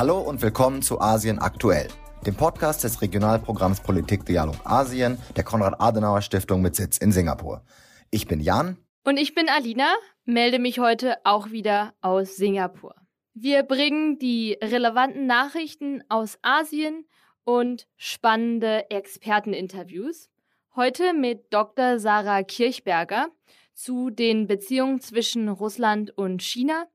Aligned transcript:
Hallo 0.00 0.18
und 0.18 0.40
willkommen 0.40 0.80
zu 0.80 0.98
Asien 0.98 1.38
aktuell, 1.40 1.86
dem 2.24 2.34
Podcast 2.34 2.84
des 2.84 3.02
Regionalprogramms 3.02 3.82
Politik 3.82 4.24
Dialog 4.24 4.56
Asien 4.64 5.18
der 5.36 5.44
Konrad-Adenauer 5.44 6.22
Stiftung 6.22 6.62
mit 6.62 6.74
Sitz 6.74 6.96
in 6.96 7.12
Singapur. 7.12 7.62
Ich 8.10 8.26
bin 8.26 8.40
Jan. 8.40 8.78
Und 9.04 9.18
ich 9.18 9.34
bin 9.34 9.50
Alina, 9.50 9.92
melde 10.24 10.58
mich 10.58 10.78
heute 10.78 11.18
auch 11.24 11.50
wieder 11.50 11.92
aus 12.00 12.36
Singapur. 12.36 12.94
Wir 13.34 13.62
bringen 13.62 14.18
die 14.18 14.56
relevanten 14.62 15.26
Nachrichten 15.26 16.02
aus 16.08 16.38
Asien 16.40 17.04
und 17.44 17.86
spannende 17.98 18.90
Experteninterviews. 18.90 20.30
Heute 20.76 21.12
mit 21.12 21.52
Dr. 21.52 21.98
Sarah 21.98 22.42
Kirchberger 22.42 23.28
zu 23.74 24.08
den 24.08 24.46
Beziehungen 24.46 25.02
zwischen 25.02 25.50
Russland 25.50 26.16
und 26.16 26.40
China 26.40 26.86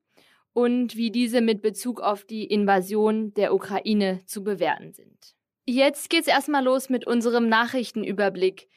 und 0.56 0.96
wie 0.96 1.12
diese 1.12 1.42
mit 1.42 1.62
Bezug 1.62 2.00
auf 2.00 2.24
die 2.24 2.46
Invasion 2.46 3.34
der 3.34 3.54
Ukraine 3.54 4.22
zu 4.26 4.42
bewerten 4.42 4.94
sind. 4.94 5.36
Jetzt 5.66 6.10
geht's 6.10 6.30
erstmal 6.30 6.64
los 6.64 6.90
mit 6.90 7.06
unserem 7.06 7.50
Nachrichtenüberblick. 7.50 8.70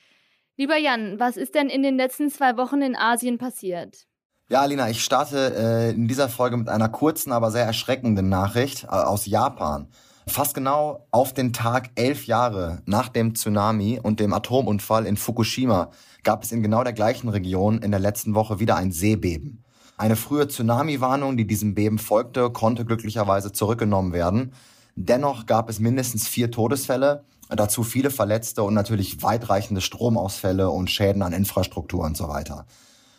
Lieber 0.57 0.77
Jan, 0.77 1.21
was 1.21 1.37
ist 1.37 1.55
denn 1.55 1.69
in 1.69 1.85
den 1.85 1.97
letzten 1.97 2.31
zwei 2.31 2.57
Wochen 2.57 2.83
in 2.83 2.97
Asien 2.97 3.39
passiert? 3.39 4.09
Ja, 4.51 4.63
Alina, 4.63 4.91
ich 4.91 5.05
starte 5.05 5.55
äh, 5.57 5.91
in 5.91 6.09
dieser 6.09 6.29
Folge 6.29 6.57
mit 6.57 6.69
einer 6.69 6.89
kurzen, 6.89 7.31
aber 7.31 7.53
sehr 7.53 7.65
erschreckenden 7.65 8.29
Nachricht 8.29 8.85
äh, 8.85 8.89
aus 8.89 9.27
Japan. 9.27 9.89
Fast 10.27 10.55
genau 10.55 11.07
auf 11.13 11.33
den 11.33 11.53
Tag 11.53 11.91
elf 11.95 12.27
Jahre 12.27 12.83
nach 12.87 13.09
dem 13.09 13.37
Tsunami 13.37 14.01
und 14.03 14.19
dem 14.19 14.33
Atomunfall 14.33 15.07
in 15.07 15.17
Fukushima 15.17 15.93
gab 16.25 16.43
es 16.43 16.51
in 16.51 16.63
genau 16.63 16.83
der 16.83 16.93
gleichen 16.93 17.29
Region 17.29 17.79
in 17.79 17.93
der 17.93 18.01
letzten 18.01 18.35
Woche 18.35 18.59
wieder 18.59 18.75
ein 18.75 18.91
Seebeben. 18.91 19.63
Eine 19.99 20.15
frühe 20.15 20.47
Tsunami-Warnung, 20.47 21.37
die 21.37 21.47
diesem 21.47 21.75
Beben 21.75 21.99
folgte, 21.99 22.51
konnte 22.51 22.85
glücklicherweise 22.85 23.51
zurückgenommen 23.51 24.13
werden. 24.13 24.53
Dennoch 24.95 25.47
gab 25.47 25.69
es 25.69 25.81
mindestens 25.81 26.29
vier 26.29 26.53
Todesfälle, 26.53 27.25
dazu 27.49 27.83
viele 27.83 28.11
Verletzte 28.11 28.63
und 28.63 28.75
natürlich 28.75 29.25
weitreichende 29.25 29.81
Stromausfälle 29.81 30.71
und 30.71 30.89
Schäden 30.89 31.23
an 31.23 31.33
Infrastruktur 31.33 32.05
und 32.05 32.17
so 32.17 32.29
weiter. 32.29 32.65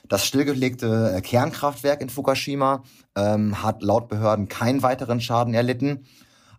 Das 0.08 0.26
stillgelegte 0.26 1.16
äh, 1.18 1.22
Kernkraftwerk 1.22 2.00
in 2.02 2.10
Fukushima 2.10 2.84
ähm, 3.16 3.62
hat 3.62 3.84
laut 3.84 4.08
Behörden 4.08 4.48
keinen 4.48 4.82
weiteren 4.82 5.20
Schaden 5.20 5.54
erlitten. 5.54 6.06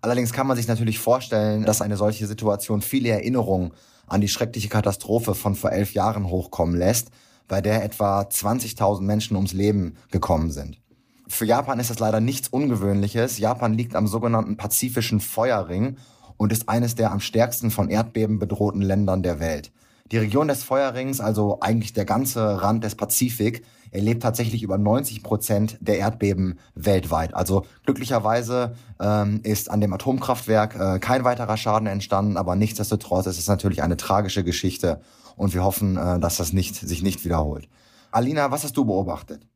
Allerdings 0.02 0.34
kann 0.34 0.46
man 0.46 0.56
sich 0.56 0.68
natürlich 0.68 0.98
vorstellen, 0.98 1.64
dass 1.64 1.80
eine 1.80 1.96
solche 1.96 2.26
Situation 2.26 2.82
viele 2.82 3.08
Erinnerungen 3.08 3.72
an 4.06 4.20
die 4.20 4.28
schreckliche 4.28 4.68
Katastrophe 4.68 5.34
von 5.34 5.54
vor 5.54 5.72
elf 5.72 5.94
Jahren 5.94 6.28
hochkommen 6.28 6.76
lässt 6.76 7.10
bei 7.50 7.60
der 7.60 7.84
etwa 7.84 8.22
20.000 8.22 9.02
Menschen 9.02 9.36
ums 9.36 9.52
Leben 9.52 9.96
gekommen 10.10 10.52
sind. 10.52 10.80
Für 11.26 11.44
Japan 11.44 11.80
ist 11.80 11.90
das 11.90 11.98
leider 11.98 12.20
nichts 12.20 12.48
Ungewöhnliches. 12.48 13.38
Japan 13.38 13.74
liegt 13.74 13.96
am 13.96 14.06
sogenannten 14.06 14.56
Pazifischen 14.56 15.20
Feuerring 15.20 15.96
und 16.36 16.52
ist 16.52 16.68
eines 16.68 16.94
der 16.94 17.10
am 17.10 17.20
stärksten 17.20 17.70
von 17.70 17.90
Erdbeben 17.90 18.38
bedrohten 18.38 18.82
Ländern 18.82 19.22
der 19.22 19.40
Welt. 19.40 19.72
Die 20.12 20.18
Region 20.18 20.48
des 20.48 20.62
Feuerrings, 20.62 21.20
also 21.20 21.58
eigentlich 21.60 21.92
der 21.92 22.04
ganze 22.04 22.62
Rand 22.62 22.84
des 22.84 22.94
Pazifik, 22.94 23.64
erlebt 23.90 24.22
tatsächlich 24.22 24.62
über 24.62 24.78
90 24.78 25.22
Prozent 25.22 25.76
der 25.80 25.98
Erdbeben 25.98 26.58
weltweit. 26.74 27.34
Also 27.34 27.64
glücklicherweise 27.84 28.76
ähm, 29.00 29.40
ist 29.42 29.70
an 29.70 29.80
dem 29.80 29.92
Atomkraftwerk 29.92 30.76
äh, 30.76 30.98
kein 31.00 31.24
weiterer 31.24 31.56
Schaden 31.56 31.88
entstanden, 31.88 32.36
aber 32.36 32.54
nichtsdestotrotz 32.54 33.26
ist 33.26 33.38
es 33.38 33.48
natürlich 33.48 33.82
eine 33.82 33.96
tragische 33.96 34.44
Geschichte 34.44 35.00
und 35.40 35.54
wir 35.54 35.64
hoffen, 35.64 35.96
äh, 35.96 36.20
dass 36.20 36.36
das 36.36 36.52
nicht, 36.52 36.74
sich 36.74 37.02
nicht 37.02 37.24
wiederholt. 37.24 37.66
Alina, 38.12 38.50
was 38.50 38.62
hast 38.62 38.76
du 38.76 38.84
beobachtet? 38.84 39.46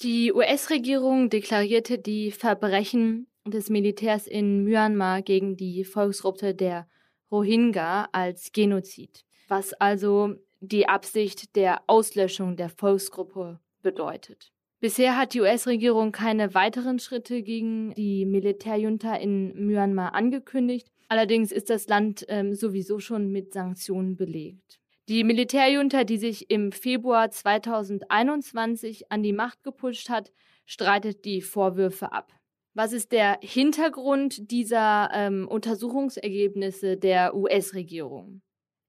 Die 0.00 0.32
US-Regierung 0.32 1.28
deklarierte 1.28 1.98
die 1.98 2.30
Verbrechen 2.30 3.26
des 3.44 3.68
Militärs 3.68 4.28
in 4.28 4.62
Myanmar 4.62 5.22
gegen 5.22 5.56
die 5.56 5.84
Volksgruppe 5.84 6.54
der 6.54 6.86
Rohingya 7.32 8.08
als 8.12 8.52
Genozid, 8.52 9.24
was 9.48 9.72
also 9.74 10.34
die 10.60 10.88
Absicht 10.88 11.56
der 11.56 11.82
Auslöschung 11.88 12.56
der 12.56 12.68
Volksgruppe 12.68 13.58
bedeutet. 13.82 14.52
Bisher 14.78 15.16
hat 15.16 15.34
die 15.34 15.40
US-Regierung 15.40 16.12
keine 16.12 16.54
weiteren 16.54 17.00
Schritte 17.00 17.42
gegen 17.42 17.92
die 17.94 18.24
Militärjunta 18.24 19.16
in 19.16 19.66
Myanmar 19.66 20.14
angekündigt. 20.14 20.92
Allerdings 21.08 21.50
ist 21.50 21.70
das 21.70 21.88
Land 21.88 22.24
ähm, 22.28 22.54
sowieso 22.54 23.00
schon 23.00 23.32
mit 23.32 23.52
Sanktionen 23.52 24.16
belegt. 24.16 24.78
Die 25.08 25.22
Militärjunta, 25.22 26.04
die 26.04 26.16
sich 26.16 26.50
im 26.50 26.72
Februar 26.72 27.30
2021 27.30 29.12
an 29.12 29.22
die 29.22 29.34
Macht 29.34 29.62
gepusht 29.62 30.08
hat, 30.08 30.32
streitet 30.64 31.26
die 31.26 31.42
Vorwürfe 31.42 32.12
ab. 32.12 32.32
Was 32.72 32.94
ist 32.94 33.12
der 33.12 33.38
Hintergrund 33.42 34.50
dieser 34.50 35.10
ähm, 35.12 35.46
Untersuchungsergebnisse 35.46 36.96
der 36.96 37.36
US-Regierung? 37.36 38.40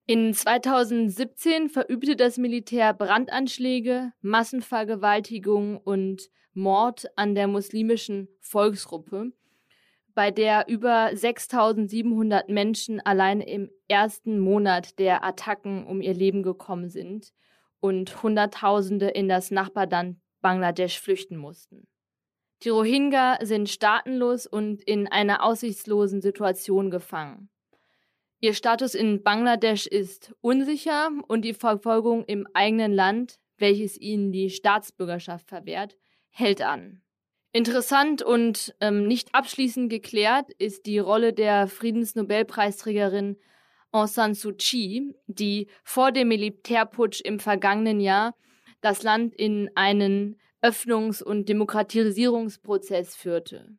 In 0.07 0.33
2017 0.33 1.67
verübte 1.67 2.15
das 2.15 2.37
Militär 2.37 2.93
Brandanschläge, 2.93 4.13
Massenvergewaltigung 4.21 5.77
und 5.77 6.29
Mord 6.53 7.07
an 7.17 7.35
der 7.35 7.47
muslimischen 7.47 8.29
Volksgruppe 8.39 9.33
bei 10.15 10.31
der 10.31 10.67
über 10.67 11.11
6700 11.13 12.49
Menschen 12.49 12.99
allein 13.01 13.41
im 13.41 13.69
ersten 13.87 14.39
Monat 14.39 14.97
der 14.97 15.23
Attacken 15.23 15.85
um 15.85 16.01
ihr 16.01 16.13
Leben 16.13 16.41
gekommen 16.41 16.89
sind 16.89 17.33
und 17.81 18.23
Hunderttausende 18.23 19.09
in 19.09 19.27
das 19.27 19.51
Nachbarland 19.51 20.17
Bangladesch 20.41 20.99
flüchten 20.99 21.37
mussten. 21.37 21.87
Die 22.63 22.69
Rohingya 22.69 23.39
sind 23.41 23.69
staatenlos 23.69 24.47
und 24.47 24.81
in 24.83 25.07
einer 25.07 25.43
aussichtslosen 25.43 26.21
Situation 26.21 26.89
gefangen. 26.89 27.49
Ihr 28.39 28.53
Status 28.53 28.95
in 28.95 29.21
Bangladesch 29.21 29.85
ist 29.85 30.33
unsicher 30.41 31.09
und 31.27 31.43
die 31.43 31.53
Verfolgung 31.53 32.23
im 32.25 32.47
eigenen 32.53 32.93
Land, 32.93 33.39
welches 33.57 33.99
ihnen 33.99 34.31
die 34.31 34.49
Staatsbürgerschaft 34.49 35.47
verwehrt, 35.47 35.97
hält 36.29 36.61
an. 36.61 37.01
Interessant 37.55 38.21
und 38.21 38.75
ähm, 38.81 39.07
nicht 39.07 39.33
abschließend 39.33 39.89
geklärt 39.89 40.51
ist 40.57 40.85
die 40.85 40.99
Rolle 40.99 41.31
der 41.31 41.69
Friedensnobelpreisträgerin 41.69 43.37
Aung 43.93 44.07
San 44.07 44.33
Suu 44.33 44.51
Kyi, 44.51 45.15
die 45.27 45.69
vor 45.81 46.11
dem 46.11 46.27
Militärputsch 46.27 47.21
im 47.21 47.39
vergangenen 47.39 48.01
Jahr 48.01 48.35
das 48.81 49.03
Land 49.03 49.33
in 49.35 49.69
einen 49.73 50.37
Öffnungs- 50.61 51.23
und 51.23 51.47
Demokratisierungsprozess 51.47 53.15
führte. 53.15 53.77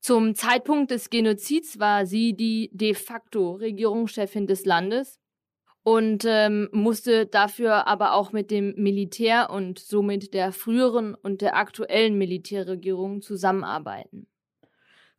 Zum 0.00 0.34
Zeitpunkt 0.34 0.90
des 0.90 1.08
Genozids 1.08 1.78
war 1.78 2.04
sie 2.04 2.34
die 2.34 2.68
de 2.74 2.92
facto 2.92 3.52
Regierungschefin 3.52 4.46
des 4.46 4.66
Landes 4.66 5.18
und 5.86 6.24
ähm, 6.26 6.68
musste 6.72 7.26
dafür 7.26 7.86
aber 7.86 8.14
auch 8.14 8.32
mit 8.32 8.50
dem 8.50 8.74
Militär 8.74 9.50
und 9.50 9.78
somit 9.78 10.34
der 10.34 10.50
früheren 10.50 11.14
und 11.14 11.42
der 11.42 11.54
aktuellen 11.54 12.18
Militärregierung 12.18 13.22
zusammenarbeiten. 13.22 14.26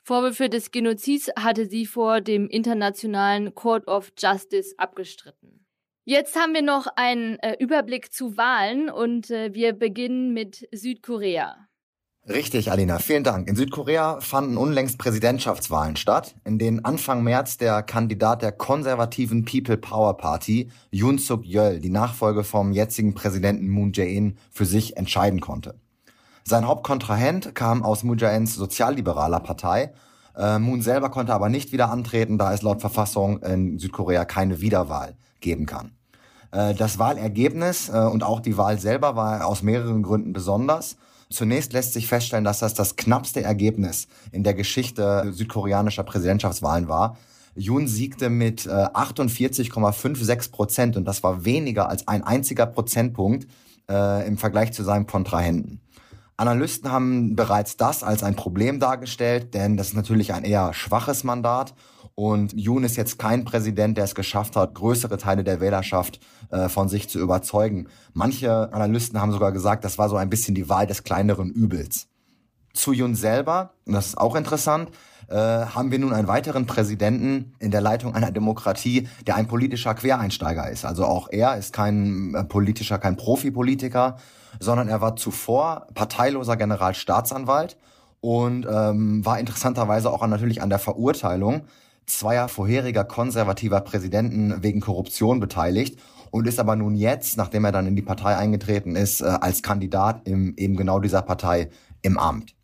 Vorwürfe 0.02 0.50
des 0.50 0.72
Genozids 0.72 1.32
hatte 1.40 1.68
sie 1.68 1.86
vor 1.86 2.20
dem 2.20 2.50
Internationalen 2.50 3.56
Court 3.56 3.88
of 3.88 4.12
Justice 4.20 4.76
abgestritten. 4.78 5.66
Jetzt 6.04 6.36
haben 6.36 6.54
wir 6.54 6.64
noch 6.64 6.88
einen 6.98 7.40
äh, 7.40 7.56
Überblick 7.60 8.12
zu 8.12 8.36
Wahlen 8.36 8.90
und 8.90 9.32
äh, 9.32 9.54
wir 9.54 9.72
beginnen 9.72 10.34
mit 10.34 10.68
Südkorea. 10.74 11.70
Richtig, 12.30 12.72
Alina, 12.72 13.00
vielen 13.00 13.24
Dank. 13.24 13.48
In 13.48 13.56
Südkorea 13.56 14.20
fanden 14.20 14.58
unlängst 14.58 14.98
Präsidentschaftswahlen 14.98 15.96
statt, 15.96 16.36
in 16.44 16.60
denen 16.60 16.84
Anfang 16.84 17.24
März 17.24 17.56
der 17.56 17.82
Kandidat 17.84 18.42
der 18.42 18.52
konservativen 18.52 19.46
People 19.46 19.78
Power 19.78 20.18
Party, 20.18 20.70
Yoon 20.92 21.20
Suk 21.20 21.46
Yeol, 21.46 21.80
die 21.80 21.90
Nachfolge 21.90 22.44
vom 22.44 22.74
jetzigen 22.74 23.14
Präsidenten 23.14 23.70
Moon 23.70 23.94
Jae-in 23.94 24.38
für 24.52 24.66
sich 24.66 24.98
entscheiden 24.98 25.40
konnte. 25.40 25.76
Sein 26.44 26.68
Hauptkontrahent 26.68 27.56
kam 27.56 27.82
aus 27.82 28.04
Moon 28.04 28.18
Jae-ins 28.18 28.56
sozialliberaler 28.56 29.40
Partei. 29.40 29.94
Äh, 30.36 30.60
Moon 30.60 30.82
selber 30.82 31.10
konnte 31.10 31.34
aber 31.34 31.48
nicht 31.48 31.72
wieder 31.72 31.90
antreten, 31.90 32.38
da 32.38 32.54
es 32.54 32.62
laut 32.62 32.82
Verfassung 32.82 33.42
in 33.42 33.80
Südkorea 33.80 34.26
keine 34.26 34.60
Wiederwahl 34.60 35.16
geben 35.40 35.66
kann. 35.66 35.92
Äh, 36.52 36.74
das 36.74 37.00
Wahlergebnis 37.00 37.88
äh, 37.88 38.00
und 38.00 38.24
auch 38.24 38.42
die 38.42 38.58
Wahl 38.58 38.80
selber 38.80 39.16
war 39.16 39.46
aus 39.46 39.64
mehreren 39.64 40.04
Gründen 40.04 40.34
besonders. 40.34 40.98
Zunächst 41.30 41.74
lässt 41.74 41.94
sich 41.94 42.08
feststellen, 42.08 42.46
dass 42.46 42.60
das 42.60 42.74
das 42.74 42.96
knappste 42.96 43.44
Ergebnis 43.44 44.08
in 44.32 44.44
der 44.44 44.54
Geschichte 44.54 45.32
südkoreanischer 45.34 46.04
Präsidentschaftswahlen 46.04 46.88
war. 46.88 47.18
Yoon 47.56 47.88
siegte 47.88 48.30
mit 48.30 48.66
äh, 48.66 48.70
48,56 48.70 50.52
Prozent 50.52 50.96
und 50.96 51.06
das 51.06 51.24
war 51.24 51.44
weniger 51.44 51.90
als 51.90 52.08
ein 52.08 52.24
einziger 52.24 52.66
Prozentpunkt 52.66 53.48
äh, 53.90 54.28
im 54.28 54.38
Vergleich 54.38 54.72
zu 54.74 54.84
seinem 54.84 55.08
Kontrahenten. 55.08 55.82
Analysten 56.38 56.92
haben 56.92 57.36
bereits 57.36 57.78
das 57.78 58.04
als 58.04 58.22
ein 58.24 58.36
Problem 58.36 58.80
dargestellt, 58.80 59.56
denn 59.56 59.76
das 59.76 59.88
ist 59.88 59.96
natürlich 59.96 60.34
ein 60.34 60.44
eher 60.44 60.72
schwaches 60.74 61.24
Mandat 61.24 61.74
und 62.20 62.54
Yoon 62.60 62.84
ist 62.84 62.96
jetzt 62.96 63.20
kein 63.20 63.46
Präsident, 63.46 63.96
der 63.96 64.06
es 64.06 64.16
geschafft 64.16 64.56
hat, 64.56 64.74
größere 64.74 65.20
Teile 65.20 65.44
der 65.44 65.62
Wählerschaft 65.62 66.20
äh, 66.50 66.68
von 66.68 66.90
sich 66.90 67.10
zu 67.10 67.20
überzeugen. 67.20 67.90
Manche 68.14 68.74
Analysten 68.74 69.22
haben 69.22 69.32
sogar 69.32 69.52
gesagt, 69.52 69.86
das 69.86 70.00
war 70.00 70.10
so 70.10 70.16
ein 70.16 70.28
bisschen 70.28 70.56
die 70.56 70.68
Wahl 70.68 70.88
des 70.88 71.04
kleineren 71.04 71.52
Übels. 71.52 72.08
Zu 72.74 72.92
Yoon 72.92 73.14
selber, 73.14 73.76
und 73.86 73.94
das 73.94 74.08
ist 74.08 74.18
auch 74.18 74.36
interessant, 74.36 74.90
äh, 75.28 75.36
haben 75.36 75.92
wir 75.92 76.00
nun 76.00 76.12
einen 76.12 76.28
weiteren 76.28 76.66
Präsidenten 76.66 77.54
in 77.60 77.70
der 77.70 77.82
Leitung 77.82 78.16
einer 78.16 78.32
Demokratie, 78.32 79.08
der 79.28 79.36
ein 79.36 79.48
politischer 79.48 79.94
Quereinsteiger 79.94 80.68
ist. 80.72 80.86
Also 80.86 81.06
auch 81.06 81.28
er 81.30 81.56
ist 81.56 81.72
kein 81.72 82.34
äh, 82.34 82.44
politischer, 82.46 82.98
kein 82.98 83.16
Profipolitiker, 83.16 84.18
sondern 84.60 84.90
er 84.90 85.02
war 85.02 85.18
zuvor 85.18 85.86
parteiloser 85.94 86.58
Generalstaatsanwalt 86.58 87.78
und 88.22 88.66
ähm, 88.68 89.24
war 89.24 89.40
interessanterweise 89.40 90.10
auch 90.10 90.26
natürlich 90.26 90.64
an 90.64 90.70
der 90.72 90.80
Verurteilung 90.80 91.68
zweier 92.08 92.48
vorheriger 92.48 93.04
konservativer 93.04 93.82
Präsidenten 93.82 94.64
wegen 94.64 94.80
Korruption 94.80 95.40
beteiligt 95.40 96.00
und 96.32 96.48
ist 96.48 96.60
aber 96.60 96.76
nun 96.76 96.96
jetzt, 96.96 97.38
nachdem 97.38 97.66
er 97.66 97.72
dann 97.72 97.88
in 97.88 97.96
die 97.96 98.02
Partei 98.02 98.36
eingetreten 98.36 98.96
ist, 98.96 99.22
äh, 99.22 99.26
als 99.26 99.62
Kandidat 99.62 100.28
im 100.28 100.56
eben 100.58 100.76
genau 100.76 101.00
dieser 101.00 101.22
Partei 101.22 101.70
im 102.02 102.18
Amt. 102.18 102.56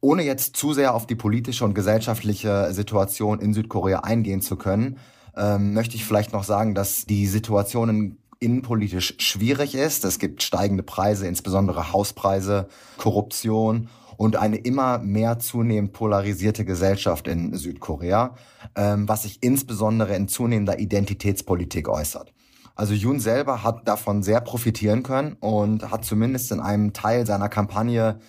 Ohne 0.00 0.22
jetzt 0.22 0.56
zu 0.56 0.72
sehr 0.74 0.94
auf 0.94 1.06
die 1.06 1.16
politische 1.16 1.64
und 1.64 1.74
gesellschaftliche 1.74 2.72
Situation 2.72 3.40
in 3.40 3.52
Südkorea 3.52 4.00
eingehen 4.00 4.40
zu 4.40 4.56
können, 4.56 4.98
ähm, 5.36 5.74
möchte 5.74 5.96
ich 5.96 6.04
vielleicht 6.04 6.32
noch 6.32 6.44
sagen, 6.44 6.74
dass 6.74 7.06
die 7.06 7.26
Situation 7.26 8.18
innenpolitisch 8.40 9.14
schwierig 9.18 9.74
ist. 9.74 10.04
Es 10.04 10.18
gibt 10.18 10.42
steigende 10.42 10.84
Preise, 10.84 11.26
insbesondere 11.26 11.92
Hauspreise, 11.92 12.68
Korruption 12.96 13.88
und 14.16 14.36
eine 14.36 14.56
immer 14.56 14.98
mehr 14.98 15.38
zunehmend 15.38 15.92
polarisierte 15.92 16.64
Gesellschaft 16.64 17.28
in 17.28 17.54
Südkorea, 17.54 18.34
ähm, 18.78 19.08
was 19.08 19.24
sich 19.24 19.42
insbesondere 19.42 20.14
in 20.14 20.28
zunehmender 20.28 20.78
Identitätspolitik 20.78 21.88
äußert. 21.88 22.32
Also 22.76 22.94
Yoon 22.94 23.18
selber 23.18 23.64
hat 23.64 23.88
davon 23.88 24.22
sehr 24.22 24.40
profitieren 24.40 25.02
können 25.02 25.32
und 25.40 25.90
hat 25.90 26.04
zumindest 26.04 26.52
in 26.52 26.60
einem 26.60 26.92
Teil 26.92 27.26
seiner 27.26 27.48
Kampagne, 27.48 28.20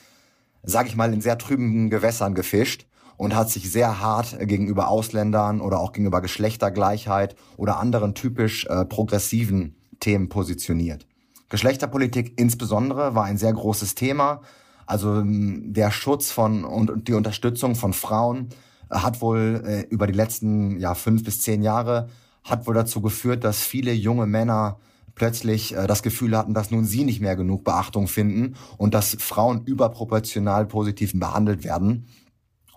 sag 0.64 0.88
ich 0.88 0.96
mal, 0.96 1.14
in 1.14 1.22
sehr 1.22 1.38
trüben 1.38 1.92
Gewässern 1.92 2.34
gefischt 2.34 2.88
und 3.16 3.36
hat 3.36 3.52
sich 3.52 3.72
sehr 3.72 4.02
hart 4.02 4.40
gegenüber 4.40 4.90
Ausländern 4.90 5.62
oder 5.62 5.80
auch 5.80 5.92
gegenüber 5.92 6.20
Geschlechtergleichheit 6.20 7.36
oder 7.56 7.78
anderen 7.78 8.16
typisch 8.16 8.66
äh, 8.66 8.86
progressiven 8.86 9.76
Themen 10.00 10.30
positioniert. 10.30 11.06
Geschlechterpolitik 11.50 12.40
insbesondere 12.40 13.14
war 13.14 13.26
ein 13.26 13.38
sehr 13.38 13.54
großes 13.54 13.94
Thema. 13.94 14.42
Also 14.88 15.22
der 15.24 15.92
Schutz 15.92 16.32
von 16.32 16.64
und 16.64 17.08
die 17.08 17.14
Unterstützung 17.14 17.76
von 17.76 17.94
Frauen 17.94 18.50
hat 18.90 19.22
wohl 19.22 19.64
äh, 19.66 19.82
über 19.90 20.08
die 20.08 20.14
letzten 20.14 20.80
ja, 20.80 20.96
fünf 20.96 21.24
bis 21.24 21.42
zehn 21.42 21.62
Jahre 21.62 22.10
hat 22.44 22.68
wohl 22.68 22.74
dazu 22.74 23.02
geführt, 23.02 23.44
dass 23.44 23.62
viele 23.62 23.94
junge 23.94 24.26
Männer 24.26 24.80
plötzlich 25.16 25.76
äh, 25.76 25.86
das 25.88 26.02
Gefühl 26.02 26.36
hatten, 26.36 26.54
dass 26.54 26.72
nun 26.72 26.86
sie 26.86 27.04
nicht 27.04 27.22
mehr 27.22 27.36
genug 27.36 27.64
Beachtung 27.64 28.08
finden 28.08 28.56
und 28.78 28.94
dass 28.94 29.18
Frauen 29.20 29.64
überproportional 29.66 30.66
positiv 30.66 31.12
behandelt 31.14 31.64
werden. 31.64 32.08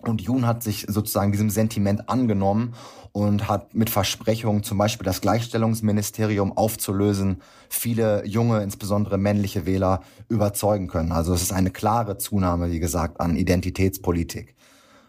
Und 0.00 0.20
Jun 0.20 0.46
hat 0.46 0.64
sich 0.64 0.86
sozusagen 0.88 1.30
diesem 1.30 1.48
Sentiment 1.48 2.08
angenommen 2.08 2.74
und 3.12 3.46
hat 3.48 3.74
mit 3.74 3.88
Versprechungen, 3.88 4.64
zum 4.64 4.78
Beispiel 4.78 5.04
das 5.04 5.20
Gleichstellungsministerium 5.20 6.56
aufzulösen, 6.56 7.40
viele 7.68 8.26
junge, 8.26 8.62
insbesondere 8.62 9.16
männliche 9.16 9.64
Wähler 9.64 10.00
überzeugen 10.28 10.88
können. 10.88 11.12
Also 11.12 11.32
es 11.34 11.42
ist 11.42 11.52
eine 11.52 11.70
klare 11.70 12.18
Zunahme, 12.18 12.72
wie 12.72 12.80
gesagt, 12.80 13.20
an 13.20 13.36
Identitätspolitik. 13.36 14.56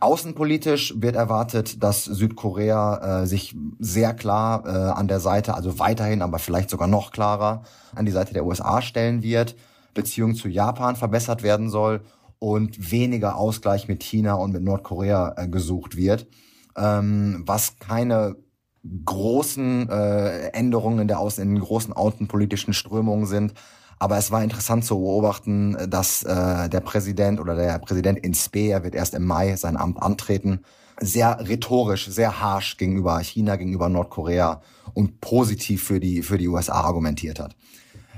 Außenpolitisch 0.03 0.95
wird 0.97 1.15
erwartet, 1.15 1.81
dass 1.81 2.03
Südkorea 2.03 3.21
äh, 3.21 3.25
sich 3.25 3.55
sehr 3.79 4.13
klar 4.13 4.65
äh, 4.65 4.69
an 4.69 5.07
der 5.07 5.21
Seite, 5.21 5.53
also 5.53 5.79
weiterhin, 5.79 6.21
aber 6.21 6.39
vielleicht 6.39 6.69
sogar 6.69 6.89
noch 6.89 7.11
klarer, 7.11 7.63
an 7.95 8.05
die 8.05 8.11
Seite 8.11 8.33
der 8.33 8.45
USA 8.45 8.81
stellen 8.81 9.23
wird, 9.23 9.55
Beziehungen 9.94 10.35
zu 10.35 10.50
Japan 10.50 10.97
verbessert 10.97 11.41
werden 11.41 11.69
soll 11.69 12.01
und 12.38 12.91
weniger 12.91 13.38
Ausgleich 13.38 13.88
mit 13.88 14.03
China 14.03 14.33
und 14.33 14.51
mit 14.51 14.61
Nordkorea 14.61 15.35
äh, 15.38 15.47
gesucht 15.47 15.95
wird, 15.95 16.27
ähm, 16.75 17.44
was 17.45 17.77
keine 17.79 18.35
großen 19.05 19.89
äh, 19.89 20.47
Änderungen 20.50 21.00
in 21.00 21.07
der 21.07 21.19
Außen, 21.19 21.41
in 21.41 21.55
den 21.55 21.63
großen 21.63 21.94
außenpolitischen 21.94 22.73
Strömungen 22.73 23.25
sind, 23.25 23.53
aber 23.99 24.17
es 24.17 24.31
war 24.31 24.43
interessant 24.43 24.85
zu 24.85 24.99
beobachten, 24.99 25.77
dass 25.89 26.23
äh, 26.23 26.69
der 26.69 26.79
Präsident 26.81 27.39
oder 27.39 27.55
der 27.55 27.79
Präsident 27.79 28.19
in 28.19 28.33
Spe, 28.33 28.69
er 28.71 28.83
wird 28.83 28.95
erst 28.95 29.13
im 29.13 29.25
Mai 29.25 29.55
sein 29.55 29.77
Amt 29.77 30.01
antreten, 30.01 30.61
sehr 30.99 31.39
rhetorisch, 31.47 32.07
sehr 32.07 32.39
harsh 32.41 32.77
gegenüber 32.77 33.19
China, 33.19 33.55
gegenüber 33.55 33.89
Nordkorea 33.89 34.61
und 34.93 35.21
positiv 35.21 35.83
für 35.83 35.99
die, 35.99 36.21
für 36.21 36.37
die 36.37 36.47
USA 36.47 36.81
argumentiert 36.81 37.39
hat. 37.39 37.55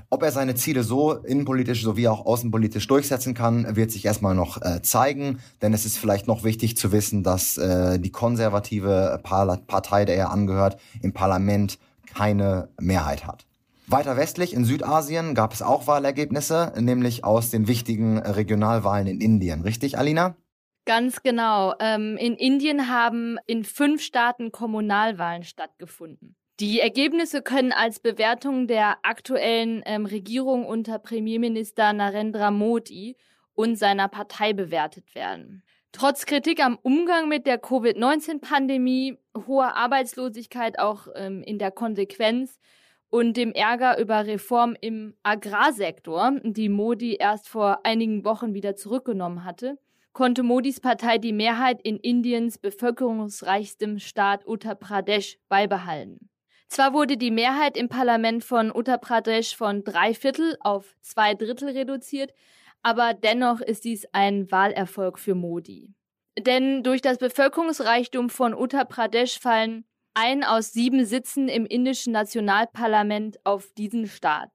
Ob 0.09 0.23
er 0.23 0.31
seine 0.31 0.55
Ziele 0.55 0.83
so 0.83 1.13
innenpolitisch 1.13 1.83
sowie 1.83 2.07
auch 2.07 2.25
außenpolitisch 2.25 2.87
durchsetzen 2.87 3.33
kann, 3.33 3.75
wird 3.75 3.91
sich 3.91 4.05
erstmal 4.05 4.35
noch 4.35 4.61
äh, 4.61 4.81
zeigen. 4.81 5.39
Denn 5.61 5.73
es 5.73 5.85
ist 5.85 5.97
vielleicht 5.97 6.27
noch 6.27 6.43
wichtig 6.43 6.77
zu 6.77 6.91
wissen, 6.91 7.23
dass 7.23 7.57
äh, 7.57 7.99
die 7.99 8.11
konservative 8.11 9.19
Partei, 9.23 10.05
der 10.05 10.15
er 10.15 10.31
angehört, 10.31 10.79
im 11.01 11.13
Parlament 11.13 11.79
keine 12.13 12.69
Mehrheit 12.79 13.25
hat. 13.25 13.45
Weiter 13.87 14.17
westlich 14.17 14.53
in 14.53 14.65
Südasien 14.65 15.35
gab 15.35 15.53
es 15.53 15.61
auch 15.61 15.85
Wahlergebnisse, 15.85 16.73
nämlich 16.79 17.23
aus 17.23 17.51
den 17.51 17.67
wichtigen 17.67 18.17
Regionalwahlen 18.17 19.07
in 19.07 19.21
Indien. 19.21 19.61
Richtig, 19.61 19.97
Alina? 19.97 20.35
Ganz 20.85 21.21
genau. 21.21 21.75
Ähm, 21.79 22.17
in 22.17 22.35
Indien 22.35 22.89
haben 22.89 23.37
in 23.45 23.63
fünf 23.63 24.01
Staaten 24.01 24.51
Kommunalwahlen 24.51 25.43
stattgefunden. 25.43 26.35
Die 26.59 26.79
Ergebnisse 26.79 27.41
können 27.41 27.73
als 27.73 27.99
Bewertung 27.99 28.67
der 28.67 28.97
aktuellen 29.03 29.83
ähm, 29.85 30.05
Regierung 30.05 30.65
unter 30.65 30.97
Premierminister 30.99 31.93
Narendra 31.93 32.49
Modi 32.49 33.17
und 33.53 33.77
seiner 33.77 34.07
Partei 34.07 34.53
bewertet 34.53 35.13
werden. 35.15 35.63
Trotz 35.91 36.25
Kritik 36.25 36.63
am 36.63 36.77
Umgang 36.81 37.29
mit 37.29 37.45
der 37.45 37.57
Covid-19-Pandemie, 37.57 39.17
hoher 39.47 39.75
Arbeitslosigkeit 39.75 40.79
auch 40.79 41.07
ähm, 41.15 41.41
in 41.43 41.59
der 41.59 41.71
Konsequenz 41.71 42.59
und 43.15 43.37
dem 43.37 43.53
Ärger 43.53 43.97
über 43.97 44.27
Reform 44.27 44.75
im 44.81 45.15
Agrarsektor, 45.23 46.33
die 46.43 46.67
Modi 46.67 47.15
erst 47.15 47.47
vor 47.47 47.79
einigen 47.85 48.25
Wochen 48.25 48.53
wieder 48.53 48.75
zurückgenommen 48.75 49.45
hatte, 49.45 49.77
konnte 50.11 50.43
Modis 50.43 50.81
Partei 50.81 51.17
die 51.17 51.31
Mehrheit 51.31 51.81
in 51.81 51.95
Indiens 51.95 52.57
bevölkerungsreichstem 52.57 53.99
Staat 53.99 54.45
Uttar 54.45 54.75
Pradesh 54.75 55.37
beibehalten. 55.47 56.29
Zwar 56.67 56.91
wurde 56.91 57.15
die 57.15 57.31
Mehrheit 57.31 57.77
im 57.77 57.87
Parlament 57.87 58.43
von 58.43 58.69
Uttar 58.69 58.97
Pradesh 58.97 59.55
von 59.55 59.85
drei 59.85 60.13
Viertel 60.13 60.57
auf 60.59 60.93
zwei 60.99 61.35
Drittel 61.35 61.69
reduziert, 61.69 62.33
aber 62.83 63.13
dennoch 63.13 63.61
ist 63.61 63.85
dies 63.85 64.05
ein 64.11 64.51
Wahlerfolg 64.51 65.19
für 65.19 65.35
Modi. 65.35 65.93
Denn 66.37 66.83
durch 66.83 67.01
das 67.01 67.19
Bevölkerungsreichtum 67.19 68.29
von 68.29 68.53
Uttar 68.53 68.83
Pradesh 68.83 69.39
fallen 69.39 69.85
ein 70.15 70.43
aus 70.43 70.71
sieben 70.71 71.05
Sitzen 71.05 71.49
im 71.49 71.65
indischen 71.65 72.13
Nationalparlament 72.13 73.37
auf 73.43 73.71
diesen 73.73 74.07
Staat. 74.07 74.49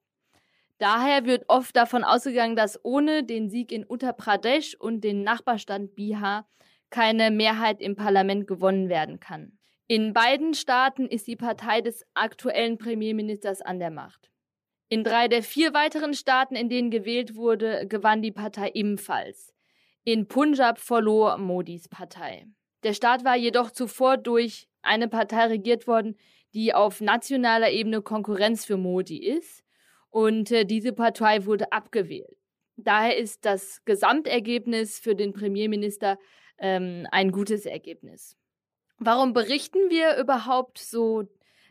Daher 0.79 1.25
wird 1.25 1.45
oft 1.47 1.75
davon 1.75 2.03
ausgegangen, 2.03 2.55
dass 2.55 2.83
ohne 2.83 3.23
den 3.23 3.49
Sieg 3.49 3.71
in 3.71 3.85
Uttar 3.87 4.13
Pradesh 4.13 4.75
und 4.79 5.03
den 5.03 5.23
Nachbarstand 5.23 5.93
Bihar 5.93 6.47
keine 6.89 7.29
Mehrheit 7.29 7.79
im 7.79 7.95
Parlament 7.95 8.47
gewonnen 8.47 8.89
werden 8.89 9.19
kann. 9.19 9.59
In 9.87 10.13
beiden 10.13 10.55
Staaten 10.55 11.05
ist 11.05 11.27
die 11.27 11.35
Partei 11.35 11.81
des 11.81 12.03
aktuellen 12.15 12.79
Premierministers 12.79 13.61
an 13.61 13.77
der 13.77 13.91
Macht. 13.91 14.31
In 14.89 15.03
drei 15.03 15.27
der 15.27 15.43
vier 15.43 15.73
weiteren 15.75 16.15
Staaten, 16.15 16.55
in 16.55 16.69
denen 16.69 16.89
gewählt 16.89 17.35
wurde, 17.35 17.87
gewann 17.87 18.23
die 18.23 18.31
Partei 18.31 18.71
ebenfalls. 18.73 19.53
In 20.03 20.27
Punjab 20.27 20.79
verlor 20.79 21.37
Modis 21.37 21.87
Partei. 21.87 22.47
Der 22.83 22.93
Staat 22.93 23.23
war 23.23 23.35
jedoch 23.35 23.69
zuvor 23.69 24.17
durch 24.17 24.67
eine 24.81 25.07
Partei 25.07 25.45
regiert 25.45 25.87
worden, 25.87 26.17
die 26.53 26.73
auf 26.73 27.01
nationaler 27.01 27.71
Ebene 27.71 28.01
Konkurrenz 28.01 28.65
für 28.65 28.77
Modi 28.77 29.17
ist. 29.17 29.63
Und 30.09 30.51
äh, 30.51 30.65
diese 30.65 30.91
Partei 30.91 31.45
wurde 31.45 31.71
abgewählt. 31.71 32.37
Daher 32.75 33.17
ist 33.17 33.45
das 33.45 33.83
Gesamtergebnis 33.85 34.99
für 34.99 35.15
den 35.15 35.33
Premierminister 35.33 36.17
ähm, 36.57 37.07
ein 37.11 37.31
gutes 37.31 37.65
Ergebnis. 37.65 38.35
Warum 38.97 39.33
berichten 39.33 39.89
wir 39.89 40.17
überhaupt 40.17 40.77
so 40.77 41.23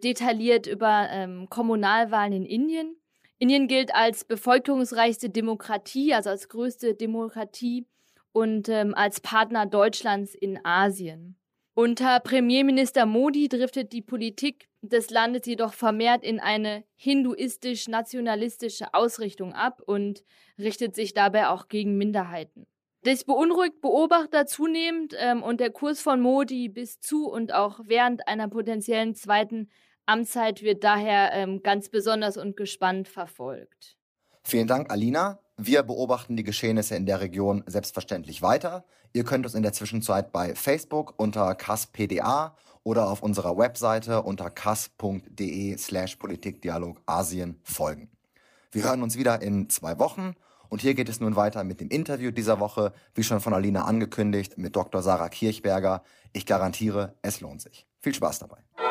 detailliert 0.03 0.67
über 0.67 1.09
ähm, 1.11 1.49
Kommunalwahlen 1.49 2.33
in 2.33 2.45
Indien? 2.45 2.97
Indien 3.39 3.69
gilt 3.69 3.95
als 3.95 4.25
bevölkerungsreichste 4.25 5.31
Demokratie, 5.31 6.13
also 6.13 6.31
als 6.31 6.49
größte 6.49 6.95
Demokratie 6.95 7.87
und 8.33 8.69
ähm, 8.69 8.95
als 8.95 9.21
Partner 9.21 9.67
Deutschlands 9.67 10.35
in 10.35 10.59
Asien. 10.65 11.40
Unter 11.81 12.21
Premierminister 12.21 13.07
Modi 13.07 13.49
driftet 13.49 13.95
die 13.95 14.03
Politik 14.03 14.69
des 14.83 15.09
Landes 15.09 15.47
jedoch 15.47 15.73
vermehrt 15.73 16.23
in 16.23 16.39
eine 16.39 16.85
hinduistisch-nationalistische 16.97 18.93
Ausrichtung 18.93 19.55
ab 19.55 19.81
und 19.87 20.23
richtet 20.59 20.95
sich 20.95 21.15
dabei 21.15 21.49
auch 21.49 21.69
gegen 21.69 21.97
Minderheiten. 21.97 22.67
Das 23.03 23.25
beunruhigt 23.25 23.81
Beobachter 23.81 24.45
zunehmend 24.45 25.15
ähm, 25.19 25.43
und 25.43 25.59
der 25.59 25.71
Kurs 25.71 26.03
von 26.03 26.21
Modi 26.21 26.69
bis 26.69 27.01
zu 27.01 27.31
und 27.31 27.55
auch 27.55 27.81
während 27.87 28.29
einer 28.29 28.49
potenziellen 28.49 29.15
zweiten 29.15 29.71
Amtszeit 30.05 30.61
wird 30.61 30.85
daher 30.85 31.33
ähm, 31.33 31.63
ganz 31.63 31.89
besonders 31.89 32.37
und 32.37 32.59
gespannt 32.59 33.09
verfolgt. 33.09 33.97
Vielen 34.43 34.67
Dank, 34.67 34.91
Alina. 34.91 35.41
Wir 35.63 35.83
beobachten 35.83 36.39
die 36.39 36.43
Geschehnisse 36.43 36.97
in 36.97 37.05
der 37.05 37.21
Region 37.21 37.63
selbstverständlich 37.67 38.41
weiter. 38.41 38.83
Ihr 39.13 39.25
könnt 39.25 39.45
uns 39.45 39.55
in 39.55 39.63
der 39.63 39.75
Zwischenzeit 39.75 40.33
bei 40.33 40.55
Facebook 40.55 41.13
unter 41.19 41.55
KASPDA 41.55 42.57
oder 42.83 43.11
auf 43.11 43.23
unserer 43.23 43.59
Webseite 43.59 44.23
unter 44.23 44.49
kas.de 44.49 45.77
slash 45.77 46.17
Politikdialog 46.17 47.03
Asien 47.05 47.61
folgen. 47.63 48.09
Wir 48.73 48.85
hören 48.85 49.03
uns 49.03 49.19
wieder 49.19 49.43
in 49.43 49.69
zwei 49.69 49.99
Wochen 49.99 50.33
und 50.71 50.81
hier 50.81 50.95
geht 50.95 51.11
es 51.11 51.21
nun 51.21 51.37
weiter 51.37 51.63
mit 51.63 51.83
dem 51.83 51.91
Interview 51.91 52.31
dieser 52.31 52.59
Woche, 52.59 52.95
wie 53.15 53.23
schon 53.23 53.41
von 53.41 53.53
Alina 53.53 53.85
angekündigt, 53.85 54.57
mit 54.57 54.75
Dr. 54.75 55.03
Sarah 55.03 55.29
Kirchberger. 55.29 56.03
Ich 56.33 56.47
garantiere, 56.47 57.17
es 57.21 57.43
lohnt 57.43 57.61
sich. 57.61 57.87
Viel 57.99 58.15
Spaß 58.15 58.39
dabei. 58.39 58.90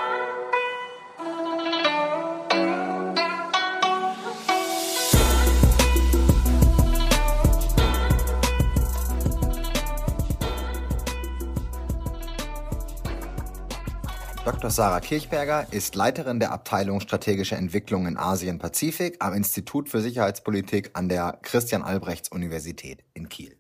Dr. 14.52 14.72
Sarah 14.72 15.00
Kirchberger 15.00 15.68
ist 15.70 15.94
Leiterin 15.94 16.40
der 16.40 16.52
Abteilung 16.52 17.02
Strategische 17.02 17.56
Entwicklung 17.56 18.08
in 18.08 18.18
Asien-Pazifik 18.18 19.18
am 19.20 19.36
Institut 19.36 19.90
für 19.90 20.02
Sicherheitspolitik 20.02 20.90
an 20.94 21.08
der 21.08 21.38
Christian-Albrechts-Universität 21.44 23.04
in 23.14 23.30
Kiel. 23.30 23.56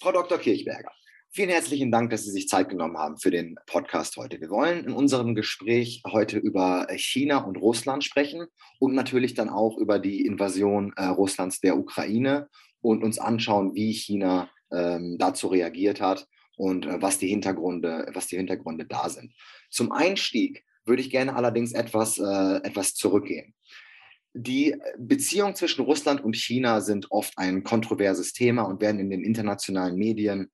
Frau 0.00 0.10
Dr. 0.10 0.38
Kirchberger, 0.38 0.90
vielen 1.30 1.50
herzlichen 1.50 1.92
Dank, 1.92 2.10
dass 2.10 2.24
Sie 2.24 2.32
sich 2.32 2.48
Zeit 2.48 2.70
genommen 2.70 2.98
haben 2.98 3.18
für 3.18 3.30
den 3.30 3.54
Podcast 3.66 4.16
heute. 4.16 4.40
Wir 4.40 4.50
wollen 4.50 4.84
in 4.84 4.94
unserem 4.94 5.36
Gespräch 5.36 6.02
heute 6.10 6.38
über 6.38 6.88
China 6.96 7.44
und 7.44 7.56
Russland 7.56 8.02
sprechen 8.02 8.48
und 8.80 8.96
natürlich 8.96 9.34
dann 9.34 9.48
auch 9.48 9.78
über 9.78 10.00
die 10.00 10.26
Invasion 10.26 10.92
äh, 10.96 11.04
Russlands 11.04 11.60
der 11.60 11.78
Ukraine 11.78 12.48
und 12.80 13.04
uns 13.04 13.20
anschauen, 13.20 13.76
wie 13.76 13.92
China 13.92 14.50
ähm, 14.72 15.18
dazu 15.20 15.46
reagiert 15.46 16.00
hat 16.00 16.26
und 16.56 16.86
äh, 16.86 17.00
was, 17.00 17.18
die 17.18 17.28
Hintergründe, 17.28 18.10
was 18.12 18.26
die 18.26 18.36
Hintergründe 18.36 18.84
da 18.86 19.08
sind. 19.08 19.32
Zum 19.70 19.92
Einstieg 19.92 20.64
würde 20.84 21.02
ich 21.02 21.10
gerne 21.10 21.34
allerdings 21.34 21.72
etwas, 21.72 22.18
äh, 22.18 22.56
etwas 22.62 22.94
zurückgehen. 22.94 23.54
Die 24.34 24.74
Beziehungen 24.98 25.54
zwischen 25.54 25.84
Russland 25.84 26.24
und 26.24 26.36
China 26.36 26.80
sind 26.80 27.10
oft 27.10 27.36
ein 27.36 27.64
kontroverses 27.64 28.32
Thema 28.32 28.62
und 28.62 28.80
werden 28.80 29.00
in 29.00 29.10
den 29.10 29.22
internationalen 29.22 29.96
Medien 29.96 30.50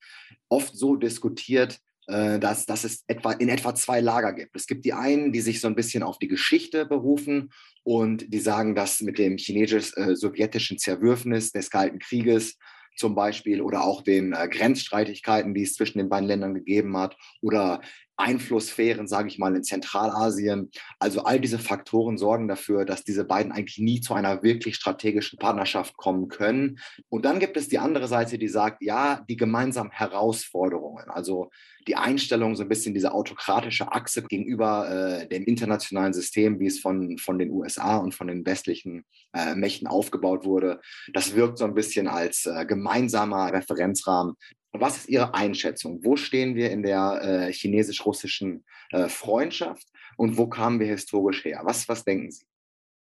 oft 0.48 0.76
so 0.76 0.96
diskutiert, 0.96 1.80
äh, 2.08 2.40
dass, 2.40 2.66
dass 2.66 2.84
es 2.84 3.04
etwa, 3.06 3.32
in 3.32 3.48
etwa 3.48 3.74
zwei 3.74 4.00
Lager 4.00 4.32
gibt. 4.32 4.56
Es 4.56 4.66
gibt 4.66 4.84
die 4.84 4.94
einen, 4.94 5.32
die 5.32 5.40
sich 5.40 5.60
so 5.60 5.68
ein 5.68 5.76
bisschen 5.76 6.02
auf 6.02 6.18
die 6.18 6.26
Geschichte 6.26 6.86
berufen 6.86 7.50
und 7.84 8.32
die 8.32 8.40
sagen, 8.40 8.74
dass 8.74 9.00
mit 9.00 9.18
dem 9.18 9.36
chinesisch-sowjetischen 9.36 10.76
äh, 10.76 10.80
Zerwürfnis 10.80 11.52
des 11.52 11.70
Kalten 11.70 12.00
Krieges 12.00 12.56
zum 12.98 13.14
Beispiel 13.14 13.62
oder 13.62 13.84
auch 13.84 14.02
den 14.02 14.32
äh, 14.32 14.48
Grenzstreitigkeiten, 14.48 15.54
die 15.54 15.62
es 15.62 15.74
zwischen 15.74 15.98
den 15.98 16.08
beiden 16.08 16.28
Ländern 16.28 16.54
gegeben 16.54 16.96
hat 16.96 17.16
oder 17.40 17.80
Einflusssphären, 18.18 19.06
sage 19.06 19.28
ich 19.28 19.38
mal, 19.38 19.54
in 19.54 19.62
Zentralasien. 19.62 20.70
Also 20.98 21.22
all 21.22 21.40
diese 21.40 21.58
Faktoren 21.58 22.18
sorgen 22.18 22.48
dafür, 22.48 22.84
dass 22.84 23.04
diese 23.04 23.24
beiden 23.24 23.52
eigentlich 23.52 23.78
nie 23.78 24.00
zu 24.00 24.14
einer 24.14 24.42
wirklich 24.42 24.76
strategischen 24.76 25.38
Partnerschaft 25.38 25.96
kommen 25.96 26.28
können. 26.28 26.78
Und 27.08 27.24
dann 27.24 27.38
gibt 27.38 27.56
es 27.56 27.68
die 27.68 27.78
andere 27.78 28.08
Seite, 28.08 28.38
die 28.38 28.48
sagt, 28.48 28.82
ja, 28.82 29.24
die 29.28 29.36
gemeinsamen 29.36 29.90
Herausforderungen, 29.90 31.08
also 31.08 31.50
die 31.86 31.96
Einstellung, 31.96 32.54
so 32.54 32.64
ein 32.64 32.68
bisschen 32.68 32.92
diese 32.92 33.12
autokratische 33.12 33.90
Achse 33.90 34.22
gegenüber 34.22 35.20
äh, 35.22 35.28
dem 35.28 35.44
internationalen 35.44 36.12
System, 36.12 36.60
wie 36.60 36.66
es 36.66 36.80
von, 36.80 37.16
von 37.18 37.38
den 37.38 37.50
USA 37.50 37.96
und 37.96 38.14
von 38.14 38.26
den 38.26 38.44
westlichen 38.44 39.04
äh, 39.32 39.54
Mächten 39.54 39.88
aufgebaut 39.88 40.44
wurde, 40.44 40.80
das 41.14 41.34
wirkt 41.34 41.58
so 41.58 41.64
ein 41.64 41.74
bisschen 41.74 42.06
als 42.06 42.44
äh, 42.44 42.66
gemeinsamer 42.66 43.52
Referenzrahmen, 43.52 44.34
was 44.80 44.98
ist 44.98 45.08
Ihre 45.08 45.34
Einschätzung? 45.34 46.00
Wo 46.04 46.16
stehen 46.16 46.54
wir 46.54 46.70
in 46.70 46.82
der 46.82 47.20
äh, 47.22 47.52
chinesisch-russischen 47.52 48.64
äh, 48.90 49.08
Freundschaft 49.08 49.86
und 50.16 50.36
wo 50.36 50.46
kamen 50.46 50.80
wir 50.80 50.86
historisch 50.86 51.44
her? 51.44 51.60
Was, 51.64 51.88
was 51.88 52.04
denken 52.04 52.30
Sie? 52.30 52.44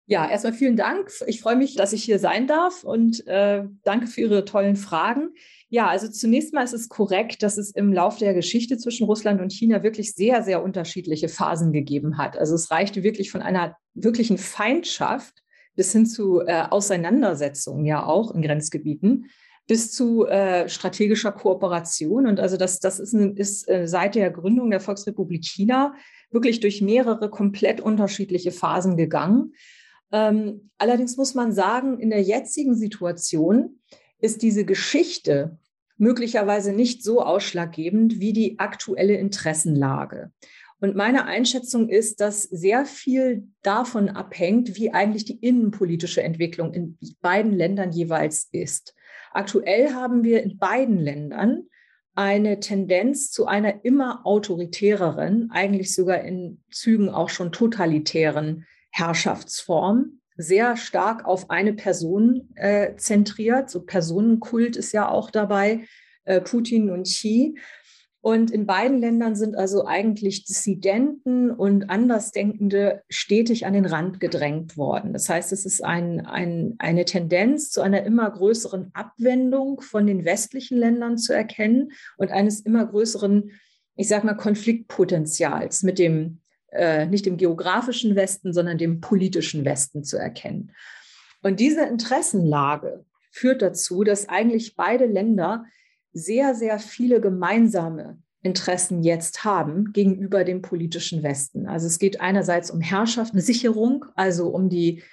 Ja, 0.09 0.29
erstmal 0.29 0.53
vielen 0.53 0.77
Dank. 0.77 1.09
Ich 1.27 1.41
freue 1.41 1.57
mich, 1.57 1.75
dass 1.75 1.91
ich 1.91 2.01
hier 2.01 2.17
sein 2.17 2.47
darf 2.47 2.85
und 2.85 3.27
äh, 3.27 3.65
danke 3.83 4.07
für 4.07 4.21
Ihre 4.21 4.45
tollen 4.45 4.77
Fragen. 4.77 5.31
Ja, 5.67 5.87
also 5.87 6.07
zunächst 6.07 6.53
mal 6.53 6.63
ist 6.63 6.71
es 6.71 6.87
korrekt, 6.87 7.43
dass 7.43 7.57
es 7.57 7.71
im 7.71 7.91
Laufe 7.91 8.19
der 8.19 8.33
Geschichte 8.33 8.77
zwischen 8.77 9.05
Russland 9.05 9.41
und 9.41 9.51
China 9.51 9.83
wirklich 9.83 10.13
sehr, 10.13 10.43
sehr 10.43 10.63
unterschiedliche 10.63 11.27
Phasen 11.27 11.73
gegeben 11.73 12.17
hat. 12.17 12.37
Also 12.37 12.55
es 12.55 12.71
reichte 12.71 13.03
wirklich 13.03 13.31
von 13.31 13.41
einer 13.41 13.75
wirklichen 13.95 14.37
Feindschaft 14.37 15.43
bis 15.75 15.91
hin 15.91 16.05
zu 16.05 16.39
äh, 16.39 16.63
Auseinandersetzungen 16.69 17.85
ja 17.85 18.05
auch 18.05 18.33
in 18.33 18.41
Grenzgebieten 18.41 19.29
bis 19.67 19.91
zu 19.91 20.25
äh, 20.25 20.69
strategischer 20.69 21.33
Kooperation. 21.33 22.25
Und 22.25 22.39
also 22.39 22.57
das, 22.57 22.79
das 22.79 22.99
ist, 22.99 23.13
ist 23.13 23.69
äh, 23.69 23.87
seit 23.87 24.15
der 24.15 24.31
Gründung 24.31 24.71
der 24.71 24.79
Volksrepublik 24.79 25.43
China 25.45 25.93
wirklich 26.31 26.59
durch 26.61 26.81
mehrere 26.81 27.29
komplett 27.29 27.81
unterschiedliche 27.81 28.51
Phasen 28.51 28.97
gegangen. 28.97 29.53
Ähm, 30.11 30.71
allerdings 30.77 31.17
muss 31.17 31.35
man 31.35 31.51
sagen, 31.51 31.99
in 31.99 32.09
der 32.09 32.21
jetzigen 32.21 32.75
Situation 32.75 33.79
ist 34.19 34.41
diese 34.41 34.65
Geschichte 34.65 35.57
möglicherweise 35.97 36.71
nicht 36.71 37.03
so 37.03 37.21
ausschlaggebend 37.21 38.19
wie 38.19 38.33
die 38.33 38.59
aktuelle 38.59 39.15
Interessenlage. 39.15 40.31
Und 40.79 40.95
meine 40.95 41.25
Einschätzung 41.25 41.89
ist, 41.89 42.21
dass 42.21 42.43
sehr 42.43 42.85
viel 42.85 43.47
davon 43.63 44.09
abhängt, 44.09 44.75
wie 44.75 44.93
eigentlich 44.93 45.25
die 45.25 45.39
innenpolitische 45.39 46.21
Entwicklung 46.21 46.73
in 46.73 46.97
beiden 47.21 47.51
Ländern 47.51 47.91
jeweils 47.91 48.47
ist. 48.51 48.93
Aktuell 49.33 49.93
haben 49.93 50.23
wir 50.23 50.43
in 50.43 50.57
beiden 50.57 50.97
Ländern 50.97 51.67
eine 52.15 52.59
Tendenz 52.59 53.31
zu 53.31 53.45
einer 53.45 53.85
immer 53.85 54.25
autoritäreren, 54.25 55.51
eigentlich 55.51 55.93
sogar 55.93 56.21
in 56.21 56.63
Zügen 56.71 57.09
auch 57.09 57.29
schon 57.29 57.51
totalitären 57.51 58.65
Herrschaftsform, 58.89 60.19
sehr 60.35 60.77
stark 60.77 61.25
auf 61.25 61.49
eine 61.49 61.73
Person 61.73 62.49
äh, 62.55 62.95
zentriert. 62.95 63.69
So 63.69 63.83
Personenkult 63.83 64.75
ist 64.75 64.93
ja 64.93 65.09
auch 65.09 65.29
dabei, 65.29 65.85
äh, 66.25 66.41
Putin 66.41 66.89
und 66.89 67.03
Xi. 67.03 67.57
Und 68.27 68.51
in 68.51 68.65
beiden 68.65 68.99
Ländern 68.99 69.37
sind 69.37 69.55
also 69.55 69.85
eigentlich 69.85 70.43
Dissidenten 70.43 71.49
und 71.49 71.89
Andersdenkende 71.89 73.01
stetig 73.07 73.65
an 73.65 73.71
den 73.71 73.85
Rand 73.85 74.19
gedrängt 74.19 74.75
worden. 74.75 75.13
Das 75.13 75.29
heißt, 75.29 75.53
es 75.53 75.65
ist 75.65 75.81
ein, 75.81 76.25
ein, 76.25 76.75
eine 76.77 77.05
Tendenz 77.05 77.69
zu 77.69 77.79
einer 77.79 78.03
immer 78.03 78.29
größeren 78.29 78.91
Abwendung 78.93 79.79
von 79.79 80.05
den 80.05 80.25
westlichen 80.25 80.77
Ländern 80.77 81.17
zu 81.17 81.31
erkennen 81.31 81.93
und 82.17 82.29
eines 82.31 82.59
immer 82.59 82.85
größeren, 82.85 83.51
ich 83.95 84.09
sage 84.09 84.25
mal, 84.25 84.33
Konfliktpotenzials 84.33 85.83
mit 85.83 85.97
dem, 85.97 86.41
äh, 86.73 87.05
nicht 87.05 87.25
dem 87.25 87.37
geografischen 87.37 88.17
Westen, 88.17 88.51
sondern 88.51 88.77
dem 88.77 88.99
politischen 88.99 89.63
Westen 89.63 90.03
zu 90.03 90.17
erkennen. 90.17 90.73
Und 91.43 91.61
diese 91.61 91.85
Interessenlage 91.85 93.05
führt 93.31 93.61
dazu, 93.61 94.03
dass 94.03 94.27
eigentlich 94.27 94.75
beide 94.75 95.05
Länder 95.05 95.63
sehr, 96.17 96.55
sehr 96.55 96.79
viele 96.79 97.21
gemeinsame 97.21 98.17
Interessen 98.43 99.03
jetzt 99.03 99.43
haben 99.43 99.91
gegenüber 99.93 100.43
dem 100.43 100.61
politischen 100.61 101.23
Westen. 101.23 101.67
Also 101.67 101.87
es 101.87 101.99
geht 101.99 102.21
einerseits 102.21 102.71
um 102.71 102.81
Herrschaftssicherung, 102.81 104.05
also 104.15 104.47
um 104.49 104.69
die, 104.69 105.03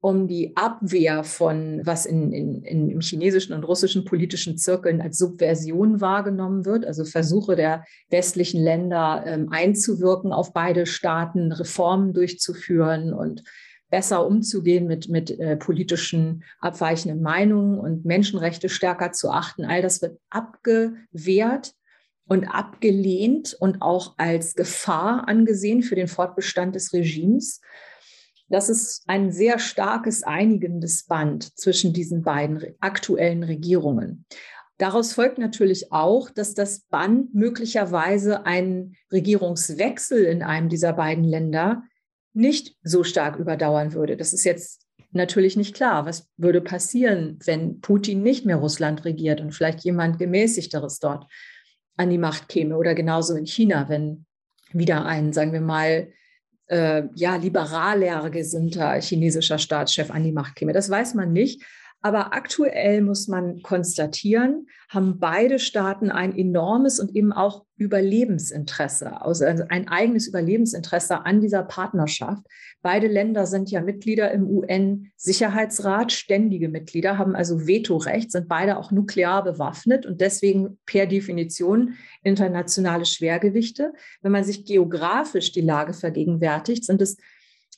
um 0.00 0.26
die 0.26 0.56
Abwehr 0.56 1.22
von, 1.22 1.80
was 1.84 2.06
in, 2.06 2.32
in, 2.32 2.62
in, 2.64 3.00
chinesischen 3.00 3.52
und 3.52 3.62
russischen 3.62 4.04
politischen 4.04 4.58
Zirkeln 4.58 5.00
als 5.00 5.18
Subversion 5.18 6.00
wahrgenommen 6.00 6.64
wird, 6.64 6.84
also 6.84 7.04
Versuche 7.04 7.54
der 7.54 7.84
westlichen 8.10 8.60
Länder 8.60 9.22
ähm, 9.26 9.48
einzuwirken 9.50 10.32
auf 10.32 10.52
beide 10.52 10.86
Staaten, 10.86 11.52
Reformen 11.52 12.14
durchzuführen 12.14 13.12
und 13.12 13.44
besser 13.92 14.26
umzugehen 14.26 14.86
mit, 14.86 15.10
mit 15.10 15.38
äh, 15.38 15.54
politischen 15.54 16.44
abweichenden 16.60 17.20
Meinungen 17.20 17.78
und 17.78 18.06
Menschenrechte 18.06 18.70
stärker 18.70 19.12
zu 19.12 19.30
achten. 19.30 19.66
All 19.66 19.82
das 19.82 20.00
wird 20.00 20.18
abgewehrt 20.30 21.74
und 22.26 22.46
abgelehnt 22.46 23.54
und 23.60 23.82
auch 23.82 24.14
als 24.16 24.54
Gefahr 24.54 25.28
angesehen 25.28 25.82
für 25.82 25.94
den 25.94 26.08
Fortbestand 26.08 26.74
des 26.74 26.94
Regimes. 26.94 27.60
Das 28.48 28.70
ist 28.70 29.02
ein 29.08 29.30
sehr 29.30 29.58
starkes 29.58 30.22
einigendes 30.22 31.04
Band 31.04 31.58
zwischen 31.58 31.92
diesen 31.92 32.22
beiden 32.22 32.64
aktuellen 32.80 33.44
Regierungen. 33.44 34.24
Daraus 34.78 35.12
folgt 35.12 35.36
natürlich 35.36 35.92
auch, 35.92 36.30
dass 36.30 36.54
das 36.54 36.80
Band 36.80 37.34
möglicherweise 37.34 38.46
einen 38.46 38.96
Regierungswechsel 39.12 40.24
in 40.24 40.42
einem 40.42 40.70
dieser 40.70 40.94
beiden 40.94 41.24
Länder 41.24 41.82
nicht 42.34 42.76
so 42.82 43.04
stark 43.04 43.36
überdauern 43.36 43.92
würde. 43.92 44.16
Das 44.16 44.32
ist 44.32 44.44
jetzt 44.44 44.86
natürlich 45.12 45.56
nicht 45.56 45.74
klar. 45.74 46.06
Was 46.06 46.30
würde 46.36 46.60
passieren, 46.60 47.38
wenn 47.44 47.80
Putin 47.80 48.22
nicht 48.22 48.46
mehr 48.46 48.56
Russland 48.56 49.04
regiert 49.04 49.40
und 49.40 49.52
vielleicht 49.52 49.80
jemand 49.84 50.18
gemäßigteres 50.18 50.98
dort 50.98 51.26
an 51.96 52.10
die 52.10 52.18
Macht 52.18 52.48
käme? 52.48 52.76
Oder 52.76 52.94
genauso 52.94 53.34
in 53.36 53.46
China, 53.46 53.88
wenn 53.88 54.24
wieder 54.72 55.04
ein, 55.04 55.32
sagen 55.32 55.52
wir 55.52 55.60
mal, 55.60 56.08
äh, 56.68 57.02
ja, 57.14 57.36
liberaler 57.36 58.30
gesinnter 58.30 58.94
chinesischer 59.00 59.58
Staatschef 59.58 60.10
an 60.10 60.24
die 60.24 60.32
Macht 60.32 60.56
käme. 60.56 60.72
Das 60.72 60.88
weiß 60.88 61.14
man 61.14 61.32
nicht. 61.32 61.62
Aber 62.04 62.34
aktuell 62.34 63.00
muss 63.00 63.28
man 63.28 63.62
konstatieren, 63.62 64.66
haben 64.88 65.20
beide 65.20 65.60
Staaten 65.60 66.10
ein 66.10 66.36
enormes 66.36 66.98
und 66.98 67.14
eben 67.14 67.32
auch 67.32 67.64
Überlebensinteresse, 67.76 69.22
also 69.22 69.44
ein 69.44 69.86
eigenes 69.86 70.26
Überlebensinteresse 70.26 71.24
an 71.24 71.40
dieser 71.40 71.62
Partnerschaft. 71.62 72.44
Beide 72.82 73.06
Länder 73.06 73.46
sind 73.46 73.70
ja 73.70 73.80
Mitglieder 73.80 74.32
im 74.32 74.48
UN-Sicherheitsrat, 74.48 76.10
ständige 76.10 76.68
Mitglieder, 76.68 77.18
haben 77.18 77.36
also 77.36 77.68
Vetorecht, 77.68 78.32
sind 78.32 78.48
beide 78.48 78.78
auch 78.78 78.90
nuklear 78.90 79.44
bewaffnet 79.44 80.04
und 80.04 80.20
deswegen 80.20 80.80
per 80.86 81.06
Definition 81.06 81.94
internationale 82.24 83.06
Schwergewichte. 83.06 83.92
Wenn 84.22 84.32
man 84.32 84.42
sich 84.42 84.64
geografisch 84.64 85.52
die 85.52 85.60
Lage 85.60 85.92
vergegenwärtigt, 85.92 86.84
sind 86.84 87.00
es 87.00 87.16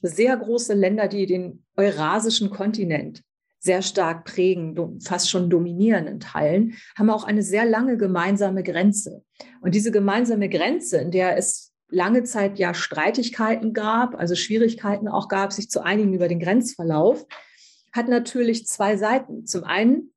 sehr 0.00 0.34
große 0.34 0.72
Länder, 0.72 1.08
die 1.08 1.26
den 1.26 1.64
eurasischen 1.76 2.48
Kontinent 2.48 3.22
sehr 3.64 3.80
stark 3.80 4.26
prägen, 4.26 5.00
fast 5.00 5.30
schon 5.30 5.48
dominieren 5.48 6.06
in 6.06 6.20
Teilen, 6.20 6.74
haben 6.96 7.08
auch 7.08 7.24
eine 7.24 7.42
sehr 7.42 7.64
lange 7.64 7.96
gemeinsame 7.96 8.62
Grenze. 8.62 9.22
Und 9.62 9.74
diese 9.74 9.90
gemeinsame 9.90 10.50
Grenze, 10.50 10.98
in 10.98 11.10
der 11.10 11.38
es 11.38 11.72
lange 11.88 12.24
Zeit 12.24 12.58
ja 12.58 12.74
Streitigkeiten 12.74 13.72
gab, 13.72 14.16
also 14.16 14.34
Schwierigkeiten 14.34 15.08
auch 15.08 15.28
gab, 15.28 15.52
sich 15.52 15.70
zu 15.70 15.82
einigen 15.82 16.12
über 16.12 16.28
den 16.28 16.40
Grenzverlauf, 16.40 17.26
hat 17.92 18.08
natürlich 18.08 18.66
zwei 18.66 18.98
Seiten. 18.98 19.46
Zum 19.46 19.64
einen 19.64 20.12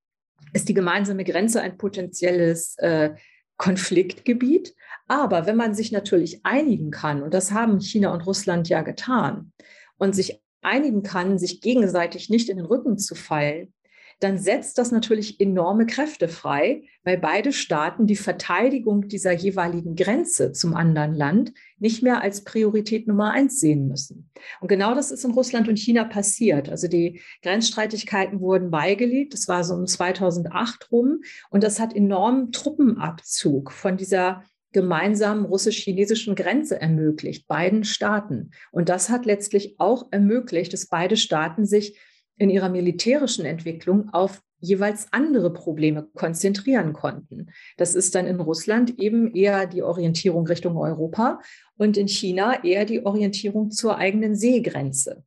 ist 0.51 0.67
die 0.67 0.73
gemeinsame 0.73 1.23
Grenze 1.23 1.61
ein 1.61 1.77
potenzielles 1.77 2.77
äh, 2.79 3.11
Konfliktgebiet. 3.55 4.75
Aber 5.07 5.45
wenn 5.45 5.55
man 5.55 5.73
sich 5.73 5.93
natürlich 5.93 6.45
einigen 6.45 6.91
kann, 6.91 7.23
und 7.23 7.33
das 7.33 7.53
haben 7.53 7.79
China 7.79 8.13
und 8.13 8.25
Russland 8.25 8.67
ja 8.67 8.81
getan, 8.81 9.53
und 9.97 10.13
sich 10.13 10.41
einigen 10.67 11.01
kann, 11.01 11.39
sich 11.39 11.61
gegenseitig 11.61 12.29
nicht 12.29 12.49
in 12.49 12.57
den 12.57 12.65
Rücken 12.65 12.97
zu 12.97 13.15
fallen, 13.15 13.73
dann 14.19 14.39
setzt 14.39 14.79
das 14.79 14.91
natürlich 14.91 15.39
enorme 15.39 15.85
Kräfte 15.85 16.27
frei, 16.27 16.83
weil 17.03 17.19
beide 17.19 17.53
Staaten 17.53 18.07
die 18.07 18.15
Verteidigung 18.15 19.07
dieser 19.07 19.31
jeweiligen 19.31 19.95
Grenze 19.95 20.53
zum 20.53 20.73
anderen 20.73 21.13
Land 21.13 21.53
nicht 21.77 22.01
mehr 22.01 22.21
als 22.21 22.43
Priorität 22.43 23.07
Nummer 23.07 23.31
eins 23.31 23.59
sehen 23.59 23.87
müssen. 23.87 24.31
Und 24.59 24.69
genau 24.69 24.95
das 24.95 25.11
ist 25.11 25.23
in 25.23 25.31
Russland 25.31 25.67
und 25.67 25.77
China 25.77 26.03
passiert. 26.03 26.67
Also 26.69 26.87
die 26.87 27.21
Grenzstreitigkeiten 27.43 28.39
wurden 28.39 28.71
beigelegt. 28.71 29.33
Das 29.33 29.47
war 29.47 29.63
so 29.63 29.75
um 29.75 29.85
2008 29.85 30.91
rum. 30.91 31.19
Und 31.51 31.63
das 31.63 31.79
hat 31.79 31.95
enormen 31.95 32.51
Truppenabzug 32.51 33.71
von 33.71 33.97
dieser 33.97 34.43
gemeinsamen 34.77 35.43
russisch-chinesischen 35.43 36.35
Grenze 36.35 36.79
ermöglicht, 36.79 37.47
beiden 37.47 37.83
Staaten. 37.83 38.51
Und 38.71 38.89
das 38.89 39.09
hat 39.09 39.25
letztlich 39.25 39.79
auch 39.79 40.09
ermöglicht, 40.11 40.71
dass 40.71 40.85
beide 40.85 41.17
Staaten 41.17 41.65
sich 41.65 41.97
in 42.35 42.51
ihrer 42.51 42.69
militärischen 42.69 43.43
Entwicklung 43.43 44.13
auf 44.13 44.43
jeweils 44.59 45.07
andere 45.09 45.51
Probleme 45.51 46.07
konzentrieren 46.13 46.93
konnten. 46.93 47.47
Das 47.77 47.95
ist 47.95 48.13
dann 48.13 48.27
in 48.27 48.39
Russland 48.39 48.99
eben 48.99 49.33
eher 49.33 49.65
die 49.65 49.81
Orientierung 49.81 50.45
Richtung 50.45 50.77
Europa 50.77 51.41
und 51.75 51.97
in 51.97 52.07
China 52.07 52.63
eher 52.63 52.85
die 52.85 53.03
Orientierung 53.03 53.71
zur 53.71 53.97
eigenen 53.97 54.35
Seegrenze. 54.35 55.23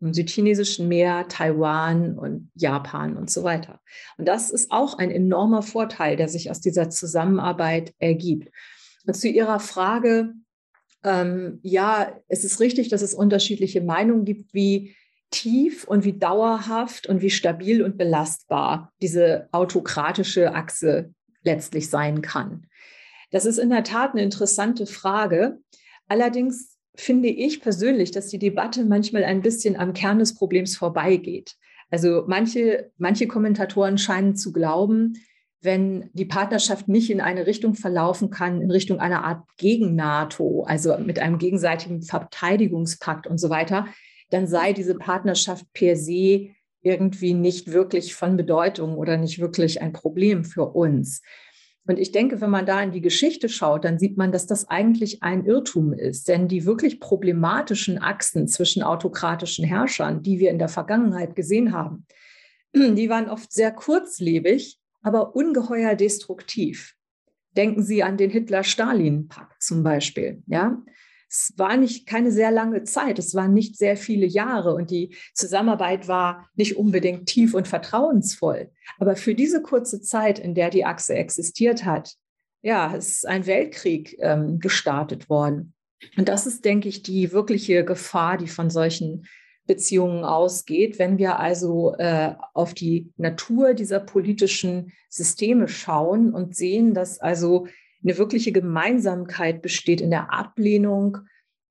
Im 0.00 0.14
südchinesischen 0.14 0.88
Meer, 0.88 1.28
Taiwan 1.28 2.18
und 2.18 2.50
Japan 2.54 3.18
und 3.18 3.30
so 3.30 3.42
weiter. 3.42 3.80
Und 4.16 4.26
das 4.28 4.50
ist 4.50 4.70
auch 4.70 4.96
ein 4.96 5.10
enormer 5.10 5.60
Vorteil, 5.60 6.16
der 6.16 6.28
sich 6.28 6.50
aus 6.50 6.60
dieser 6.62 6.88
Zusammenarbeit 6.88 7.92
ergibt. 7.98 8.48
Zu 9.12 9.28
Ihrer 9.28 9.60
Frage, 9.60 10.34
ähm, 11.04 11.60
ja, 11.62 12.18
es 12.28 12.44
ist 12.44 12.60
richtig, 12.60 12.88
dass 12.88 13.02
es 13.02 13.14
unterschiedliche 13.14 13.82
Meinungen 13.82 14.24
gibt, 14.24 14.54
wie 14.54 14.96
tief 15.30 15.84
und 15.84 16.04
wie 16.04 16.18
dauerhaft 16.18 17.06
und 17.06 17.20
wie 17.20 17.30
stabil 17.30 17.82
und 17.82 17.98
belastbar 17.98 18.92
diese 19.02 19.48
autokratische 19.52 20.54
Achse 20.54 21.12
letztlich 21.42 21.90
sein 21.90 22.22
kann. 22.22 22.66
Das 23.30 23.44
ist 23.44 23.58
in 23.58 23.70
der 23.70 23.84
Tat 23.84 24.12
eine 24.12 24.22
interessante 24.22 24.86
Frage. 24.86 25.58
Allerdings 26.08 26.78
finde 26.94 27.28
ich 27.28 27.60
persönlich, 27.60 28.12
dass 28.12 28.28
die 28.28 28.38
Debatte 28.38 28.84
manchmal 28.84 29.24
ein 29.24 29.42
bisschen 29.42 29.76
am 29.76 29.92
Kern 29.92 30.20
des 30.20 30.34
Problems 30.34 30.76
vorbeigeht. 30.76 31.56
Also 31.90 32.24
manche, 32.26 32.92
manche 32.96 33.26
Kommentatoren 33.26 33.98
scheinen 33.98 34.36
zu 34.36 34.52
glauben, 34.52 35.14
wenn 35.64 36.10
die 36.12 36.26
Partnerschaft 36.26 36.88
nicht 36.88 37.10
in 37.10 37.20
eine 37.20 37.46
Richtung 37.46 37.74
verlaufen 37.74 38.30
kann, 38.30 38.60
in 38.60 38.70
Richtung 38.70 39.00
einer 39.00 39.24
Art 39.24 39.44
Gegen-NATO, 39.56 40.64
also 40.64 40.96
mit 40.98 41.18
einem 41.18 41.38
gegenseitigen 41.38 42.02
Verteidigungspakt 42.02 43.26
und 43.26 43.38
so 43.38 43.50
weiter, 43.50 43.86
dann 44.30 44.46
sei 44.46 44.72
diese 44.72 44.94
Partnerschaft 44.94 45.66
per 45.72 45.96
se 45.96 46.50
irgendwie 46.82 47.32
nicht 47.34 47.72
wirklich 47.72 48.14
von 48.14 48.36
Bedeutung 48.36 48.96
oder 48.96 49.16
nicht 49.16 49.38
wirklich 49.38 49.80
ein 49.80 49.92
Problem 49.92 50.44
für 50.44 50.66
uns. 50.66 51.22
Und 51.86 51.98
ich 51.98 52.12
denke, 52.12 52.40
wenn 52.40 52.50
man 52.50 52.66
da 52.66 52.82
in 52.82 52.92
die 52.92 53.00
Geschichte 53.00 53.48
schaut, 53.48 53.84
dann 53.84 53.98
sieht 53.98 54.16
man, 54.16 54.32
dass 54.32 54.46
das 54.46 54.68
eigentlich 54.68 55.22
ein 55.22 55.44
Irrtum 55.44 55.92
ist. 55.92 56.28
Denn 56.28 56.48
die 56.48 56.64
wirklich 56.64 56.98
problematischen 56.98 57.98
Achsen 58.00 58.48
zwischen 58.48 58.82
autokratischen 58.82 59.64
Herrschern, 59.64 60.22
die 60.22 60.38
wir 60.38 60.50
in 60.50 60.58
der 60.58 60.68
Vergangenheit 60.68 61.36
gesehen 61.36 61.72
haben, 61.72 62.06
die 62.74 63.08
waren 63.08 63.28
oft 63.28 63.52
sehr 63.52 63.70
kurzlebig 63.70 64.78
aber 65.04 65.36
ungeheuer 65.36 65.94
destruktiv. 65.94 66.94
Denken 67.56 67.84
Sie 67.84 68.02
an 68.02 68.16
den 68.16 68.30
Hitler-Stalin-Pakt 68.30 69.62
zum 69.62 69.84
Beispiel. 69.84 70.42
Ja, 70.46 70.82
es 71.28 71.52
war 71.56 71.76
nicht 71.76 72.06
keine 72.06 72.32
sehr 72.32 72.50
lange 72.50 72.84
Zeit, 72.84 73.18
es 73.18 73.34
waren 73.34 73.54
nicht 73.54 73.76
sehr 73.76 73.96
viele 73.96 74.26
Jahre 74.26 74.74
und 74.74 74.90
die 74.90 75.14
Zusammenarbeit 75.34 76.08
war 76.08 76.48
nicht 76.54 76.76
unbedingt 76.76 77.26
tief 77.26 77.54
und 77.54 77.68
vertrauensvoll. 77.68 78.70
Aber 78.98 79.14
für 79.14 79.34
diese 79.34 79.62
kurze 79.62 80.00
Zeit, 80.00 80.38
in 80.38 80.54
der 80.54 80.70
die 80.70 80.84
Achse 80.84 81.14
existiert 81.14 81.84
hat, 81.84 82.14
ja, 82.62 82.94
ist 82.94 83.26
ein 83.26 83.46
Weltkrieg 83.46 84.16
ähm, 84.20 84.58
gestartet 84.58 85.28
worden. 85.28 85.74
Und 86.16 86.28
das 86.28 86.46
ist, 86.46 86.64
denke 86.64 86.88
ich, 86.88 87.02
die 87.02 87.32
wirkliche 87.32 87.84
Gefahr, 87.84 88.38
die 88.38 88.48
von 88.48 88.70
solchen 88.70 89.26
Beziehungen 89.66 90.24
ausgeht. 90.24 90.98
Wenn 90.98 91.18
wir 91.18 91.38
also 91.38 91.94
äh, 91.98 92.34
auf 92.52 92.74
die 92.74 93.12
Natur 93.16 93.74
dieser 93.74 94.00
politischen 94.00 94.92
Systeme 95.08 95.68
schauen 95.68 96.34
und 96.34 96.54
sehen, 96.54 96.94
dass 96.94 97.18
also 97.18 97.66
eine 98.02 98.18
wirkliche 98.18 98.52
Gemeinsamkeit 98.52 99.62
besteht 99.62 100.00
in 100.00 100.10
der 100.10 100.32
Ablehnung 100.32 101.18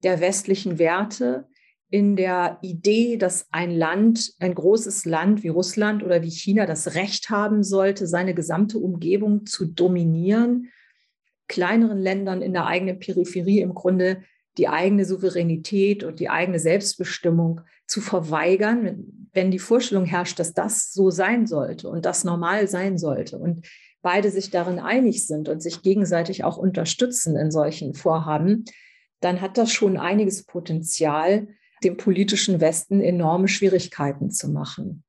der 0.04 0.20
westlichen 0.20 0.80
Werte, 0.80 1.48
in 1.90 2.16
der 2.16 2.58
Idee, 2.64 3.18
dass 3.18 3.48
ein 3.52 3.70
Land, 3.70 4.34
ein 4.40 4.56
großes 4.56 5.06
Land 5.06 5.44
wie 5.44 5.50
Russland 5.50 6.04
oder 6.04 6.24
wie 6.24 6.32
China 6.32 6.66
das 6.66 6.96
Recht 6.96 7.30
haben 7.30 7.62
sollte, 7.62 8.08
seine 8.08 8.34
gesamte 8.34 8.80
Umgebung 8.80 9.46
zu 9.46 9.66
dominieren, 9.66 10.72
kleineren 11.48 12.00
Ländern 12.00 12.42
in 12.42 12.54
der 12.54 12.66
eigenen 12.66 12.98
Peripherie 12.98 13.60
im 13.60 13.76
Grunde 13.76 14.24
die 14.58 14.68
eigene 14.68 15.06
Souveränität 15.06 16.04
und 16.04 16.20
die 16.20 16.30
eigene 16.30 16.60
Selbstbestimmung 16.60 17.62
zu 17.88 18.02
verweigern, 18.02 19.28
wenn 19.34 19.52
die 19.52 19.60
Vorstellung 19.60 20.06
herrscht, 20.06 20.40
dass 20.40 20.54
das 20.54 20.94
so 20.94 21.10
sein 21.10 21.48
sollte 21.48 21.90
und 21.90 22.06
das 22.06 22.24
normal 22.24 22.68
sein 22.68 22.98
sollte 22.98 23.38
und 23.38 23.68
beide 24.02 24.30
sich 24.30 24.52
darin 24.52 24.80
einig 24.80 25.26
sind 25.26 25.50
und 25.50 25.62
sich 25.62 25.82
gegenseitig 25.82 26.44
auch 26.44 26.58
unterstützen 26.58 27.36
in 27.36 27.52
solchen 27.52 27.94
Vorhaben, 27.94 28.66
dann 29.22 29.42
hat 29.42 29.58
das 29.58 29.72
schon 29.72 29.98
einiges 29.98 30.46
Potenzial, 30.46 31.48
dem 31.84 31.98
politischen 31.98 32.62
Westen 32.62 33.02
enorme 33.02 33.48
Schwierigkeiten 33.48 34.32
zu 34.32 34.50
machen. 34.50 35.04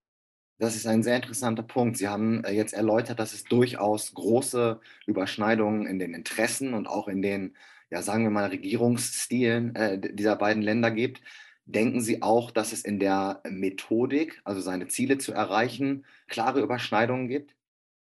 Das 0.58 0.76
ist 0.76 0.86
ein 0.86 1.02
sehr 1.02 1.16
interessanter 1.16 1.64
Punkt. 1.64 1.96
Sie 1.96 2.08
haben 2.08 2.44
äh, 2.44 2.52
jetzt 2.52 2.74
erläutert, 2.74 3.18
dass 3.18 3.32
es 3.32 3.44
durchaus 3.44 4.14
große 4.14 4.80
Überschneidungen 5.06 5.86
in 5.86 5.98
den 5.98 6.14
Interessen 6.14 6.74
und 6.74 6.86
auch 6.86 7.08
in 7.08 7.22
den, 7.22 7.56
ja, 7.90 8.02
sagen 8.02 8.24
wir 8.24 8.30
mal, 8.30 8.48
Regierungsstilen 8.48 9.74
äh, 9.74 9.98
dieser 9.98 10.36
beiden 10.36 10.62
Länder 10.62 10.90
gibt. 10.90 11.20
Denken 11.66 12.00
Sie 12.00 12.22
auch, 12.22 12.50
dass 12.50 12.72
es 12.72 12.84
in 12.84 12.98
der 12.98 13.40
Methodik, 13.48 14.40
also 14.44 14.60
seine 14.60 14.88
Ziele 14.88 15.18
zu 15.18 15.32
erreichen, 15.32 16.04
klare 16.28 16.60
Überschneidungen 16.60 17.28
gibt? 17.28 17.54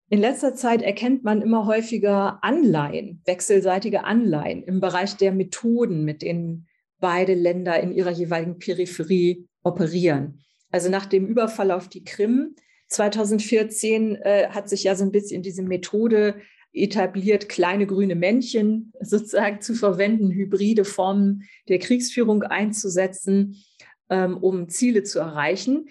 In 0.09 0.21
letzter 0.21 0.55
Zeit 0.55 0.83
erkennt 0.83 1.25
man 1.25 1.43
immer 1.43 1.67
häufiger 1.67 2.39
Anleihen, 2.43 3.23
wechselseitige 3.25 4.05
Anleihen 4.05 4.63
im 4.63 4.81
Bereich 4.81 5.17
der 5.17 5.33
Methoden, 5.33 6.05
mit 6.05 6.23
denen 6.23 6.69
beide 7.01 7.35
Länder 7.35 7.81
in 7.81 7.93
ihrer 7.93 8.11
jeweiligen 8.11 8.59
Peripherie 8.59 9.49
operieren. 9.63 10.45
Also 10.71 10.91
nach 10.91 11.07
dem 11.07 11.27
Überfall 11.27 11.71
auf 11.71 11.89
die 11.89 12.05
Krim 12.05 12.55
2014 12.89 14.17
äh, 14.17 14.49
hat 14.51 14.69
sich 14.69 14.85
ja 14.85 14.95
so 14.95 15.05
ein 15.05 15.13
bisschen 15.13 15.43
diese 15.43 15.63
Methode 15.63 16.41
etabliert, 16.77 17.49
kleine 17.49 17.87
grüne 17.87 18.15
Männchen 18.15 18.93
sozusagen 19.01 19.61
zu 19.61 19.75
verwenden, 19.75 20.31
hybride 20.31 20.85
Formen 20.85 21.45
der 21.69 21.79
Kriegsführung 21.79 22.43
einzusetzen, 22.43 23.57
ähm, 24.11 24.37
um 24.37 24.69
Ziele 24.69 25.03
zu 25.03 25.19
erreichen. 25.19 25.89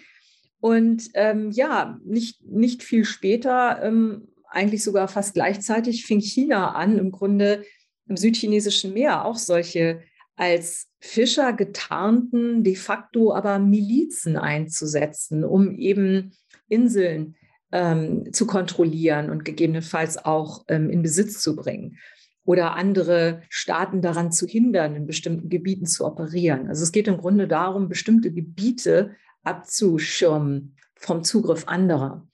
Und 0.60 1.10
ähm, 1.14 1.50
ja, 1.50 2.00
nicht, 2.04 2.42
nicht 2.46 2.82
viel 2.82 3.04
später, 3.04 3.82
ähm, 3.82 4.28
eigentlich 4.48 4.82
sogar 4.82 5.08
fast 5.08 5.34
gleichzeitig, 5.34 6.06
fing 6.06 6.20
China 6.20 6.72
an, 6.72 6.98
im 6.98 7.10
Grunde 7.10 7.64
im 8.08 8.16
südchinesischen 8.16 8.94
Meer 8.94 9.24
auch 9.24 9.36
solche 9.36 10.02
als 10.36 10.88
Fischer 11.00 11.52
getarnten, 11.52 12.62
de 12.62 12.76
facto 12.76 13.34
aber 13.34 13.58
Milizen 13.58 14.36
einzusetzen, 14.36 15.44
um 15.44 15.74
eben 15.76 16.32
Inseln 16.68 17.36
ähm, 17.72 18.32
zu 18.32 18.46
kontrollieren 18.46 19.30
und 19.30 19.44
gegebenenfalls 19.44 20.24
auch 20.24 20.64
ähm, 20.68 20.90
in 20.90 21.02
Besitz 21.02 21.40
zu 21.40 21.56
bringen 21.56 21.98
oder 22.44 22.74
andere 22.74 23.42
Staaten 23.48 24.00
daran 24.00 24.30
zu 24.32 24.46
hindern, 24.46 24.94
in 24.94 25.06
bestimmten 25.06 25.48
Gebieten 25.48 25.86
zu 25.86 26.06
operieren. 26.06 26.68
Also 26.68 26.84
es 26.84 26.92
geht 26.92 27.08
im 27.08 27.18
Grunde 27.18 27.48
darum, 27.48 27.88
bestimmte 27.88 28.32
Gebiete 28.32 29.16
abzuschirmen 29.42 30.76
vom 30.94 31.24
Zugriff 31.24 31.66
anderer. 31.66 32.26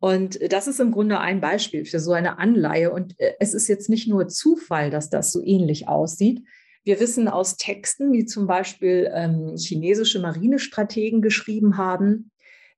Und 0.00 0.38
das 0.52 0.68
ist 0.68 0.78
im 0.78 0.92
Grunde 0.92 1.18
ein 1.18 1.40
Beispiel 1.40 1.84
für 1.84 1.98
so 1.98 2.12
eine 2.12 2.38
Anleihe. 2.38 2.92
Und 2.92 3.18
äh, 3.18 3.32
es 3.40 3.52
ist 3.52 3.66
jetzt 3.68 3.88
nicht 3.88 4.08
nur 4.08 4.28
Zufall, 4.28 4.90
dass 4.90 5.10
das 5.10 5.32
so 5.32 5.42
ähnlich 5.42 5.88
aussieht. 5.88 6.44
Wir 6.84 7.00
wissen 7.00 7.28
aus 7.28 7.56
Texten, 7.56 8.12
die 8.12 8.24
zum 8.24 8.46
Beispiel 8.46 9.10
ähm, 9.12 9.56
chinesische 9.56 10.20
Marinestrategen 10.20 11.20
geschrieben 11.20 11.76
haben, 11.76 12.30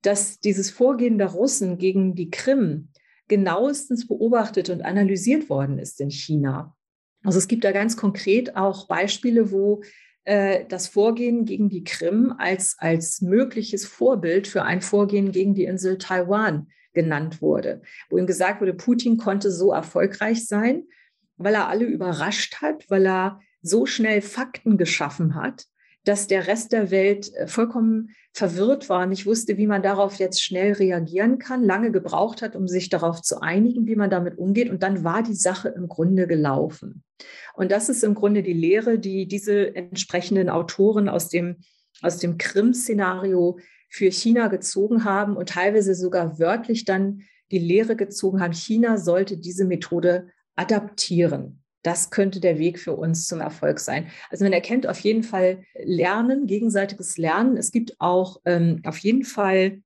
dass 0.02 0.40
dieses 0.40 0.70
Vorgehen 0.70 1.18
der 1.18 1.28
Russen 1.28 1.78
gegen 1.78 2.14
die 2.14 2.30
Krim 2.30 2.88
genauestens 3.28 4.08
beobachtet 4.08 4.70
und 4.70 4.82
analysiert 4.82 5.48
worden 5.48 5.78
ist 5.78 6.00
in 6.00 6.10
China. 6.10 6.76
Also 7.22 7.38
es 7.38 7.48
gibt 7.48 7.64
da 7.64 7.72
ganz 7.72 7.96
konkret 7.96 8.56
auch 8.56 8.88
Beispiele, 8.88 9.52
wo 9.52 9.82
äh, 10.24 10.64
das 10.68 10.88
Vorgehen 10.88 11.44
gegen 11.44 11.68
die 11.68 11.84
Krim 11.84 12.34
als, 12.38 12.76
als 12.78 13.20
mögliches 13.20 13.86
Vorbild 13.86 14.48
für 14.48 14.62
ein 14.64 14.80
Vorgehen 14.80 15.32
gegen 15.32 15.54
die 15.54 15.64
Insel 15.64 15.98
Taiwan 15.98 16.68
genannt 16.92 17.40
wurde, 17.40 17.82
wo 18.08 18.18
ihm 18.18 18.26
gesagt 18.26 18.60
wurde, 18.60 18.74
Putin 18.74 19.16
konnte 19.16 19.50
so 19.50 19.72
erfolgreich 19.72 20.46
sein, 20.46 20.84
weil 21.36 21.54
er 21.54 21.68
alle 21.68 21.84
überrascht 21.84 22.60
hat, 22.60 22.88
weil 22.90 23.06
er 23.06 23.40
so 23.62 23.86
schnell 23.86 24.22
Fakten 24.22 24.76
geschaffen 24.76 25.34
hat, 25.34 25.66
dass 26.04 26.26
der 26.26 26.46
Rest 26.46 26.72
der 26.72 26.90
Welt 26.90 27.34
äh, 27.34 27.46
vollkommen 27.46 28.10
verwirrt 28.32 28.88
war, 28.88 29.06
nicht 29.06 29.26
wusste, 29.26 29.56
wie 29.56 29.66
man 29.66 29.82
darauf 29.82 30.14
jetzt 30.14 30.42
schnell 30.42 30.72
reagieren 30.72 31.38
kann, 31.38 31.64
lange 31.64 31.90
gebraucht 31.90 32.42
hat, 32.42 32.54
um 32.54 32.68
sich 32.68 32.88
darauf 32.88 33.22
zu 33.22 33.40
einigen, 33.40 33.86
wie 33.86 33.96
man 33.96 34.10
damit 34.10 34.38
umgeht. 34.38 34.70
Und 34.70 34.82
dann 34.82 35.04
war 35.04 35.22
die 35.22 35.34
Sache 35.34 35.68
im 35.68 35.88
Grunde 35.88 36.26
gelaufen. 36.26 37.02
Und 37.54 37.72
das 37.72 37.88
ist 37.88 38.04
im 38.04 38.14
Grunde 38.14 38.42
die 38.42 38.52
Lehre, 38.52 38.98
die 38.98 39.26
diese 39.26 39.74
entsprechenden 39.74 40.48
Autoren 40.48 41.08
aus 41.08 41.28
dem, 41.28 41.56
aus 42.02 42.18
dem 42.18 42.38
Krim-Szenario 42.38 43.58
für 43.88 44.10
China 44.10 44.46
gezogen 44.46 45.04
haben 45.04 45.36
und 45.36 45.48
teilweise 45.48 45.94
sogar 45.94 46.38
wörtlich 46.38 46.84
dann 46.84 47.22
die 47.50 47.58
Lehre 47.58 47.96
gezogen 47.96 48.40
haben, 48.40 48.52
China 48.52 48.96
sollte 48.96 49.36
diese 49.36 49.64
Methode 49.64 50.28
adaptieren. 50.54 51.62
Das 51.82 52.10
könnte 52.10 52.40
der 52.40 52.58
Weg 52.58 52.78
für 52.78 52.94
uns 52.94 53.26
zum 53.26 53.40
Erfolg 53.40 53.80
sein. 53.80 54.08
Also 54.30 54.44
man 54.44 54.52
erkennt 54.52 54.86
auf 54.86 54.98
jeden 55.00 55.22
Fall 55.22 55.62
Lernen, 55.82 56.46
gegenseitiges 56.46 57.16
Lernen. 57.16 57.56
Es 57.56 57.72
gibt 57.72 58.00
auch 58.00 58.40
ähm, 58.44 58.82
auf 58.84 58.98
jeden 58.98 59.24
Fall 59.24 59.82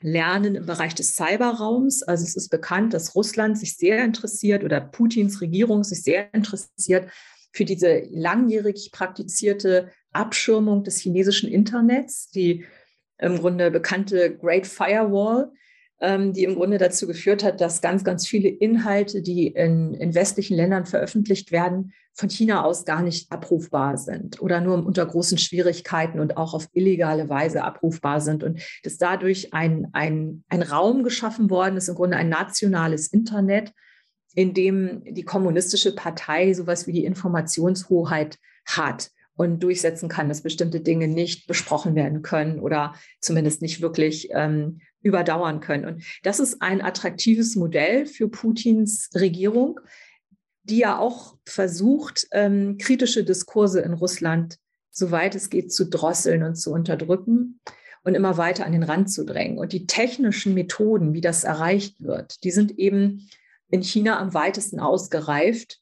Lernen 0.00 0.54
im 0.54 0.66
Bereich 0.66 0.94
des 0.94 1.16
Cyberraums. 1.16 2.02
Also 2.02 2.24
es 2.24 2.36
ist 2.36 2.50
bekannt, 2.50 2.94
dass 2.94 3.14
Russland 3.14 3.58
sich 3.58 3.76
sehr 3.76 4.04
interessiert 4.04 4.64
oder 4.64 4.80
Putins 4.80 5.40
Regierung 5.40 5.84
sich 5.84 6.02
sehr 6.02 6.32
interessiert 6.34 7.10
für 7.52 7.64
diese 7.64 8.06
langjährig 8.10 8.90
praktizierte 8.92 9.90
Abschirmung 10.12 10.84
des 10.84 10.98
chinesischen 10.98 11.48
Internets. 11.48 12.30
Die 12.30 12.64
im 13.18 13.38
Grunde 13.38 13.70
bekannte 13.70 14.36
Great 14.36 14.66
Firewall, 14.66 15.52
die 16.32 16.44
im 16.44 16.54
Grunde 16.54 16.78
dazu 16.78 17.06
geführt 17.06 17.42
hat, 17.42 17.60
dass 17.60 17.80
ganz, 17.80 18.04
ganz 18.04 18.26
viele 18.26 18.48
Inhalte, 18.48 19.22
die 19.22 19.48
in, 19.48 19.94
in 19.94 20.14
westlichen 20.14 20.56
Ländern 20.56 20.86
veröffentlicht 20.86 21.52
werden, 21.52 21.92
von 22.12 22.30
China 22.30 22.64
aus 22.64 22.84
gar 22.84 23.02
nicht 23.02 23.30
abrufbar 23.32 23.96
sind 23.96 24.40
oder 24.40 24.60
nur 24.60 24.86
unter 24.86 25.04
großen 25.04 25.36
Schwierigkeiten 25.36 26.20
und 26.20 26.36
auch 26.36 26.54
auf 26.54 26.68
illegale 26.72 27.28
Weise 27.28 27.64
abrufbar 27.64 28.20
sind. 28.20 28.44
Und 28.44 28.60
dass 28.84 28.98
dadurch 28.98 29.52
ein, 29.52 29.88
ein, 29.92 30.44
ein 30.48 30.62
Raum 30.62 31.02
geschaffen 31.02 31.50
worden 31.50 31.76
ist, 31.76 31.88
im 31.88 31.96
Grunde 31.96 32.16
ein 32.16 32.28
nationales 32.28 33.08
Internet, 33.08 33.72
in 34.34 34.54
dem 34.54 35.02
die 35.04 35.24
kommunistische 35.24 35.94
Partei 35.94 36.54
sowas 36.54 36.86
wie 36.86 36.92
die 36.92 37.04
Informationshoheit 37.04 38.38
hat 38.64 39.10
und 39.36 39.62
durchsetzen 39.62 40.08
kann, 40.08 40.28
dass 40.28 40.42
bestimmte 40.42 40.80
Dinge 40.80 41.08
nicht 41.08 41.46
besprochen 41.46 41.94
werden 41.94 42.22
können 42.22 42.60
oder 42.60 42.94
zumindest 43.20 43.62
nicht 43.62 43.80
wirklich 43.80 44.28
ähm, 44.32 44.80
überdauern 45.04 45.60
können. 45.60 45.84
Und 45.84 46.04
das 46.24 46.40
ist 46.40 46.60
ein 46.60 46.82
attraktives 46.82 47.54
Modell 47.54 48.06
für 48.06 48.28
Putins 48.28 49.10
Regierung, 49.14 49.78
die 50.64 50.78
ja 50.78 50.98
auch 50.98 51.36
versucht, 51.44 52.26
ähm, 52.32 52.78
kritische 52.78 53.22
Diskurse 53.22 53.80
in 53.80 53.92
Russland, 53.92 54.58
soweit 54.90 55.34
es 55.34 55.50
geht, 55.50 55.72
zu 55.72 55.86
drosseln 55.86 56.42
und 56.42 56.56
zu 56.56 56.72
unterdrücken 56.72 57.60
und 58.02 58.14
immer 58.14 58.38
weiter 58.38 58.64
an 58.64 58.72
den 58.72 58.82
Rand 58.82 59.10
zu 59.10 59.24
drängen. 59.24 59.58
Und 59.58 59.72
die 59.72 59.86
technischen 59.86 60.54
Methoden, 60.54 61.12
wie 61.12 61.20
das 61.20 61.44
erreicht 61.44 62.02
wird, 62.02 62.42
die 62.42 62.50
sind 62.50 62.78
eben 62.78 63.28
in 63.68 63.82
China 63.82 64.18
am 64.18 64.32
weitesten 64.32 64.80
ausgereift. 64.80 65.80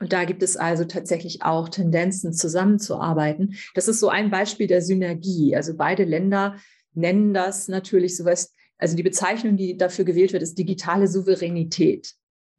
Und 0.00 0.12
da 0.12 0.24
gibt 0.24 0.42
es 0.42 0.56
also 0.56 0.84
tatsächlich 0.84 1.42
auch 1.42 1.68
Tendenzen, 1.68 2.32
zusammenzuarbeiten. 2.32 3.56
Das 3.74 3.88
ist 3.88 4.00
so 4.00 4.08
ein 4.08 4.30
Beispiel 4.30 4.66
der 4.66 4.82
Synergie. 4.82 5.56
Also 5.56 5.76
beide 5.76 6.04
Länder 6.04 6.56
nennen 6.96 7.34
das 7.34 7.68
natürlich 7.68 8.16
sowas, 8.16 8.52
also 8.78 8.96
die 8.96 9.02
Bezeichnung, 9.02 9.56
die 9.56 9.76
dafür 9.76 10.04
gewählt 10.04 10.32
wird, 10.32 10.42
ist 10.42 10.58
digitale 10.58 11.08
Souveränität. 11.08 12.12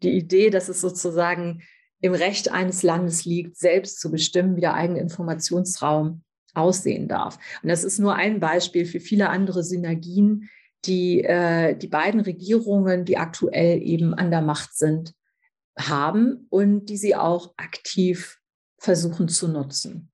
Die 0.03 0.15
Idee, 0.15 0.49
dass 0.49 0.69
es 0.69 0.81
sozusagen 0.81 1.61
im 2.01 2.13
Recht 2.13 2.51
eines 2.51 2.83
Landes 2.83 3.25
liegt, 3.25 3.57
selbst 3.57 3.99
zu 3.99 4.11
bestimmen, 4.11 4.55
wie 4.55 4.61
der 4.61 4.75
eigene 4.75 4.99
Informationsraum 4.99 6.23
aussehen 6.53 7.07
darf. 7.07 7.37
Und 7.61 7.69
das 7.69 7.83
ist 7.83 7.99
nur 7.99 8.15
ein 8.15 8.39
Beispiel 8.39 8.85
für 8.85 8.99
viele 8.99 9.29
andere 9.29 9.63
Synergien, 9.63 10.49
die 10.85 11.23
äh, 11.23 11.75
die 11.75 11.87
beiden 11.87 12.19
Regierungen, 12.21 13.05
die 13.05 13.17
aktuell 13.17 13.81
eben 13.81 14.13
an 14.13 14.31
der 14.31 14.41
Macht 14.41 14.75
sind, 14.75 15.13
haben 15.77 16.47
und 16.49 16.85
die 16.85 16.97
sie 16.97 17.15
auch 17.15 17.53
aktiv 17.57 18.39
versuchen 18.79 19.27
zu 19.27 19.47
nutzen. 19.47 20.11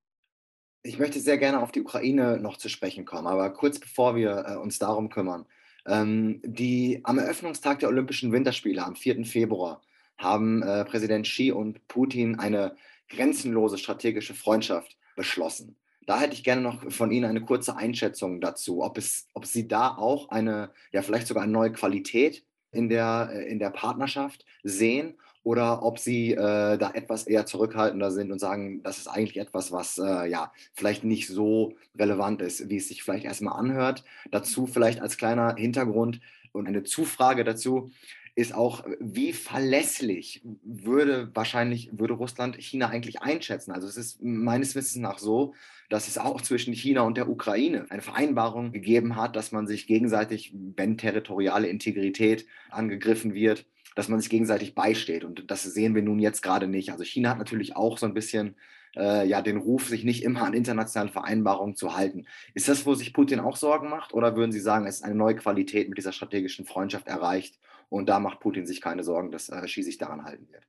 Ich 0.85 0.99
möchte 0.99 1.21
sehr 1.21 1.37
gerne 1.37 1.61
auf 1.61 1.71
die 1.71 1.81
Ukraine 1.81 2.37
noch 2.39 2.57
zu 2.57 2.67
sprechen 2.67 3.05
kommen, 3.05 3.25
aber 3.25 3.49
kurz 3.51 3.79
bevor 3.79 4.17
wir 4.17 4.45
äh, 4.45 4.55
uns 4.57 4.79
darum 4.79 5.09
kümmern. 5.09 5.45
Ähm, 5.85 6.41
die, 6.43 6.99
am 7.03 7.19
Eröffnungstag 7.19 7.79
der 7.79 7.89
Olympischen 7.89 8.33
Winterspiele 8.33 8.83
am 8.83 8.97
4. 8.97 9.25
Februar 9.25 9.81
haben 10.17 10.61
äh, 10.61 10.83
Präsident 10.83 11.25
Xi 11.25 11.53
und 11.53 11.87
Putin 11.87 12.37
eine 12.37 12.75
grenzenlose 13.07 13.77
strategische 13.77 14.33
Freundschaft 14.33 14.97
beschlossen. 15.15 15.77
Da 16.05 16.19
hätte 16.19 16.33
ich 16.33 16.43
gerne 16.43 16.61
noch 16.61 16.91
von 16.91 17.11
Ihnen 17.11 17.25
eine 17.25 17.41
kurze 17.41 17.77
Einschätzung 17.77 18.41
dazu, 18.41 18.83
ob, 18.83 18.97
es, 18.97 19.27
ob 19.33 19.45
Sie 19.45 19.69
da 19.69 19.95
auch 19.95 20.29
eine, 20.29 20.71
ja 20.91 21.01
vielleicht 21.01 21.27
sogar 21.27 21.43
eine 21.43 21.51
neue 21.53 21.71
Qualität 21.71 22.43
in 22.71 22.89
der, 22.89 23.29
äh, 23.31 23.49
in 23.49 23.59
der 23.59 23.69
Partnerschaft 23.69 24.45
sehen 24.63 25.15
oder 25.43 25.83
ob 25.83 25.99
sie 25.99 26.31
äh, 26.31 26.77
da 26.77 26.91
etwas 26.93 27.27
eher 27.27 27.45
zurückhaltender 27.45 28.11
sind 28.11 28.31
und 28.31 28.39
sagen, 28.39 28.81
das 28.83 28.97
ist 28.97 29.07
eigentlich 29.07 29.37
etwas, 29.37 29.71
was 29.71 29.97
äh, 29.97 30.29
ja 30.29 30.51
vielleicht 30.73 31.03
nicht 31.03 31.27
so 31.27 31.73
relevant 31.97 32.41
ist, 32.41 32.69
wie 32.69 32.77
es 32.77 32.87
sich 32.87 33.03
vielleicht 33.03 33.25
erstmal 33.25 33.59
anhört. 33.59 34.03
Dazu 34.31 34.67
vielleicht 34.67 35.01
als 35.01 35.17
kleiner 35.17 35.55
Hintergrund 35.55 36.21
und 36.53 36.67
eine 36.67 36.83
Zufrage 36.83 37.43
dazu 37.43 37.91
ist 38.35 38.55
auch, 38.55 38.83
wie 38.99 39.31
verlässlich 39.31 40.41
würde 40.63 41.29
wahrscheinlich, 41.35 41.89
würde 41.91 42.15
Russland 42.15 42.55
China 42.55 42.87
eigentlich 42.87 43.21
einschätzen? 43.21 43.71
Also 43.71 43.87
es 43.87 43.95
ist 43.95 44.23
meines 44.23 44.73
Wissens 44.73 45.01
nach 45.01 45.19
so, 45.19 45.53
dass 45.89 46.07
es 46.07 46.17
auch 46.17 46.41
zwischen 46.41 46.73
China 46.73 47.01
und 47.01 47.15
der 47.15 47.29
Ukraine 47.29 47.85
eine 47.89 48.01
Vereinbarung 48.01 48.71
gegeben 48.71 49.17
hat, 49.17 49.35
dass 49.35 49.51
man 49.51 49.67
sich 49.67 49.85
gegenseitig, 49.85 50.51
wenn 50.75 50.97
territoriale 50.97 51.67
Integrität 51.67 52.47
angegriffen 52.71 53.35
wird, 53.35 53.67
dass 53.95 54.09
man 54.09 54.19
sich 54.19 54.29
gegenseitig 54.29 54.75
beisteht. 54.75 55.23
Und 55.23 55.49
das 55.49 55.63
sehen 55.63 55.95
wir 55.95 56.01
nun 56.01 56.19
jetzt 56.19 56.41
gerade 56.41 56.67
nicht. 56.67 56.91
Also 56.91 57.03
China 57.03 57.29
hat 57.29 57.37
natürlich 57.37 57.75
auch 57.75 57.97
so 57.97 58.05
ein 58.05 58.13
bisschen 58.13 58.55
äh, 58.95 59.27
ja, 59.27 59.41
den 59.41 59.57
Ruf, 59.57 59.87
sich 59.87 60.03
nicht 60.03 60.23
immer 60.23 60.43
an 60.43 60.53
internationalen 60.53 61.11
Vereinbarungen 61.11 61.75
zu 61.75 61.95
halten. 61.95 62.25
Ist 62.53 62.69
das, 62.69 62.85
wo 62.85 62.93
sich 62.93 63.13
Putin 63.13 63.39
auch 63.39 63.57
Sorgen 63.57 63.89
macht? 63.89 64.13
Oder 64.13 64.35
würden 64.35 64.51
Sie 64.51 64.59
sagen, 64.59 64.85
es 64.85 64.95
ist 64.95 65.03
eine 65.03 65.15
neue 65.15 65.35
Qualität 65.35 65.89
mit 65.89 65.97
dieser 65.97 66.11
strategischen 66.11 66.65
Freundschaft 66.65 67.07
erreicht 67.07 67.59
und 67.89 68.09
da 68.09 68.19
macht 68.19 68.39
Putin 68.39 68.65
sich 68.65 68.81
keine 68.81 69.03
Sorgen, 69.03 69.31
dass 69.31 69.49
äh, 69.49 69.61
Xi 69.65 69.83
sich 69.83 69.97
daran 69.97 70.23
halten 70.23 70.47
wird? 70.51 70.63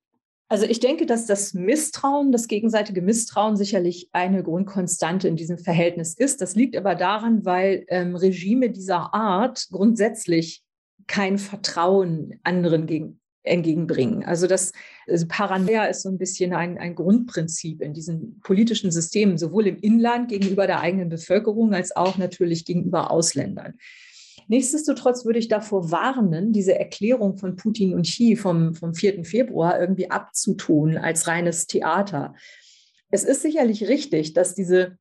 Also 0.49 0.67
ich 0.67 0.79
denke, 0.79 1.07
dass 1.07 1.27
das 1.27 1.55
Misstrauen, 1.55 2.31
das 2.31 2.49
gegenseitige 2.49 3.01
Misstrauen 3.01 3.57
sicherlich 3.57 4.11
eine 4.13 4.43
Grundkonstante 4.43 5.27
in 5.27 5.37
diesem 5.37 5.59
Verhältnis 5.59 6.15
ist. 6.15 6.43
Das 6.43 6.55
liegt 6.55 6.77
aber 6.77 6.95
daran, 6.95 7.45
weil 7.45 7.87
ähm, 7.89 8.15
Regime 8.15 8.71
dieser 8.71 9.15
Art 9.15 9.67
grundsätzlich 9.71 10.64
kein 11.07 11.39
Vertrauen 11.39 12.39
anderen 12.43 12.87
gegen, 12.87 13.21
entgegenbringen. 13.45 14.25
Also 14.25 14.47
das 14.47 14.73
also 15.07 15.27
Paranoia 15.29 15.85
ist 15.85 16.03
so 16.03 16.09
ein 16.09 16.19
bisschen 16.19 16.55
ein, 16.55 16.79
ein 16.79 16.95
Grundprinzip 16.95 17.83
in 17.83 17.93
diesen 17.93 18.41
politischen 18.41 18.91
Systemen, 18.91 19.39
sowohl 19.39 19.67
im 19.67 19.79
Inland 19.79 20.29
gegenüber 20.29 20.67
der 20.67 20.81
eigenen 20.81 21.11
Bevölkerung 21.11 21.75
als 21.75 21.95
auch 21.95 22.17
natürlich 22.17 22.65
gegenüber 22.65 23.11
Ausländern. 23.11 23.75
Nichtsdestotrotz 24.49 25.25
würde 25.25 25.39
ich 25.39 25.49
davor 25.49 25.91
warnen, 25.91 26.53
diese 26.53 26.79
Erklärung 26.79 27.37
von 27.39 27.57
Putin 27.57 27.95
und 27.95 28.07
Xi 28.07 28.37
vom, 28.37 28.75
vom 28.75 28.95
4. 28.95 29.25
Februar 29.25 29.81
irgendwie 29.81 30.11
abzutun 30.11 30.99
als 30.99 31.27
reines 31.27 31.67
Theater. 31.67 32.35
Es 33.11 33.25
ist 33.25 33.43
sicherlich 33.43 33.89
richtig, 33.89 34.35
dass 34.35 34.55
diese 34.55 34.99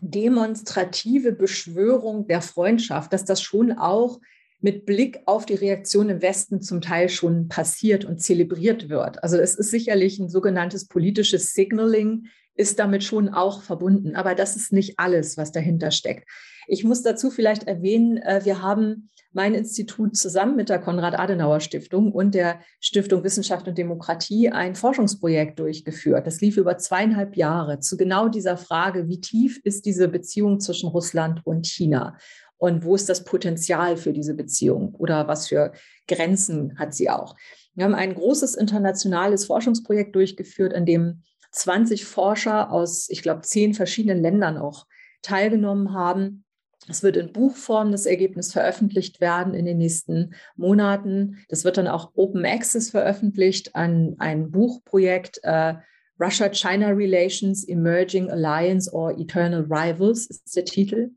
demonstrative 0.00 1.32
Beschwörung 1.32 2.26
der 2.26 2.40
Freundschaft, 2.40 3.12
dass 3.12 3.24
das 3.24 3.42
schon 3.42 3.72
auch 3.72 4.20
mit 4.60 4.86
Blick 4.86 5.20
auf 5.26 5.46
die 5.46 5.54
Reaktion 5.54 6.08
im 6.08 6.22
Westen 6.22 6.60
zum 6.60 6.80
Teil 6.80 7.08
schon 7.08 7.48
passiert 7.48 8.04
und 8.04 8.20
zelebriert 8.20 8.88
wird. 8.88 9.22
Also 9.22 9.36
es 9.38 9.54
ist 9.54 9.70
sicherlich 9.70 10.18
ein 10.18 10.28
sogenanntes 10.28 10.86
politisches 10.86 11.52
Signaling, 11.52 12.26
ist 12.54 12.78
damit 12.78 13.02
schon 13.02 13.30
auch 13.30 13.62
verbunden. 13.62 14.16
Aber 14.16 14.34
das 14.34 14.56
ist 14.56 14.72
nicht 14.72 14.98
alles, 14.98 15.36
was 15.36 15.52
dahinter 15.52 15.90
steckt. 15.90 16.28
Ich 16.66 16.84
muss 16.84 17.02
dazu 17.02 17.30
vielleicht 17.30 17.64
erwähnen, 17.64 18.18
äh, 18.18 18.42
wir 18.44 18.62
haben 18.62 19.10
mein 19.32 19.54
Institut 19.54 20.16
zusammen 20.16 20.56
mit 20.56 20.68
der 20.68 20.80
Konrad-Adenauer-Stiftung 20.80 22.12
und 22.12 22.34
der 22.34 22.60
Stiftung 22.80 23.22
Wissenschaft 23.22 23.68
und 23.68 23.78
Demokratie 23.78 24.50
ein 24.50 24.74
Forschungsprojekt 24.74 25.58
durchgeführt. 25.58 26.26
Das 26.26 26.40
lief 26.40 26.56
über 26.56 26.78
zweieinhalb 26.78 27.36
Jahre 27.36 27.78
zu 27.78 27.96
genau 27.96 28.28
dieser 28.28 28.56
Frage, 28.56 29.08
wie 29.08 29.20
tief 29.20 29.60
ist 29.62 29.86
diese 29.86 30.08
Beziehung 30.08 30.60
zwischen 30.60 30.88
Russland 30.88 31.40
und 31.44 31.66
China? 31.66 32.18
Und 32.60 32.84
wo 32.84 32.94
ist 32.94 33.08
das 33.08 33.24
Potenzial 33.24 33.96
für 33.96 34.12
diese 34.12 34.34
Beziehung? 34.34 34.94
Oder 34.96 35.26
was 35.26 35.48
für 35.48 35.72
Grenzen 36.06 36.78
hat 36.78 36.94
sie 36.94 37.08
auch? 37.08 37.34
Wir 37.74 37.86
haben 37.86 37.94
ein 37.94 38.14
großes 38.14 38.54
internationales 38.54 39.46
Forschungsprojekt 39.46 40.14
durchgeführt, 40.14 40.74
an 40.74 40.84
dem 40.84 41.22
20 41.52 42.04
Forscher 42.04 42.70
aus, 42.70 43.08
ich 43.08 43.22
glaube, 43.22 43.40
zehn 43.40 43.72
verschiedenen 43.72 44.20
Ländern 44.20 44.58
auch 44.58 44.86
teilgenommen 45.22 45.94
haben. 45.94 46.44
Es 46.86 47.02
wird 47.02 47.16
in 47.16 47.32
Buchform 47.32 47.92
das 47.92 48.04
Ergebnis 48.04 48.52
veröffentlicht 48.52 49.22
werden 49.22 49.54
in 49.54 49.64
den 49.64 49.78
nächsten 49.78 50.34
Monaten. 50.56 51.38
Das 51.48 51.64
wird 51.64 51.78
dann 51.78 51.88
auch 51.88 52.12
Open 52.14 52.44
Access 52.44 52.90
veröffentlicht 52.90 53.74
an 53.74 54.16
ein 54.18 54.50
Buchprojekt 54.50 55.40
äh, 55.44 55.76
Russia-China 56.20 56.88
Relations, 56.88 57.66
Emerging 57.66 58.30
Alliance 58.30 58.92
or 58.92 59.18
Eternal 59.18 59.62
Rivals 59.62 60.26
ist 60.26 60.54
der 60.54 60.66
Titel. 60.66 61.10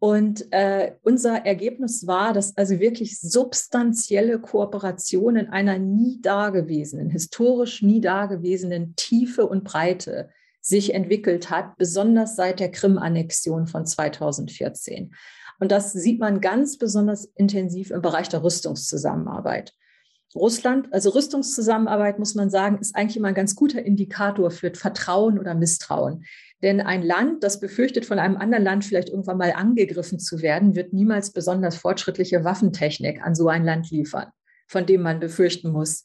Und 0.00 0.52
äh, 0.52 0.92
unser 1.02 1.44
Ergebnis 1.44 2.06
war, 2.06 2.32
dass 2.32 2.56
also 2.56 2.78
wirklich 2.78 3.20
substanzielle 3.20 4.38
Kooperation 4.38 5.36
in 5.36 5.48
einer 5.48 5.78
nie 5.78 6.20
dagewesenen, 6.22 7.10
historisch 7.10 7.82
nie 7.82 8.00
dagewesenen 8.00 8.94
Tiefe 8.94 9.46
und 9.46 9.64
Breite 9.64 10.30
sich 10.60 10.94
entwickelt 10.94 11.50
hat, 11.50 11.76
besonders 11.78 12.36
seit 12.36 12.60
der 12.60 12.70
Krim-Annexion 12.70 13.66
von 13.66 13.86
2014. 13.86 15.14
Und 15.58 15.72
das 15.72 15.92
sieht 15.92 16.20
man 16.20 16.40
ganz 16.40 16.78
besonders 16.78 17.24
intensiv 17.34 17.90
im 17.90 18.00
Bereich 18.00 18.28
der 18.28 18.44
Rüstungszusammenarbeit. 18.44 19.74
Russland, 20.34 20.92
also 20.92 21.10
Rüstungszusammenarbeit, 21.10 22.18
muss 22.18 22.34
man 22.34 22.50
sagen, 22.50 22.78
ist 22.78 22.94
eigentlich 22.94 23.16
immer 23.16 23.28
ein 23.28 23.34
ganz 23.34 23.56
guter 23.56 23.82
Indikator 23.82 24.50
für 24.50 24.72
Vertrauen 24.74 25.38
oder 25.38 25.54
Misstrauen. 25.54 26.24
Denn 26.62 26.80
ein 26.80 27.02
Land, 27.02 27.44
das 27.44 27.60
befürchtet, 27.60 28.04
von 28.04 28.18
einem 28.18 28.36
anderen 28.36 28.64
Land 28.64 28.84
vielleicht 28.84 29.10
irgendwann 29.10 29.38
mal 29.38 29.52
angegriffen 29.52 30.18
zu 30.18 30.42
werden, 30.42 30.74
wird 30.74 30.92
niemals 30.92 31.32
besonders 31.32 31.76
fortschrittliche 31.76 32.44
Waffentechnik 32.44 33.22
an 33.22 33.34
so 33.34 33.48
ein 33.48 33.64
Land 33.64 33.90
liefern, 33.90 34.30
von 34.66 34.84
dem 34.84 35.02
man 35.02 35.20
befürchten 35.20 35.70
muss, 35.70 36.02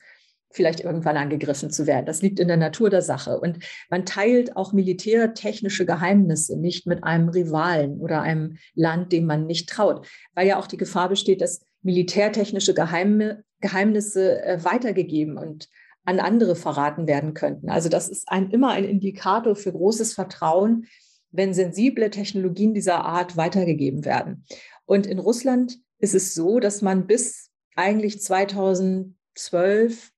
vielleicht 0.54 0.82
irgendwann 0.82 1.18
angegriffen 1.18 1.72
zu 1.72 1.88
werden. 1.88 2.06
Das 2.06 2.22
liegt 2.22 2.39
in 2.39 2.48
der 2.48 2.58
Natur 2.58 2.92
der 2.92 3.02
Sache. 3.02 3.39
Und 3.39 3.60
man 3.89 4.06
teilt 4.06 4.56
auch 4.56 4.72
militärtechnische 4.72 5.86
Geheimnisse 5.86 6.60
nicht 6.60 6.86
mit 6.86 7.04
einem 7.04 7.30
Rivalen 7.30 8.00
oder 8.00 8.22
einem 8.22 8.58
Land, 8.76 9.12
dem 9.12 9.26
man 9.26 9.48
nicht 9.48 9.70
traut, 9.70 10.08
weil 10.36 10.48
ja 10.48 10.60
auch 10.60 10.68
die 10.68 10.78
Gefahr 10.78 11.10
besteht, 11.10 11.42
dass 11.42 11.66
militärtechnische 11.82 12.76
Geheime, 12.76 13.44
Geheimnisse 13.60 14.44
äh, 14.44 14.63
weitergegeben 14.63 15.38
und 15.38 15.70
an 16.06 16.20
andere 16.20 16.56
verraten 16.56 17.08
werden 17.08 17.34
könnten. 17.34 17.70
Also 17.70 17.89
das 17.89 18.10
ist 18.10 18.30
ein, 18.30 18.52
immer 18.52 18.72
ein 18.72 18.84
Indikator 18.84 19.56
für 19.56 19.72
großes 19.72 20.13
Vertrauen, 20.13 20.88
wenn 21.32 21.54
sensible 21.54 22.10
Technologien 22.10 22.74
dieser 22.74 23.06
Art 23.06 23.38
weitergegeben 23.38 24.06
werden. 24.06 24.46
Und 24.86 25.08
in 25.08 25.20
Russland 25.20 25.80
ist 26.00 26.13
es 26.13 26.34
so, 26.36 26.60
dass 26.60 26.82
man 26.82 27.08
bis 27.08 27.50
eigentlich 27.76 28.22
2012 28.22 30.12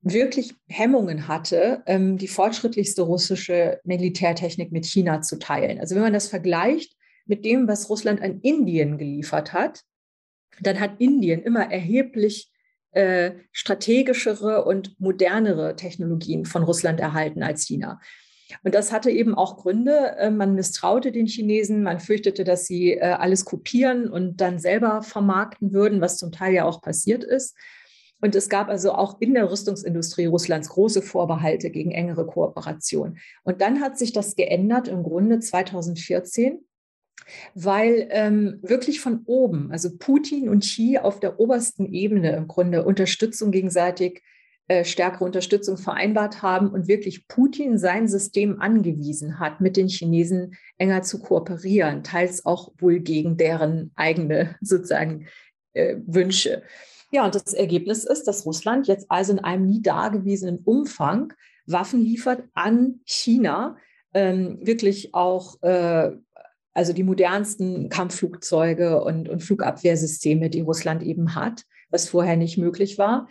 wirklich 0.00 0.54
Hemmungen 0.68 1.28
hatte, 1.28 1.82
ähm, 1.86 2.18
die 2.18 2.28
fortschrittlichste 2.28 3.02
russische 3.02 3.80
Militärtechnik 3.84 4.72
mit 4.72 4.84
China 4.84 5.22
zu 5.22 5.38
teilen. 5.38 5.78
Also 5.78 5.94
wenn 5.94 6.02
man 6.02 6.12
das 6.12 6.28
vergleicht 6.28 6.96
mit 7.24 7.44
dem, 7.44 7.68
was 7.68 7.88
Russland 7.88 8.20
an 8.20 8.40
Indien 8.40 8.98
geliefert 8.98 9.52
hat, 9.52 9.84
dann 10.60 10.80
hat 10.80 11.00
Indien 11.00 11.42
immer 11.42 11.70
erheblich 11.70 12.51
äh, 12.92 13.32
strategischere 13.52 14.64
und 14.64 14.98
modernere 15.00 15.76
Technologien 15.76 16.44
von 16.44 16.62
Russland 16.62 17.00
erhalten 17.00 17.42
als 17.42 17.66
China. 17.66 18.00
Und 18.62 18.74
das 18.74 18.92
hatte 18.92 19.10
eben 19.10 19.34
auch 19.34 19.56
Gründe. 19.56 20.16
Äh, 20.18 20.30
man 20.30 20.54
misstraute 20.54 21.12
den 21.12 21.26
Chinesen, 21.26 21.82
man 21.82 22.00
fürchtete, 22.00 22.44
dass 22.44 22.66
sie 22.66 22.92
äh, 22.92 23.00
alles 23.00 23.44
kopieren 23.44 24.08
und 24.08 24.40
dann 24.40 24.58
selber 24.58 25.02
vermarkten 25.02 25.72
würden, 25.72 26.00
was 26.00 26.18
zum 26.18 26.32
Teil 26.32 26.52
ja 26.52 26.64
auch 26.64 26.82
passiert 26.82 27.24
ist. 27.24 27.56
Und 28.20 28.36
es 28.36 28.48
gab 28.48 28.68
also 28.68 28.92
auch 28.92 29.20
in 29.20 29.34
der 29.34 29.50
Rüstungsindustrie 29.50 30.26
Russlands 30.26 30.68
große 30.68 31.02
Vorbehalte 31.02 31.70
gegen 31.70 31.90
engere 31.90 32.24
Kooperation. 32.24 33.18
Und 33.42 33.60
dann 33.60 33.80
hat 33.80 33.98
sich 33.98 34.12
das 34.12 34.36
geändert 34.36 34.86
im 34.86 35.02
Grunde 35.02 35.40
2014 35.40 36.64
weil 37.54 38.08
ähm, 38.10 38.58
wirklich 38.62 39.00
von 39.00 39.22
oben, 39.26 39.70
also 39.70 39.90
Putin 39.96 40.48
und 40.48 40.60
Xi 40.60 40.98
auf 41.00 41.20
der 41.20 41.40
obersten 41.40 41.92
Ebene 41.92 42.36
im 42.36 42.48
Grunde 42.48 42.84
Unterstützung 42.84 43.50
gegenseitig, 43.50 44.22
äh, 44.68 44.84
stärkere 44.84 45.24
Unterstützung 45.24 45.76
vereinbart 45.76 46.40
haben 46.40 46.70
und 46.70 46.88
wirklich 46.88 47.26
Putin 47.26 47.78
sein 47.78 48.06
System 48.06 48.60
angewiesen 48.60 49.40
hat, 49.40 49.60
mit 49.60 49.76
den 49.76 49.88
Chinesen 49.88 50.54
enger 50.78 51.02
zu 51.02 51.20
kooperieren, 51.20 52.04
teils 52.04 52.46
auch 52.46 52.72
wohl 52.78 53.00
gegen 53.00 53.36
deren 53.36 53.90
eigene 53.96 54.56
sozusagen 54.60 55.26
äh, 55.72 55.96
Wünsche. 56.06 56.62
Ja, 57.10 57.24
und 57.24 57.34
das 57.34 57.52
Ergebnis 57.52 58.04
ist, 58.04 58.24
dass 58.24 58.46
Russland 58.46 58.86
jetzt 58.86 59.10
also 59.10 59.32
in 59.32 59.40
einem 59.40 59.66
nie 59.66 59.82
dagewesenen 59.82 60.60
Umfang 60.64 61.34
Waffen 61.66 62.00
liefert 62.00 62.44
an 62.54 63.00
China, 63.04 63.76
ähm, 64.14 64.58
wirklich 64.62 65.14
auch 65.14 65.62
äh, 65.62 66.12
also 66.74 66.92
die 66.92 67.02
modernsten 67.02 67.88
Kampfflugzeuge 67.88 69.02
und, 69.02 69.28
und 69.28 69.42
Flugabwehrsysteme, 69.42 70.50
die 70.50 70.62
Russland 70.62 71.02
eben 71.02 71.34
hat, 71.34 71.64
was 71.90 72.08
vorher 72.08 72.36
nicht 72.36 72.56
möglich 72.56 72.98
war. 72.98 73.28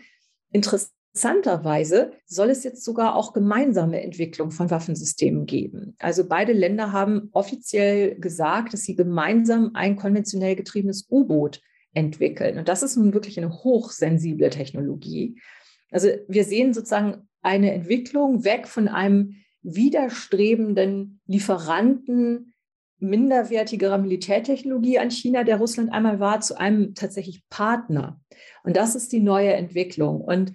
Interessanterweise 0.52 2.12
soll 2.26 2.50
es 2.50 2.64
jetzt 2.64 2.84
sogar 2.84 3.16
auch 3.16 3.34
gemeinsame 3.34 4.02
Entwicklung 4.02 4.52
von 4.52 4.70
Waffensystemen 4.70 5.46
geben. 5.46 5.96
Also 6.00 6.28
beide 6.28 6.54
Länder 6.54 6.92
haben 6.92 7.30
offiziell 7.32 8.16
gesagt, 8.20 8.74
dass 8.74 8.84
sie 8.84 8.96
gemeinsam 8.96 9.72
ein 9.74 9.96
konventionell 9.96 10.56
getriebenes 10.56 11.08
U-Boot 11.10 11.62
entwickeln. 11.94 12.58
Und 12.58 12.68
das 12.68 12.84
ist 12.84 12.96
nun 12.96 13.14
wirklich 13.14 13.38
eine 13.38 13.52
hochsensible 13.52 14.50
Technologie. 14.50 15.42
Also 15.90 16.10
wir 16.28 16.44
sehen 16.44 16.74
sozusagen 16.74 17.28
eine 17.42 17.74
Entwicklung 17.74 18.44
weg 18.44 18.68
von 18.68 18.88
einem 18.88 19.36
widerstrebenden 19.64 21.20
Lieferanten 21.26 22.51
minderwertigerer 23.02 23.98
Militärtechnologie 23.98 25.00
an 25.00 25.12
China, 25.12 25.44
der 25.44 25.58
Russland 25.58 25.92
einmal 25.92 26.20
war, 26.20 26.40
zu 26.42 26.58
einem 26.58 26.94
tatsächlich 26.96 27.44
Partner. 27.50 28.22
Und 28.64 28.78
das 28.78 28.96
ist 28.96 29.12
die 29.12 29.20
neue 29.20 29.54
Entwicklung. 29.54 30.22
Und 30.22 30.54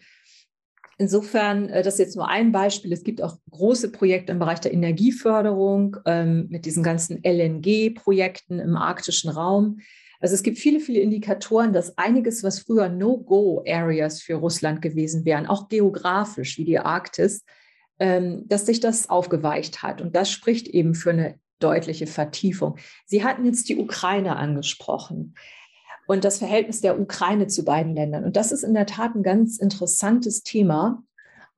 insofern, 0.98 1.68
äh, 1.68 1.82
das 1.82 1.94
ist 1.94 2.00
jetzt 2.00 2.16
nur 2.16 2.28
ein 2.28 2.52
Beispiel. 2.52 2.92
Es 2.92 3.02
gibt 3.02 3.22
auch 3.22 3.36
große 3.50 3.90
Projekte 3.90 4.32
im 4.32 4.38
Bereich 4.38 4.60
der 4.60 4.72
Energieförderung 4.72 5.96
ähm, 6.06 6.46
mit 6.48 6.64
diesen 6.64 6.82
ganzen 6.82 7.20
LNG-Projekten 7.22 8.60
im 8.60 8.76
arktischen 8.76 9.30
Raum. 9.30 9.80
Also 10.20 10.34
es 10.34 10.42
gibt 10.42 10.58
viele, 10.58 10.80
viele 10.80 11.00
Indikatoren, 11.00 11.72
dass 11.72 11.98
einiges, 11.98 12.42
was 12.42 12.60
früher 12.60 12.88
No-Go-Areas 12.88 14.22
für 14.22 14.36
Russland 14.36 14.80
gewesen 14.80 15.24
wären, 15.24 15.46
auch 15.46 15.68
geografisch 15.68 16.56
wie 16.58 16.64
die 16.64 16.78
Arktis, 16.78 17.44
ähm, 17.98 18.44
dass 18.46 18.66
sich 18.66 18.80
das 18.80 19.10
aufgeweicht 19.10 19.82
hat. 19.82 20.00
Und 20.00 20.16
das 20.16 20.30
spricht 20.30 20.68
eben 20.68 20.94
für 20.94 21.10
eine 21.10 21.38
deutliche 21.58 22.06
Vertiefung. 22.06 22.76
Sie 23.06 23.24
hatten 23.24 23.44
jetzt 23.44 23.68
die 23.68 23.78
Ukraine 23.78 24.36
angesprochen 24.36 25.34
und 26.06 26.24
das 26.24 26.38
Verhältnis 26.38 26.80
der 26.80 27.00
Ukraine 27.00 27.46
zu 27.46 27.64
beiden 27.64 27.94
Ländern. 27.94 28.24
Und 28.24 28.36
das 28.36 28.52
ist 28.52 28.62
in 28.62 28.74
der 28.74 28.86
Tat 28.86 29.14
ein 29.14 29.22
ganz 29.22 29.58
interessantes 29.58 30.42
Thema, 30.42 31.02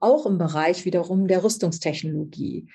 auch 0.01 0.27
im 0.27 0.39
Bereich 0.39 0.85
wiederum 0.85 1.27
der 1.27 1.45
Rüstungstechnologie. 1.45 2.69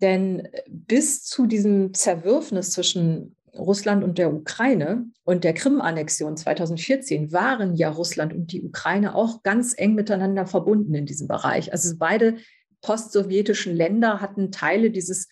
Denn 0.00 0.48
bis 0.68 1.24
zu 1.24 1.46
diesem 1.46 1.92
Zerwürfnis 1.94 2.70
zwischen 2.70 3.34
Russland 3.56 4.04
und 4.04 4.18
der 4.18 4.32
Ukraine 4.32 5.06
und 5.24 5.42
der 5.42 5.54
Krim-Annexion 5.54 6.36
2014 6.36 7.32
waren 7.32 7.74
ja 7.74 7.90
Russland 7.90 8.32
und 8.32 8.52
die 8.52 8.62
Ukraine 8.62 9.14
auch 9.14 9.42
ganz 9.42 9.74
eng 9.76 9.94
miteinander 9.94 10.46
verbunden 10.46 10.94
in 10.94 11.06
diesem 11.06 11.26
Bereich. 11.26 11.72
Also 11.72 11.96
beide 11.98 12.36
postsowjetischen 12.82 13.74
Länder 13.74 14.20
hatten 14.20 14.52
Teile 14.52 14.90
dieses 14.90 15.28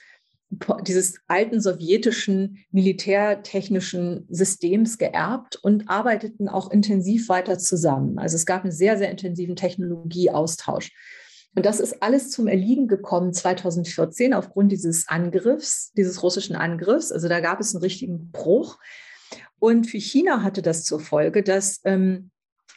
dieses 0.51 1.19
alten 1.27 1.61
sowjetischen 1.61 2.65
militärtechnischen 2.71 4.27
Systems 4.29 4.97
geerbt 4.99 5.57
und 5.57 5.89
arbeiteten 5.89 6.49
auch 6.49 6.71
intensiv 6.71 7.29
weiter 7.29 7.59
zusammen. 7.59 8.19
Also 8.19 8.37
es 8.37 8.47
gab 8.47 8.63
einen 8.63 8.73
sehr, 8.73 8.97
sehr 8.97 9.11
intensiven 9.11 9.57
Technologieaustausch. 9.57 10.93
Und 11.57 11.65
das 11.65 11.81
ist 11.81 12.03
alles 12.03 12.31
zum 12.31 12.49
Erliegen 12.49 12.87
gekommen 12.87 13.33
2014 13.33 14.35
aufgrund 14.35 14.71
dieses 14.73 15.09
Angriffs, 15.09 15.93
dieses 15.97 16.23
russischen 16.23 16.55
Angriffs. 16.55 17.11
Also 17.11 17.29
da 17.29 17.41
gab 17.41 17.61
es 17.61 17.75
einen 17.75 17.83
richtigen 17.83 18.31
Bruch. 18.31 18.79
Und 19.59 19.87
für 19.87 19.99
China 19.99 20.43
hatte 20.43 20.63
das 20.63 20.85
zur 20.85 21.01
Folge, 21.01 21.43
dass 21.43 21.81
ähm, 21.85 22.31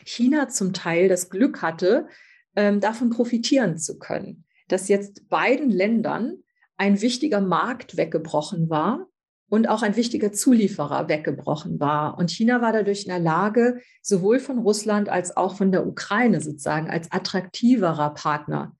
China 0.06 0.48
zum 0.48 0.74
Teil 0.74 1.10
das 1.10 1.30
Glück 1.30 1.62
hatte, 1.62 2.08
ähm, 2.56 2.80
davon 2.80 3.10
profitieren 3.10 3.78
zu 3.78 4.00
können, 4.00 4.46
dass 4.70 4.88
jetzt 4.88 5.28
beiden 5.30 5.70
Ländern 5.70 6.38
ein 6.80 7.02
wichtiger 7.02 7.42
Markt 7.42 7.98
weggebrochen 7.98 8.70
war 8.70 9.08
und 9.50 9.68
auch 9.68 9.82
ein 9.82 9.98
wichtiger 9.98 10.32
Zulieferer 10.32 11.10
weggebrochen 11.10 11.80
war. 11.80 12.18
Und 12.18 12.32
China 12.32 12.62
war 12.62 12.72
dadurch 12.72 13.04
in 13.04 13.10
der 13.10 13.20
Lage, 13.20 13.82
sowohl 14.02 14.40
von 14.40 14.60
Russland 14.60 15.10
als 15.10 15.36
auch 15.36 15.58
von 15.58 15.74
der 15.74 15.86
Ukraine 15.86 16.40
sozusagen 16.40 16.90
als 16.90 17.12
attraktiverer 17.12 18.14
Partner 18.14 18.76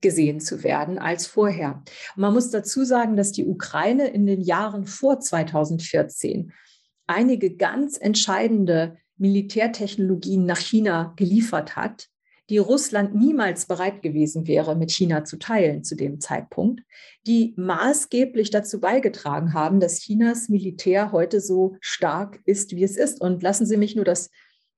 gesehen 0.00 0.40
zu 0.40 0.62
werden 0.62 0.98
als 0.98 1.26
vorher. 1.26 1.82
Und 2.14 2.22
man 2.22 2.32
muss 2.32 2.50
dazu 2.50 2.84
sagen, 2.84 3.16
dass 3.16 3.32
die 3.32 3.46
Ukraine 3.46 4.06
in 4.08 4.26
den 4.26 4.40
Jahren 4.40 4.86
vor 4.86 5.18
2014 5.18 6.52
einige 7.08 7.56
ganz 7.56 7.98
entscheidende 7.98 8.96
Militärtechnologien 9.16 10.46
nach 10.46 10.60
China 10.60 11.14
geliefert 11.16 11.74
hat, 11.74 12.09
die 12.50 12.58
Russland 12.58 13.14
niemals 13.14 13.66
bereit 13.66 14.02
gewesen 14.02 14.48
wäre, 14.48 14.74
mit 14.74 14.90
China 14.90 15.24
zu 15.24 15.38
teilen 15.38 15.84
zu 15.84 15.94
dem 15.94 16.20
Zeitpunkt, 16.20 16.82
die 17.26 17.54
maßgeblich 17.56 18.50
dazu 18.50 18.80
beigetragen 18.80 19.54
haben, 19.54 19.78
dass 19.78 20.00
Chinas 20.00 20.48
Militär 20.48 21.12
heute 21.12 21.40
so 21.40 21.76
stark 21.80 22.40
ist, 22.44 22.72
wie 22.72 22.82
es 22.82 22.96
ist. 22.96 23.20
Und 23.20 23.42
lassen 23.44 23.66
Sie 23.66 23.76
mich 23.76 23.94
nur 23.94 24.04
das, 24.04 24.30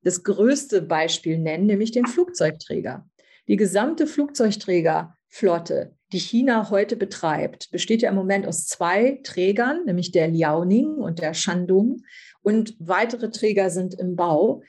das 0.02 0.22
größte 0.22 0.82
Beispiel 0.82 1.38
nennen, 1.38 1.64
nämlich 1.64 1.92
den 1.92 2.06
Flugzeugträger. 2.06 3.08
Die 3.48 3.56
gesamte 3.56 4.06
Flugzeugträgerflotte, 4.06 5.96
die 6.12 6.18
China 6.18 6.68
heute 6.68 6.96
betreibt, 6.96 7.70
besteht 7.70 8.02
ja 8.02 8.10
im 8.10 8.16
Moment 8.16 8.46
aus 8.46 8.66
zwei 8.66 9.18
Trägern, 9.24 9.86
nämlich 9.86 10.12
der 10.12 10.28
Liaoning 10.28 10.96
und 10.96 11.20
der 11.20 11.32
Shandong. 11.32 12.02
Und 12.42 12.76
weitere 12.78 13.30
Träger 13.30 13.70
sind 13.70 13.94
im 13.94 14.14
Bau. 14.14 14.62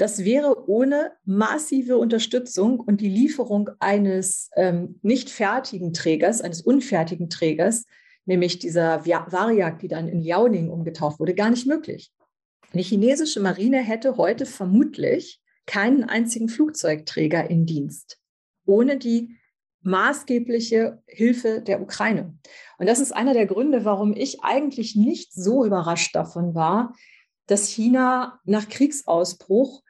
Das 0.00 0.24
wäre 0.24 0.66
ohne 0.66 1.12
massive 1.26 1.98
Unterstützung 1.98 2.80
und 2.80 3.02
die 3.02 3.10
Lieferung 3.10 3.68
eines 3.80 4.48
ähm, 4.56 4.98
nicht 5.02 5.28
fertigen 5.28 5.92
Trägers, 5.92 6.40
eines 6.40 6.62
unfertigen 6.62 7.28
Trägers, 7.28 7.84
nämlich 8.24 8.58
dieser 8.58 9.04
Variak, 9.04 9.78
die 9.80 9.88
dann 9.88 10.08
in 10.08 10.22
Liaoning 10.22 10.70
umgetauft 10.70 11.20
wurde, 11.20 11.34
gar 11.34 11.50
nicht 11.50 11.66
möglich. 11.66 12.14
Die 12.72 12.82
chinesische 12.82 13.40
Marine 13.40 13.76
hätte 13.82 14.16
heute 14.16 14.46
vermutlich 14.46 15.42
keinen 15.66 16.04
einzigen 16.04 16.48
Flugzeugträger 16.48 17.50
in 17.50 17.66
Dienst, 17.66 18.18
ohne 18.64 18.96
die 18.96 19.36
maßgebliche 19.82 21.02
Hilfe 21.08 21.60
der 21.60 21.82
Ukraine. 21.82 22.38
Und 22.78 22.88
das 22.88 23.00
ist 23.00 23.12
einer 23.12 23.34
der 23.34 23.44
Gründe, 23.44 23.84
warum 23.84 24.16
ich 24.16 24.42
eigentlich 24.42 24.96
nicht 24.96 25.34
so 25.34 25.62
überrascht 25.66 26.16
davon 26.16 26.54
war, 26.54 26.94
dass 27.46 27.68
China 27.68 28.40
nach 28.46 28.66
Kriegsausbruch 28.66 29.82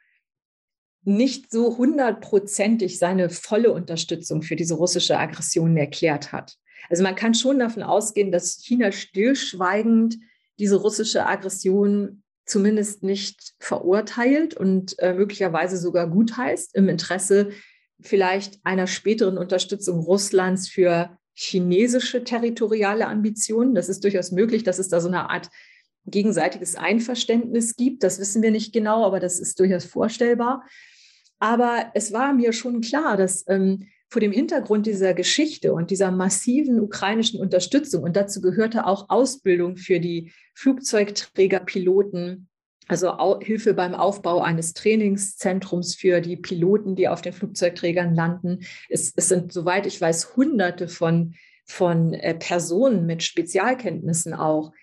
nicht 1.03 1.51
so 1.51 1.77
hundertprozentig 1.77 2.99
seine 2.99 3.29
volle 3.29 3.71
Unterstützung 3.71 4.43
für 4.43 4.55
diese 4.55 4.75
russische 4.75 5.17
Aggression 5.17 5.75
erklärt 5.77 6.31
hat. 6.31 6.55
Also 6.89 7.03
man 7.03 7.15
kann 7.15 7.33
schon 7.33 7.59
davon 7.59 7.83
ausgehen, 7.83 8.31
dass 8.31 8.61
China 8.63 8.91
stillschweigend 8.91 10.17
diese 10.59 10.75
russische 10.75 11.25
Aggression 11.25 12.23
zumindest 12.45 13.03
nicht 13.03 13.53
verurteilt 13.59 14.55
und 14.55 14.97
äh, 14.99 15.13
möglicherweise 15.13 15.77
sogar 15.77 16.07
gutheißt 16.09 16.75
im 16.75 16.89
Interesse 16.89 17.51
vielleicht 18.01 18.59
einer 18.63 18.87
späteren 18.87 19.37
Unterstützung 19.37 19.99
Russlands 19.99 20.67
für 20.67 21.17
chinesische 21.33 22.23
territoriale 22.23 23.07
Ambitionen. 23.07 23.73
Das 23.73 23.89
ist 23.89 24.03
durchaus 24.03 24.31
möglich, 24.31 24.63
dass 24.63 24.79
es 24.79 24.89
da 24.89 24.99
so 24.99 25.07
eine 25.07 25.29
Art 25.29 25.49
gegenseitiges 26.05 26.75
Einverständnis 26.75 27.75
gibt. 27.75 28.03
Das 28.03 28.19
wissen 28.19 28.41
wir 28.41 28.51
nicht 28.51 28.73
genau, 28.73 29.05
aber 29.05 29.19
das 29.19 29.39
ist 29.39 29.59
durchaus 29.59 29.85
vorstellbar. 29.85 30.63
Aber 31.41 31.91
es 31.95 32.13
war 32.13 32.33
mir 32.33 32.53
schon 32.53 32.81
klar, 32.81 33.17
dass 33.17 33.43
ähm, 33.47 33.87
vor 34.07 34.19
dem 34.19 34.31
Hintergrund 34.31 34.85
dieser 34.85 35.15
Geschichte 35.15 35.73
und 35.73 35.89
dieser 35.89 36.11
massiven 36.11 36.79
ukrainischen 36.79 37.39
Unterstützung, 37.39 38.03
und 38.03 38.15
dazu 38.15 38.41
gehörte 38.41 38.85
auch 38.85 39.09
Ausbildung 39.09 39.75
für 39.75 39.99
die 39.99 40.31
Flugzeugträgerpiloten, 40.53 42.47
also 42.87 43.39
Hilfe 43.39 43.73
beim 43.73 43.95
Aufbau 43.95 44.41
eines 44.41 44.73
Trainingszentrums 44.73 45.95
für 45.95 46.21
die 46.21 46.37
Piloten, 46.37 46.95
die 46.95 47.07
auf 47.07 47.23
den 47.23 47.33
Flugzeugträgern 47.33 48.13
landen. 48.13 48.59
Es, 48.89 49.11
es 49.15 49.27
sind, 49.27 49.51
soweit 49.51 49.87
ich 49.87 49.99
weiß, 49.99 50.35
Hunderte 50.35 50.87
von, 50.87 51.33
von 51.65 52.13
äh, 52.13 52.35
Personen 52.35 53.07
mit 53.07 53.23
Spezialkenntnissen 53.23 54.35
auch 54.35 54.73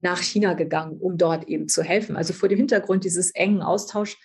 nach 0.00 0.22
China 0.22 0.54
gegangen, 0.54 0.96
um 0.98 1.18
dort 1.18 1.48
eben 1.48 1.68
zu 1.68 1.82
helfen. 1.82 2.16
Also 2.16 2.32
vor 2.32 2.48
dem 2.48 2.58
Hintergrund 2.58 3.04
dieses 3.04 3.30
engen 3.32 3.60
Austauschs 3.60 4.16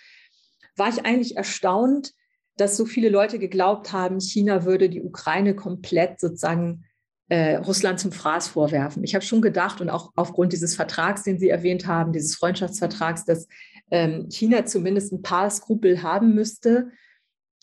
war 0.78 0.90
ich 0.90 1.06
eigentlich 1.06 1.38
erstaunt, 1.38 2.14
dass 2.56 2.78
so 2.78 2.86
viele 2.86 3.10
Leute 3.10 3.40
geglaubt 3.40 3.94
haben, 3.94 4.20
China 4.20 4.66
würde 4.66 4.90
die 4.90 5.02
Ukraine 5.02 5.56
komplett 5.56 6.20
sozusagen 6.20 6.86
äh, 7.30 7.56
Russland 7.56 8.00
zum 8.00 8.12
Fraß 8.12 8.48
vorwerfen. 8.48 9.04
Ich 9.04 9.14
habe 9.14 9.26
schon 9.26 9.42
gedacht 9.42 9.82
und 9.82 9.90
auch 9.90 10.12
aufgrund 10.16 10.54
dieses 10.54 10.76
Vertrags, 10.76 11.24
den 11.24 11.40
Sie 11.40 11.50
erwähnt 11.50 11.86
haben, 11.86 12.14
dieses 12.14 12.36
Freundschaftsvertrags, 12.36 13.26
dass 13.26 13.48
ähm, 13.92 14.30
China 14.30 14.66
zumindest 14.66 15.12
ein 15.12 15.22
paar 15.22 15.50
Skrupel 15.50 16.02
haben 16.04 16.34
müsste, 16.34 16.92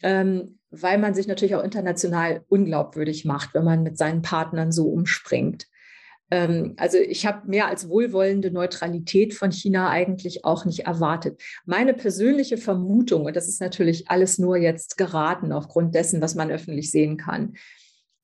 ähm, 0.02 0.58
weil 0.70 0.98
man 0.98 1.14
sich 1.14 1.26
natürlich 1.26 1.54
auch 1.54 1.64
international 1.64 2.44
unglaubwürdig 2.48 3.24
macht, 3.24 3.54
wenn 3.54 3.64
man 3.64 3.82
mit 3.82 3.96
seinen 3.96 4.22
Partnern 4.22 4.70
so 4.70 4.88
umspringt. 4.88 5.66
Ähm, 6.30 6.74
also 6.76 6.98
ich 6.98 7.26
habe 7.26 7.48
mehr 7.48 7.66
als 7.68 7.88
wohlwollende 7.88 8.50
Neutralität 8.50 9.34
von 9.34 9.52
China 9.52 9.90
eigentlich 9.90 10.44
auch 10.44 10.64
nicht 10.64 10.80
erwartet. 10.80 11.40
Meine 11.66 11.94
persönliche 11.94 12.56
Vermutung, 12.56 13.26
und 13.26 13.36
das 13.36 13.48
ist 13.48 13.60
natürlich 13.60 14.10
alles 14.10 14.38
nur 14.38 14.56
jetzt 14.56 14.96
geraten 14.96 15.52
aufgrund 15.52 15.94
dessen, 15.94 16.20
was 16.20 16.34
man 16.34 16.50
öffentlich 16.50 16.90
sehen 16.90 17.16
kann, 17.16 17.54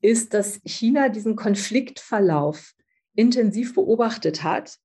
ist, 0.00 0.34
dass 0.34 0.60
China 0.64 1.08
diesen 1.08 1.36
Konfliktverlauf 1.36 2.72
intensiv 3.14 3.74
beobachtet 3.74 4.42
hat, 4.42 4.76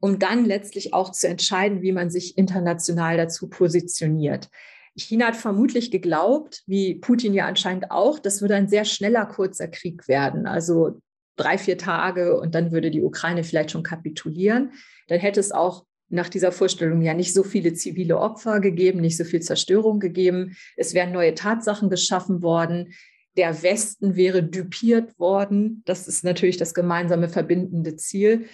um 0.00 0.18
dann 0.18 0.44
letztlich 0.44 0.94
auch 0.94 1.12
zu 1.12 1.28
entscheiden, 1.28 1.82
wie 1.82 1.92
man 1.92 2.08
sich 2.08 2.38
international 2.38 3.16
dazu 3.16 3.48
positioniert. 3.48 4.48
China 4.96 5.26
hat 5.26 5.36
vermutlich 5.36 5.90
geglaubt, 5.90 6.62
wie 6.66 6.94
Putin 6.94 7.34
ja 7.34 7.46
anscheinend 7.46 7.90
auch, 7.90 8.18
das 8.18 8.40
würde 8.40 8.54
ein 8.54 8.68
sehr 8.68 8.84
schneller, 8.84 9.26
kurzer 9.26 9.68
Krieg 9.68 10.08
werden. 10.08 10.46
Also 10.46 11.00
drei, 11.38 11.58
vier 11.58 11.78
Tage 11.78 12.38
und 12.38 12.54
dann 12.54 12.72
würde 12.72 12.90
die 12.90 13.02
Ukraine 13.02 13.44
vielleicht 13.44 13.70
schon 13.70 13.82
kapitulieren. 13.82 14.72
Dann 15.08 15.18
hätte 15.20 15.40
es 15.40 15.52
auch 15.52 15.84
nach 16.10 16.28
dieser 16.28 16.52
Vorstellung 16.52 17.02
ja 17.02 17.14
nicht 17.14 17.34
so 17.34 17.42
viele 17.42 17.74
zivile 17.74 18.18
Opfer 18.18 18.60
gegeben, 18.60 19.00
nicht 19.00 19.16
so 19.16 19.24
viel 19.24 19.40
Zerstörung 19.40 20.00
gegeben. 20.00 20.56
Es 20.76 20.94
wären 20.94 21.12
neue 21.12 21.34
Tatsachen 21.34 21.90
geschaffen 21.90 22.42
worden. 22.42 22.92
Der 23.36 23.62
Westen 23.62 24.16
wäre 24.16 24.42
dupiert 24.42 25.18
worden. 25.18 25.82
Das 25.84 26.08
ist 26.08 26.24
natürlich 26.24 26.56
das 26.56 26.74
gemeinsame 26.74 27.28
verbindende 27.28 27.96
Ziel. 27.96 28.46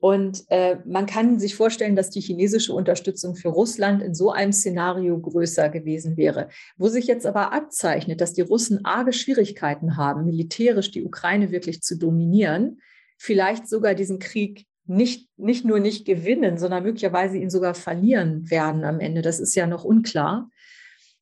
Und 0.00 0.44
äh, 0.48 0.78
man 0.86 1.04
kann 1.04 1.38
sich 1.38 1.54
vorstellen, 1.54 1.94
dass 1.94 2.08
die 2.08 2.22
chinesische 2.22 2.72
Unterstützung 2.72 3.36
für 3.36 3.50
Russland 3.50 4.02
in 4.02 4.14
so 4.14 4.30
einem 4.30 4.52
Szenario 4.52 5.20
größer 5.20 5.68
gewesen 5.68 6.16
wäre. 6.16 6.48
Wo 6.78 6.88
sich 6.88 7.06
jetzt 7.06 7.26
aber 7.26 7.52
abzeichnet, 7.52 8.22
dass 8.22 8.32
die 8.32 8.40
Russen 8.40 8.82
arge 8.86 9.12
Schwierigkeiten 9.12 9.98
haben, 9.98 10.24
militärisch 10.24 10.90
die 10.90 11.04
Ukraine 11.04 11.50
wirklich 11.50 11.82
zu 11.82 11.98
dominieren, 11.98 12.80
vielleicht 13.18 13.68
sogar 13.68 13.94
diesen 13.94 14.18
Krieg 14.18 14.66
nicht, 14.86 15.28
nicht 15.36 15.66
nur 15.66 15.80
nicht 15.80 16.06
gewinnen, 16.06 16.56
sondern 16.56 16.82
möglicherweise 16.82 17.36
ihn 17.36 17.50
sogar 17.50 17.74
verlieren 17.74 18.50
werden 18.50 18.84
am 18.84 19.00
Ende. 19.00 19.20
Das 19.20 19.38
ist 19.38 19.54
ja 19.54 19.66
noch 19.66 19.84
unklar. 19.84 20.50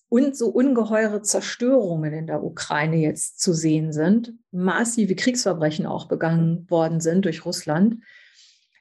Und 0.08 0.36
so 0.36 0.48
ungeheure 0.48 1.20
Zerstörungen 1.22 2.14
in 2.14 2.26
der 2.28 2.44
Ukraine 2.44 2.96
jetzt 2.96 3.40
zu 3.40 3.52
sehen 3.52 3.92
sind, 3.92 4.34
massive 4.52 5.16
Kriegsverbrechen 5.16 5.84
auch 5.84 6.06
begangen 6.06 6.70
worden 6.70 7.00
sind 7.00 7.24
durch 7.24 7.44
Russland 7.44 7.98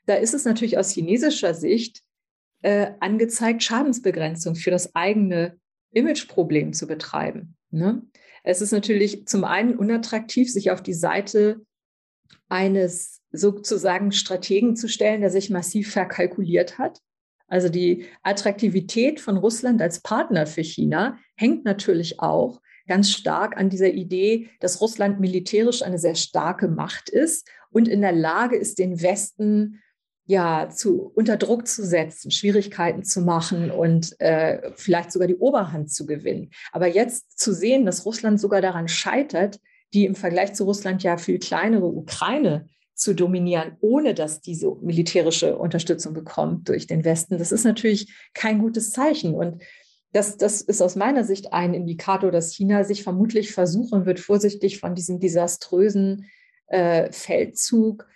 da 0.07 0.15
ist 0.15 0.33
es 0.33 0.45
natürlich 0.45 0.77
aus 0.77 0.91
chinesischer 0.91 1.53
Sicht 1.53 2.01
äh, 2.63 2.91
angezeigt, 2.99 3.61
Schadensbegrenzung 3.61 4.55
für 4.55 4.71
das 4.71 4.95
eigene 4.95 5.59
Imageproblem 5.91 6.73
zu 6.73 6.87
betreiben. 6.87 7.55
Ne? 7.69 8.01
Es 8.43 8.61
ist 8.61 8.71
natürlich 8.71 9.27
zum 9.27 9.43
einen 9.43 9.75
unattraktiv, 9.75 10.51
sich 10.51 10.71
auf 10.71 10.81
die 10.81 10.93
Seite 10.93 11.61
eines 12.49 13.21
sozusagen 13.31 14.11
Strategen 14.11 14.75
zu 14.75 14.87
stellen, 14.87 15.21
der 15.21 15.29
sich 15.29 15.49
massiv 15.49 15.91
verkalkuliert 15.91 16.77
hat. 16.77 16.99
Also 17.47 17.69
die 17.69 18.05
Attraktivität 18.23 19.19
von 19.19 19.37
Russland 19.37 19.81
als 19.81 20.01
Partner 20.01 20.47
für 20.47 20.63
China 20.63 21.17
hängt 21.35 21.65
natürlich 21.65 22.19
auch 22.19 22.61
ganz 22.87 23.11
stark 23.11 23.57
an 23.57 23.69
dieser 23.69 23.89
Idee, 23.89 24.49
dass 24.59 24.81
Russland 24.81 25.19
militärisch 25.19 25.81
eine 25.81 25.99
sehr 25.99 26.15
starke 26.15 26.69
Macht 26.69 27.09
ist 27.09 27.49
und 27.69 27.87
in 27.87 28.01
der 28.01 28.13
Lage 28.13 28.55
ist, 28.55 28.79
den 28.79 29.01
Westen 29.01 29.81
ja, 30.27 30.69
zu, 30.69 31.09
unter 31.15 31.37
Druck 31.37 31.67
zu 31.67 31.85
setzen, 31.85 32.31
Schwierigkeiten 32.31 33.03
zu 33.03 33.21
machen 33.21 33.71
und 33.71 34.19
äh, 34.19 34.71
vielleicht 34.75 35.13
sogar 35.13 35.27
die 35.27 35.37
Oberhand 35.37 35.89
zu 35.89 36.05
gewinnen. 36.05 36.51
Aber 36.73 36.87
jetzt 36.87 37.39
zu 37.39 37.53
sehen, 37.53 37.85
dass 37.85 38.05
Russland 38.05 38.39
sogar 38.39 38.61
daran 38.61 38.89
scheitert, 38.89 39.61
die 39.93 40.05
im 40.05 40.15
Vergleich 40.15 40.53
zu 40.53 40.65
Russland 40.65 41.01
ja 41.01 41.17
viel 41.17 41.39
kleinere 41.39 41.85
Ukraine 41.85 42.67
zu 42.93 43.15
dominieren, 43.15 43.77
ohne 43.79 44.13
dass 44.13 44.41
diese 44.41 44.75
militärische 44.81 45.57
Unterstützung 45.57 46.13
bekommt 46.13 46.67
durch 46.67 46.87
den 46.87 47.05
Westen. 47.05 47.37
Das 47.37 47.53
ist 47.53 47.63
natürlich 47.63 48.13
kein 48.33 48.59
gutes 48.59 48.91
Zeichen. 48.91 49.33
Und 49.33 49.63
das, 50.11 50.35
das 50.35 50.59
ist 50.61 50.81
aus 50.81 50.97
meiner 50.97 51.23
Sicht 51.23 51.53
ein 51.53 51.73
Indikator, 51.73 52.31
dass 52.31 52.53
China 52.53 52.83
sich 52.83 53.03
vermutlich 53.03 53.53
versuchen 53.53 54.05
wird, 54.05 54.19
vorsichtig 54.19 54.79
von 54.79 54.93
diesem 54.93 55.21
desaströsen 55.21 56.25
äh, 56.67 57.09
Feldzug 57.13 58.07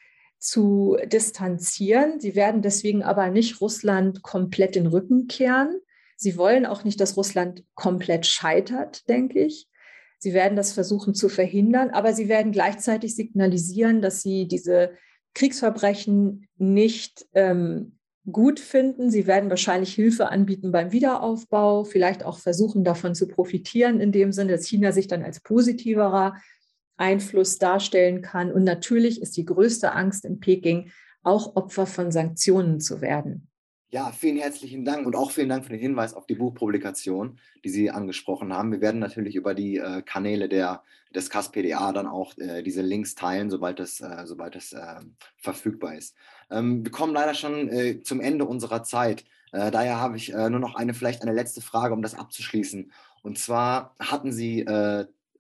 zu 0.42 0.98
distanzieren. 1.06 2.20
Sie 2.20 2.36
werden 2.36 2.62
deswegen 2.64 3.04
aber 3.04 3.30
nicht 3.30 3.62
Russland 3.62 4.24
komplett 4.24 4.76
den 4.76 4.88
Rücken 4.88 5.28
kehren. 5.28 5.80
Sie 6.18 6.36
wollen 6.36 6.66
auch 6.66 6.84
nicht, 6.84 7.00
dass 7.00 7.16
Russland 7.16 7.64
komplett 7.76 8.26
scheitert, 8.26 9.08
denke 9.08 9.40
ich. 9.40 9.68
Sie 10.18 10.34
werden 10.34 10.56
das 10.56 10.74
versuchen 10.74 11.14
zu 11.14 11.30
verhindern, 11.30 11.92
aber 11.92 12.14
sie 12.14 12.28
werden 12.28 12.52
gleichzeitig 12.52 13.16
signalisieren, 13.16 14.02
dass 14.02 14.22
sie 14.22 14.48
diese 14.48 14.92
Kriegsverbrechen 15.34 16.48
nicht 16.58 17.28
ähm, 17.34 17.98
gut 18.32 18.60
finden. 18.60 19.10
Sie 19.10 19.28
werden 19.28 19.50
wahrscheinlich 19.50 19.94
Hilfe 19.94 20.30
anbieten 20.30 20.72
beim 20.72 20.92
Wiederaufbau, 20.92 21.84
vielleicht 21.84 22.24
auch 22.24 22.40
versuchen, 22.40 22.84
davon 22.84 23.16
zu 23.16 23.28
profitieren, 23.28 24.00
in 24.00 24.12
dem 24.12 24.32
Sinne, 24.32 24.54
dass 24.54 24.68
China 24.68 24.92
sich 24.92 25.08
dann 25.08 25.24
als 25.24 25.40
positiverer 25.40 26.36
Einfluss 27.02 27.58
darstellen 27.58 28.22
kann. 28.22 28.52
Und 28.52 28.64
natürlich 28.64 29.22
ist 29.22 29.36
die 29.36 29.46
größte 29.46 29.92
Angst 29.94 30.24
in 30.24 30.40
Peking, 30.40 30.92
auch 31.24 31.56
Opfer 31.56 31.86
von 31.86 32.12
Sanktionen 32.12 32.80
zu 32.80 33.02
werden. 33.02 33.48
Ja, 33.94 34.14
vielen 34.14 34.38
herzlichen 34.38 34.86
Dank 34.86 35.06
und 35.06 35.18
auch 35.18 35.32
vielen 35.32 35.50
Dank 35.50 35.66
für 35.66 35.72
den 35.72 35.80
Hinweis 35.80 36.14
auf 36.14 36.26
die 36.26 36.36
Buchpublikation, 36.36 37.40
die 37.66 37.70
Sie 37.70 37.92
angesprochen 37.92 38.54
haben. 38.54 38.72
Wir 38.72 38.80
werden 38.80 39.02
natürlich 39.02 39.36
über 39.36 39.54
die 39.54 39.80
äh, 39.80 40.02
Kanäle 40.02 40.48
der, 40.48 40.82
des 41.14 41.30
KSPDA 41.30 41.92
dann 41.92 42.08
auch 42.08 42.38
äh, 42.38 42.64
diese 42.64 42.82
Links 42.82 43.16
teilen, 43.16 43.50
sobald 43.50 43.82
es, 43.82 44.00
äh, 44.00 44.22
sobald 44.24 44.56
es 44.56 44.72
ähm, 44.72 45.18
verfügbar 45.36 45.96
ist. 45.96 46.16
Ähm, 46.50 46.86
wir 46.86 46.92
kommen 46.92 47.14
leider 47.14 47.34
schon 47.34 47.68
äh, 47.68 48.02
zum 48.02 48.22
Ende 48.22 48.46
unserer 48.46 48.84
Zeit. 48.84 49.26
Äh, 49.52 49.72
daher 49.72 50.00
habe 50.00 50.16
ich 50.16 50.32
äh, 50.32 50.50
nur 50.50 50.62
noch 50.62 50.76
eine, 50.76 50.94
vielleicht 50.94 51.22
eine 51.24 51.34
letzte 51.34 51.60
Frage, 51.60 51.94
um 51.94 52.02
das 52.02 52.16
abzuschließen. 52.16 52.94
Und 53.24 53.40
zwar 53.40 53.94
hatten 54.00 54.32
Sie 54.32 54.66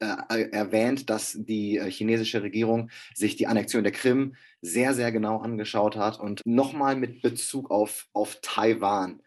äh, 0.02 0.49
erwähnt, 0.52 1.10
dass 1.10 1.38
die 1.39 1.78
äh, 1.78 1.89
chinesische 1.89 2.41
Regierung 2.41 2.89
sich 3.14 3.36
die 3.36 3.47
Annexion 3.47 3.84
der 3.84 3.91
Krim 3.91 4.36
sehr, 4.62 4.93
sehr 4.93 5.12
genau 5.12 5.38
angeschaut 5.39 5.95
hat. 5.95 6.20
Und 6.20 6.41
nochmal 6.45 6.95
mit 6.95 7.22
Bezug 7.22 7.70
auf, 7.70 8.08
auf 8.14 8.39
Taiwan. 8.41 9.22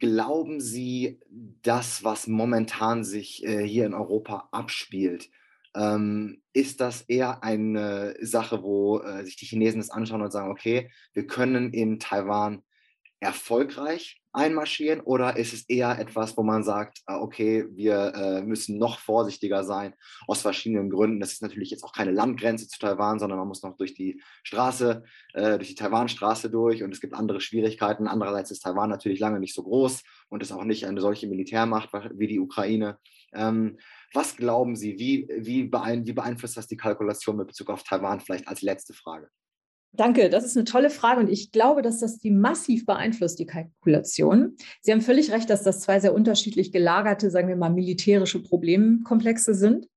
Glauben 0.00 0.60
Sie, 0.60 1.20
das, 1.62 2.02
was 2.02 2.26
momentan 2.26 3.04
sich 3.04 3.44
äh, 3.44 3.66
hier 3.66 3.86
in 3.86 3.94
Europa 3.94 4.48
abspielt, 4.50 5.30
ähm, 5.76 6.42
ist 6.52 6.80
das 6.80 7.02
eher 7.02 7.44
eine 7.44 8.16
Sache, 8.20 8.62
wo 8.62 9.00
äh, 9.00 9.24
sich 9.24 9.36
die 9.36 9.46
Chinesen 9.46 9.80
das 9.80 9.90
anschauen 9.90 10.22
und 10.22 10.32
sagen, 10.32 10.50
okay, 10.50 10.90
wir 11.12 11.26
können 11.26 11.72
in 11.72 12.00
Taiwan 12.00 12.62
erfolgreich 13.20 14.20
einmarschieren 14.32 15.00
oder 15.00 15.36
ist 15.36 15.52
es 15.52 15.68
eher 15.68 15.98
etwas, 15.98 16.36
wo 16.36 16.42
man 16.42 16.62
sagt, 16.62 17.00
ah, 17.06 17.20
okay, 17.20 17.66
wir 17.70 18.14
äh, 18.14 18.42
müssen 18.42 18.78
noch 18.78 18.98
vorsichtiger 18.98 19.64
sein 19.64 19.94
aus 20.26 20.42
verschiedenen 20.42 20.88
Gründen. 20.88 21.20
Das 21.20 21.32
ist 21.32 21.42
natürlich 21.42 21.70
jetzt 21.70 21.84
auch 21.84 21.92
keine 21.92 22.12
Landgrenze 22.12 22.66
zu 22.68 22.78
Taiwan, 22.78 23.18
sondern 23.18 23.38
man 23.38 23.48
muss 23.48 23.62
noch 23.62 23.76
durch 23.76 23.94
die 23.94 24.22
Straße, 24.42 25.02
äh, 25.34 25.56
durch 25.56 25.68
die 25.68 25.74
Taiwanstraße 25.74 26.50
durch 26.50 26.82
und 26.82 26.92
es 26.92 27.00
gibt 27.00 27.14
andere 27.14 27.40
Schwierigkeiten. 27.40 28.06
Andererseits 28.08 28.50
ist 28.50 28.60
Taiwan 28.60 28.88
natürlich 28.88 29.20
lange 29.20 29.40
nicht 29.40 29.54
so 29.54 29.64
groß 29.64 30.02
und 30.28 30.42
ist 30.42 30.52
auch 30.52 30.64
nicht 30.64 30.86
eine 30.86 31.00
solche 31.00 31.26
Militärmacht 31.26 31.90
wie 32.14 32.28
die 32.28 32.40
Ukraine. 32.40 32.98
Ähm, 33.32 33.78
was 34.12 34.36
glauben 34.36 34.76
Sie, 34.76 34.98
wie, 34.98 35.28
wie, 35.36 35.64
beeinflusst 35.64 36.56
das 36.56 36.66
die 36.66 36.76
Kalkulation 36.76 37.36
mit 37.36 37.48
Bezug 37.48 37.70
auf 37.70 37.82
Taiwan? 37.82 38.20
Vielleicht 38.20 38.48
als 38.48 38.62
letzte 38.62 38.92
Frage. 38.92 39.28
Danke, 39.92 40.30
das 40.30 40.44
ist 40.44 40.56
eine 40.56 40.64
tolle 40.64 40.88
Frage 40.88 41.20
und 41.20 41.28
ich 41.28 41.50
glaube, 41.50 41.82
dass 41.82 41.98
das 41.98 42.18
die 42.18 42.30
massiv 42.30 42.86
beeinflusst, 42.86 43.38
die 43.40 43.46
Kalkulation. 43.46 44.56
Sie 44.82 44.92
haben 44.92 45.00
völlig 45.00 45.32
recht, 45.32 45.50
dass 45.50 45.64
das 45.64 45.80
zwei 45.80 45.98
sehr 45.98 46.14
unterschiedlich 46.14 46.70
gelagerte, 46.70 47.30
sagen 47.30 47.48
wir 47.48 47.56
mal, 47.56 47.70
militärische 47.70 48.40
Problemkomplexe 48.40 49.54
sind. 49.54 49.88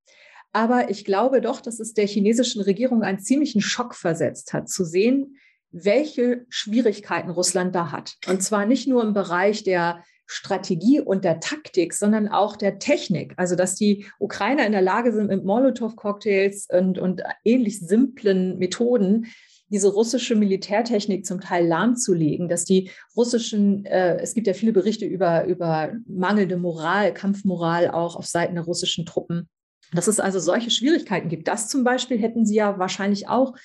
Aber 0.51 0.89
ich 0.89 1.05
glaube 1.05 1.41
doch, 1.41 1.61
dass 1.61 1.79
es 1.79 1.93
der 1.93 2.07
chinesischen 2.07 2.61
Regierung 2.61 3.03
einen 3.03 3.19
ziemlichen 3.19 3.61
Schock 3.61 3.95
versetzt 3.95 4.53
hat, 4.53 4.67
zu 4.67 4.83
sehen, 4.83 5.37
welche 5.71 6.45
Schwierigkeiten 6.49 7.29
Russland 7.29 7.75
da 7.75 7.91
hat. 7.91 8.15
Und 8.27 8.41
zwar 8.41 8.65
nicht 8.65 8.87
nur 8.87 9.03
im 9.03 9.13
Bereich 9.13 9.63
der 9.63 10.03
Strategie 10.25 11.01
und 11.01 11.23
der 11.23 11.39
Taktik, 11.39 11.93
sondern 11.93 12.27
auch 12.27 12.55
der 12.55 12.79
Technik. 12.79 13.33
Also, 13.37 13.55
dass 13.55 13.75
die 13.75 14.05
Ukrainer 14.19 14.65
in 14.65 14.71
der 14.71 14.81
Lage 14.81 15.11
sind, 15.11 15.27
mit 15.27 15.43
Molotow-Cocktails 15.43 16.67
und, 16.71 16.97
und 16.97 17.21
ähnlich 17.43 17.79
simplen 17.79 18.57
Methoden 18.57 19.27
diese 19.73 19.91
russische 19.91 20.35
Militärtechnik 20.35 21.25
zum 21.25 21.41
Teil 21.41 21.65
lahmzulegen, 21.65 22.47
dass 22.47 22.63
die 22.63 22.91
russischen, 23.17 23.85
äh, 23.85 24.17
es 24.21 24.35
gibt 24.35 24.45
ja 24.45 24.53
viele 24.53 24.71
Berichte 24.71 25.05
über, 25.05 25.45
über 25.45 25.93
mangelnde 26.05 26.57
Moral, 26.57 27.11
Kampfmoral 27.11 27.89
auch 27.89 28.15
auf 28.15 28.27
Seiten 28.27 28.53
der 28.53 28.65
russischen 28.65 29.05
Truppen. 29.05 29.49
Dass 29.91 30.07
es 30.07 30.19
also 30.19 30.39
solche 30.39 30.69
Schwierigkeiten 30.69 31.27
gibt. 31.27 31.47
Das 31.47 31.69
zum 31.69 31.83
Beispiel 31.83 32.19
hätten 32.19 32.45
sie 32.45 32.55
ja 32.55 32.77
wahrscheinlich 32.77 33.27
auch. 33.27 33.55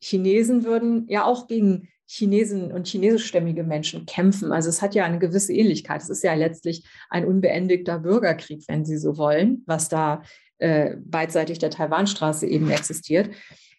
Chinesen 0.00 0.64
würden 0.64 1.06
ja 1.08 1.24
auch 1.24 1.48
gegen 1.48 1.88
Chinesen 2.06 2.70
und 2.70 2.86
chinesischstämmige 2.86 3.64
Menschen 3.64 4.06
kämpfen. 4.06 4.52
Also 4.52 4.68
es 4.68 4.80
hat 4.80 4.94
ja 4.94 5.04
eine 5.04 5.18
gewisse 5.18 5.52
Ähnlichkeit. 5.52 6.00
Es 6.00 6.10
ist 6.10 6.22
ja 6.22 6.34
letztlich 6.34 6.84
ein 7.10 7.24
unbeendigter 7.24 7.98
Bürgerkrieg, 7.98 8.62
wenn 8.68 8.84
Sie 8.84 8.98
so 8.98 9.16
wollen, 9.16 9.64
was 9.66 9.88
da 9.88 10.22
äh, 10.58 10.96
beidseitig 11.04 11.58
der 11.58 11.70
Taiwanstraße 11.70 12.46
eben 12.46 12.70
existiert. 12.70 13.30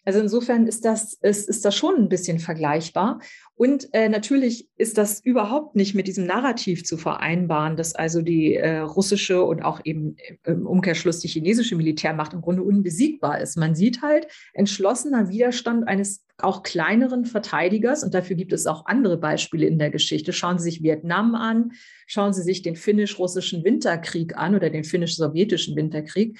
Also 0.08 0.20
insofern 0.20 0.66
ist 0.66 0.86
das, 0.86 1.12
ist, 1.20 1.50
ist 1.50 1.66
das 1.66 1.76
schon 1.76 1.96
ein 1.96 2.08
bisschen 2.08 2.38
vergleichbar. 2.38 3.20
Und 3.56 3.92
äh, 3.92 4.08
natürlich 4.08 4.66
ist 4.78 4.96
das 4.96 5.20
überhaupt 5.20 5.76
nicht 5.76 5.94
mit 5.94 6.06
diesem 6.06 6.24
Narrativ 6.24 6.82
zu 6.82 6.96
vereinbaren, 6.96 7.76
dass 7.76 7.94
also 7.94 8.22
die 8.22 8.54
äh, 8.54 8.78
russische 8.78 9.42
und 9.42 9.60
auch 9.60 9.82
eben 9.84 10.16
im 10.46 10.66
Umkehrschluss 10.66 11.18
die 11.20 11.28
chinesische 11.28 11.76
Militärmacht 11.76 12.32
im 12.32 12.40
Grunde 12.40 12.62
unbesiegbar 12.62 13.38
ist. 13.42 13.58
Man 13.58 13.74
sieht 13.74 14.00
halt 14.00 14.28
entschlossener 14.54 15.28
Widerstand 15.28 15.86
eines 15.86 16.24
auch 16.38 16.62
kleineren 16.62 17.26
Verteidigers. 17.26 18.02
Und 18.02 18.14
dafür 18.14 18.36
gibt 18.36 18.54
es 18.54 18.66
auch 18.66 18.86
andere 18.86 19.18
Beispiele 19.18 19.66
in 19.66 19.78
der 19.78 19.90
Geschichte. 19.90 20.32
Schauen 20.32 20.58
Sie 20.58 20.70
sich 20.70 20.82
Vietnam 20.82 21.34
an, 21.34 21.72
schauen 22.06 22.32
Sie 22.32 22.42
sich 22.42 22.62
den 22.62 22.76
finnisch-russischen 22.76 23.62
Winterkrieg 23.62 24.38
an 24.38 24.54
oder 24.54 24.70
den 24.70 24.84
finnisch-sowjetischen 24.84 25.76
Winterkrieg. 25.76 26.38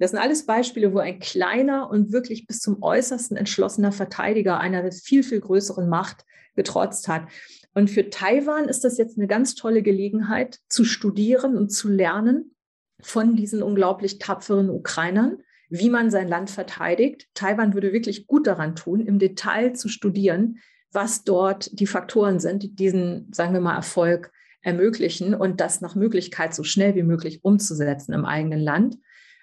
Das 0.00 0.12
sind 0.12 0.18
alles 0.18 0.46
Beispiele, 0.46 0.94
wo 0.94 0.98
ein 0.98 1.20
kleiner 1.20 1.90
und 1.90 2.10
wirklich 2.10 2.46
bis 2.46 2.60
zum 2.60 2.82
äußersten 2.82 3.36
entschlossener 3.36 3.92
Verteidiger 3.92 4.58
einer 4.58 4.90
viel, 4.90 5.22
viel 5.22 5.40
größeren 5.40 5.90
Macht 5.90 6.24
getrotzt 6.56 7.06
hat. 7.06 7.28
Und 7.74 7.90
für 7.90 8.08
Taiwan 8.08 8.64
ist 8.64 8.82
das 8.82 8.96
jetzt 8.96 9.18
eine 9.18 9.28
ganz 9.28 9.54
tolle 9.54 9.82
Gelegenheit 9.82 10.58
zu 10.70 10.84
studieren 10.84 11.56
und 11.56 11.68
zu 11.68 11.90
lernen 11.90 12.56
von 13.02 13.36
diesen 13.36 13.62
unglaublich 13.62 14.18
tapferen 14.18 14.70
Ukrainern, 14.70 15.42
wie 15.68 15.90
man 15.90 16.10
sein 16.10 16.28
Land 16.28 16.48
verteidigt. 16.48 17.28
Taiwan 17.34 17.74
würde 17.74 17.92
wirklich 17.92 18.26
gut 18.26 18.46
daran 18.46 18.74
tun, 18.74 19.00
im 19.00 19.18
Detail 19.18 19.74
zu 19.74 19.88
studieren, 19.88 20.60
was 20.92 21.24
dort 21.24 21.78
die 21.78 21.86
Faktoren 21.86 22.40
sind, 22.40 22.62
die 22.62 22.74
diesen, 22.74 23.30
sagen 23.32 23.52
wir 23.52 23.60
mal, 23.60 23.76
Erfolg 23.76 24.32
ermöglichen 24.62 25.34
und 25.34 25.60
das 25.60 25.82
nach 25.82 25.94
Möglichkeit 25.94 26.54
so 26.54 26.64
schnell 26.64 26.94
wie 26.94 27.02
möglich 27.02 27.44
umzusetzen 27.44 28.14
im 28.14 28.24
eigenen 28.24 28.60
Land. 28.60 28.96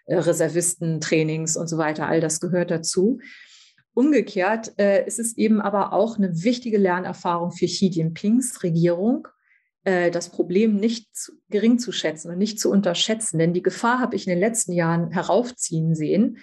Äh, 0.08 0.20
Reservistentrainings 0.20 1.58
und 1.58 1.68
so 1.68 1.78
weiter, 1.78 2.08
all 2.08 2.22
das 2.22 2.39
gehört 2.39 2.72
dazu. 2.72 3.20
Umgekehrt 3.93 4.74
äh, 4.80 5.05
ist 5.05 5.20
es 5.20 5.38
eben 5.38 5.60
aber 5.62 5.91
auch 5.91 6.18
eine 6.18 6.43
wichtige 6.43 6.78
Lernerfahrung 6.78 7.51
für 7.51 7.66
Xi 7.66 7.88
Jinpings 7.88 8.64
Regierung, 8.64 9.28
äh, 9.84 10.10
das 10.10 10.30
Problem 10.30 10.78
nicht 10.78 11.14
zu, 11.16 11.34
gering 11.49 11.78
zu 11.78 11.91
schätzen 11.91 12.32
und 12.32 12.38
nicht 12.38 12.60
zu 12.60 12.72
unterschätzen. 12.72 13.38
Denn 13.38 13.53
die 13.53 13.62
Gefahr 13.62 13.99
habe 13.99 14.16
ich 14.16 14.26
in 14.26 14.32
den 14.32 14.39
letzten 14.39 14.72
Jahren 14.72 15.12
heraufziehen 15.12 15.93
sehen, 15.93 16.38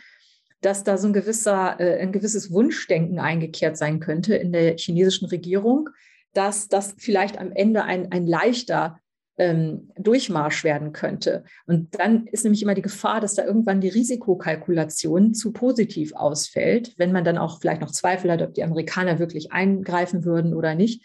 dass 0.61 0.85
da 0.85 0.99
so 0.99 1.09
ein, 1.09 1.13
gewisser, 1.15 1.81
äh, 1.81 2.01
ein 2.01 2.13
gewisses 2.13 2.51
Wunschdenken 2.51 3.19
eingekehrt 3.19 3.79
sein 3.79 3.99
könnte 3.99 4.35
in 4.35 4.53
der 4.53 4.77
chinesischen 4.77 5.29
Regierung, 5.29 5.89
dass 6.35 6.69
das 6.69 6.97
vielleicht 6.99 7.39
am 7.39 7.51
Ende 7.53 7.85
ein, 7.85 8.13
ein 8.13 8.27
leichter 8.27 8.99
ähm, 9.39 9.91
Durchmarsch 9.97 10.65
werden 10.65 10.93
könnte. 10.93 11.45
Und 11.67 11.99
dann 11.99 12.27
ist 12.27 12.45
nämlich 12.45 12.63
immer 12.63 12.75
die 12.75 12.83
Gefahr, 12.83 13.21
dass 13.21 13.35
da 13.35 13.45
irgendwann 13.45 13.81
die 13.81 13.89
Risikokalkulation 13.89 15.35
zu 15.35 15.53
positiv 15.53 16.15
ausfällt, 16.15 16.95
wenn 16.99 17.13
man 17.13 17.25
dann 17.25 17.39
auch 17.39 17.61
vielleicht 17.61 17.81
noch 17.81 17.91
Zweifel 17.91 18.31
hat, 18.31 18.43
ob 18.43 18.55
die 18.55 18.65
Amerikaner 18.65 19.19
wirklich 19.19 19.53
eingreifen 19.53 20.25
würden 20.25 20.55
oder 20.55 20.75
nicht. 20.75 21.05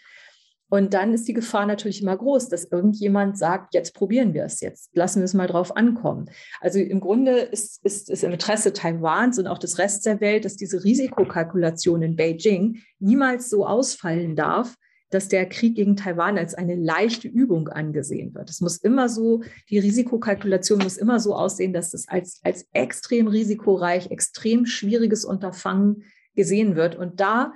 Und 0.70 0.94
dann 0.94 1.12
ist 1.12 1.26
die 1.26 1.32
Gefahr 1.32 1.66
natürlich 1.66 2.00
immer 2.00 2.16
groß, 2.16 2.48
dass 2.48 2.64
irgendjemand 2.64 3.36
sagt, 3.36 3.74
jetzt 3.74 3.92
probieren 3.92 4.34
wir 4.34 4.44
es, 4.44 4.60
jetzt 4.60 4.90
lassen 4.94 5.18
wir 5.18 5.24
es 5.24 5.34
mal 5.34 5.48
drauf 5.48 5.76
ankommen. 5.76 6.30
Also 6.60 6.78
im 6.78 7.00
Grunde 7.00 7.32
ist, 7.40 7.84
ist 7.84 8.08
es 8.08 8.22
im 8.22 8.30
Interesse 8.30 8.72
Taiwans 8.72 9.40
und 9.40 9.48
auch 9.48 9.58
des 9.58 9.78
Rests 9.78 10.04
der 10.04 10.20
Welt, 10.20 10.44
dass 10.44 10.54
diese 10.54 10.84
Risikokalkulation 10.84 12.02
in 12.02 12.14
Beijing 12.14 12.78
niemals 13.00 13.50
so 13.50 13.66
ausfallen 13.66 14.36
darf, 14.36 14.76
dass 15.10 15.28
der 15.28 15.48
Krieg 15.48 15.74
gegen 15.74 15.96
Taiwan 15.96 16.38
als 16.38 16.54
eine 16.54 16.76
leichte 16.76 17.28
Übung 17.28 17.68
angesehen 17.68 18.34
wird. 18.34 18.48
Es 18.48 18.60
muss 18.60 18.76
immer 18.76 19.08
so, 19.08 19.42
die 19.68 19.78
Risikokalkulation 19.78 20.78
muss 20.78 20.96
immer 20.96 21.20
so 21.20 21.34
aussehen, 21.34 21.72
dass 21.72 21.92
es 21.94 22.08
als, 22.08 22.40
als 22.44 22.66
extrem 22.72 23.26
risikoreich, 23.26 24.10
extrem 24.10 24.66
schwieriges 24.66 25.24
Unterfangen 25.24 26.04
gesehen 26.34 26.76
wird. 26.76 26.96
Und 26.96 27.20
da 27.20 27.52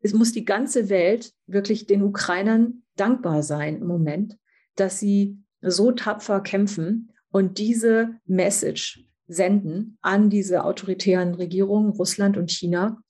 es 0.00 0.14
muss 0.14 0.32
die 0.32 0.44
ganze 0.44 0.88
Welt 0.88 1.32
wirklich 1.46 1.86
den 1.86 2.02
Ukrainern 2.02 2.82
dankbar 2.96 3.42
sein 3.42 3.78
im 3.78 3.86
Moment, 3.86 4.36
dass 4.76 5.00
sie 5.00 5.38
so 5.60 5.92
tapfer 5.92 6.40
kämpfen 6.40 7.12
und 7.30 7.58
diese 7.58 8.10
Message 8.24 9.04
senden 9.26 9.98
an 10.00 10.30
diese 10.30 10.64
autoritären 10.64 11.34
Regierungen 11.34 11.90
Russland 11.90 12.36
und 12.36 12.50
China, 12.50 13.02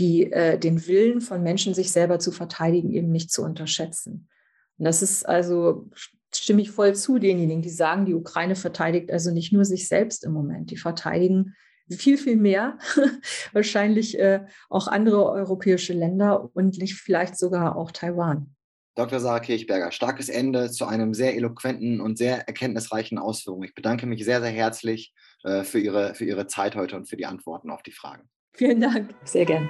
die 0.00 0.32
äh, 0.32 0.58
den 0.58 0.86
Willen 0.86 1.20
von 1.20 1.42
Menschen, 1.42 1.74
sich 1.74 1.92
selber 1.92 2.18
zu 2.18 2.32
verteidigen, 2.32 2.90
eben 2.92 3.12
nicht 3.12 3.30
zu 3.30 3.42
unterschätzen. 3.42 4.28
Und 4.78 4.86
das 4.86 5.02
ist 5.02 5.28
also, 5.28 5.88
stimme 6.34 6.62
ich 6.62 6.70
voll 6.70 6.94
zu 6.94 7.18
denjenigen, 7.18 7.62
die 7.62 7.70
sagen, 7.70 8.06
die 8.06 8.14
Ukraine 8.14 8.56
verteidigt 8.56 9.12
also 9.12 9.30
nicht 9.30 9.52
nur 9.52 9.64
sich 9.64 9.86
selbst 9.86 10.24
im 10.24 10.32
Moment, 10.32 10.70
die 10.70 10.76
verteidigen 10.76 11.54
viel, 11.90 12.18
viel 12.18 12.36
mehr, 12.36 12.78
wahrscheinlich 13.52 14.18
äh, 14.18 14.46
auch 14.68 14.86
andere 14.86 15.28
europäische 15.30 15.92
Länder 15.92 16.50
und 16.54 16.78
nicht 16.78 16.94
vielleicht 16.94 17.36
sogar 17.36 17.76
auch 17.76 17.90
Taiwan. 17.90 18.54
Dr. 18.94 19.20
Sarah 19.20 19.40
Kirchberger, 19.40 19.92
starkes 19.92 20.28
Ende 20.28 20.70
zu 20.70 20.86
einem 20.86 21.14
sehr 21.14 21.36
eloquenten 21.36 22.00
und 22.00 22.18
sehr 22.18 22.46
erkenntnisreichen 22.48 23.18
Ausführung. 23.18 23.62
Ich 23.62 23.74
bedanke 23.74 24.06
mich 24.06 24.24
sehr, 24.24 24.40
sehr 24.40 24.50
herzlich 24.50 25.12
äh, 25.44 25.62
für, 25.62 25.78
Ihre, 25.78 26.14
für 26.14 26.24
Ihre 26.24 26.46
Zeit 26.46 26.76
heute 26.76 26.96
und 26.96 27.08
für 27.08 27.16
die 27.16 27.26
Antworten 27.26 27.70
auf 27.70 27.82
die 27.82 27.92
Fragen. 27.92 28.28
Vielen 28.52 28.80
Dank, 28.80 29.14
sehr 29.24 29.46
gern. 29.46 29.68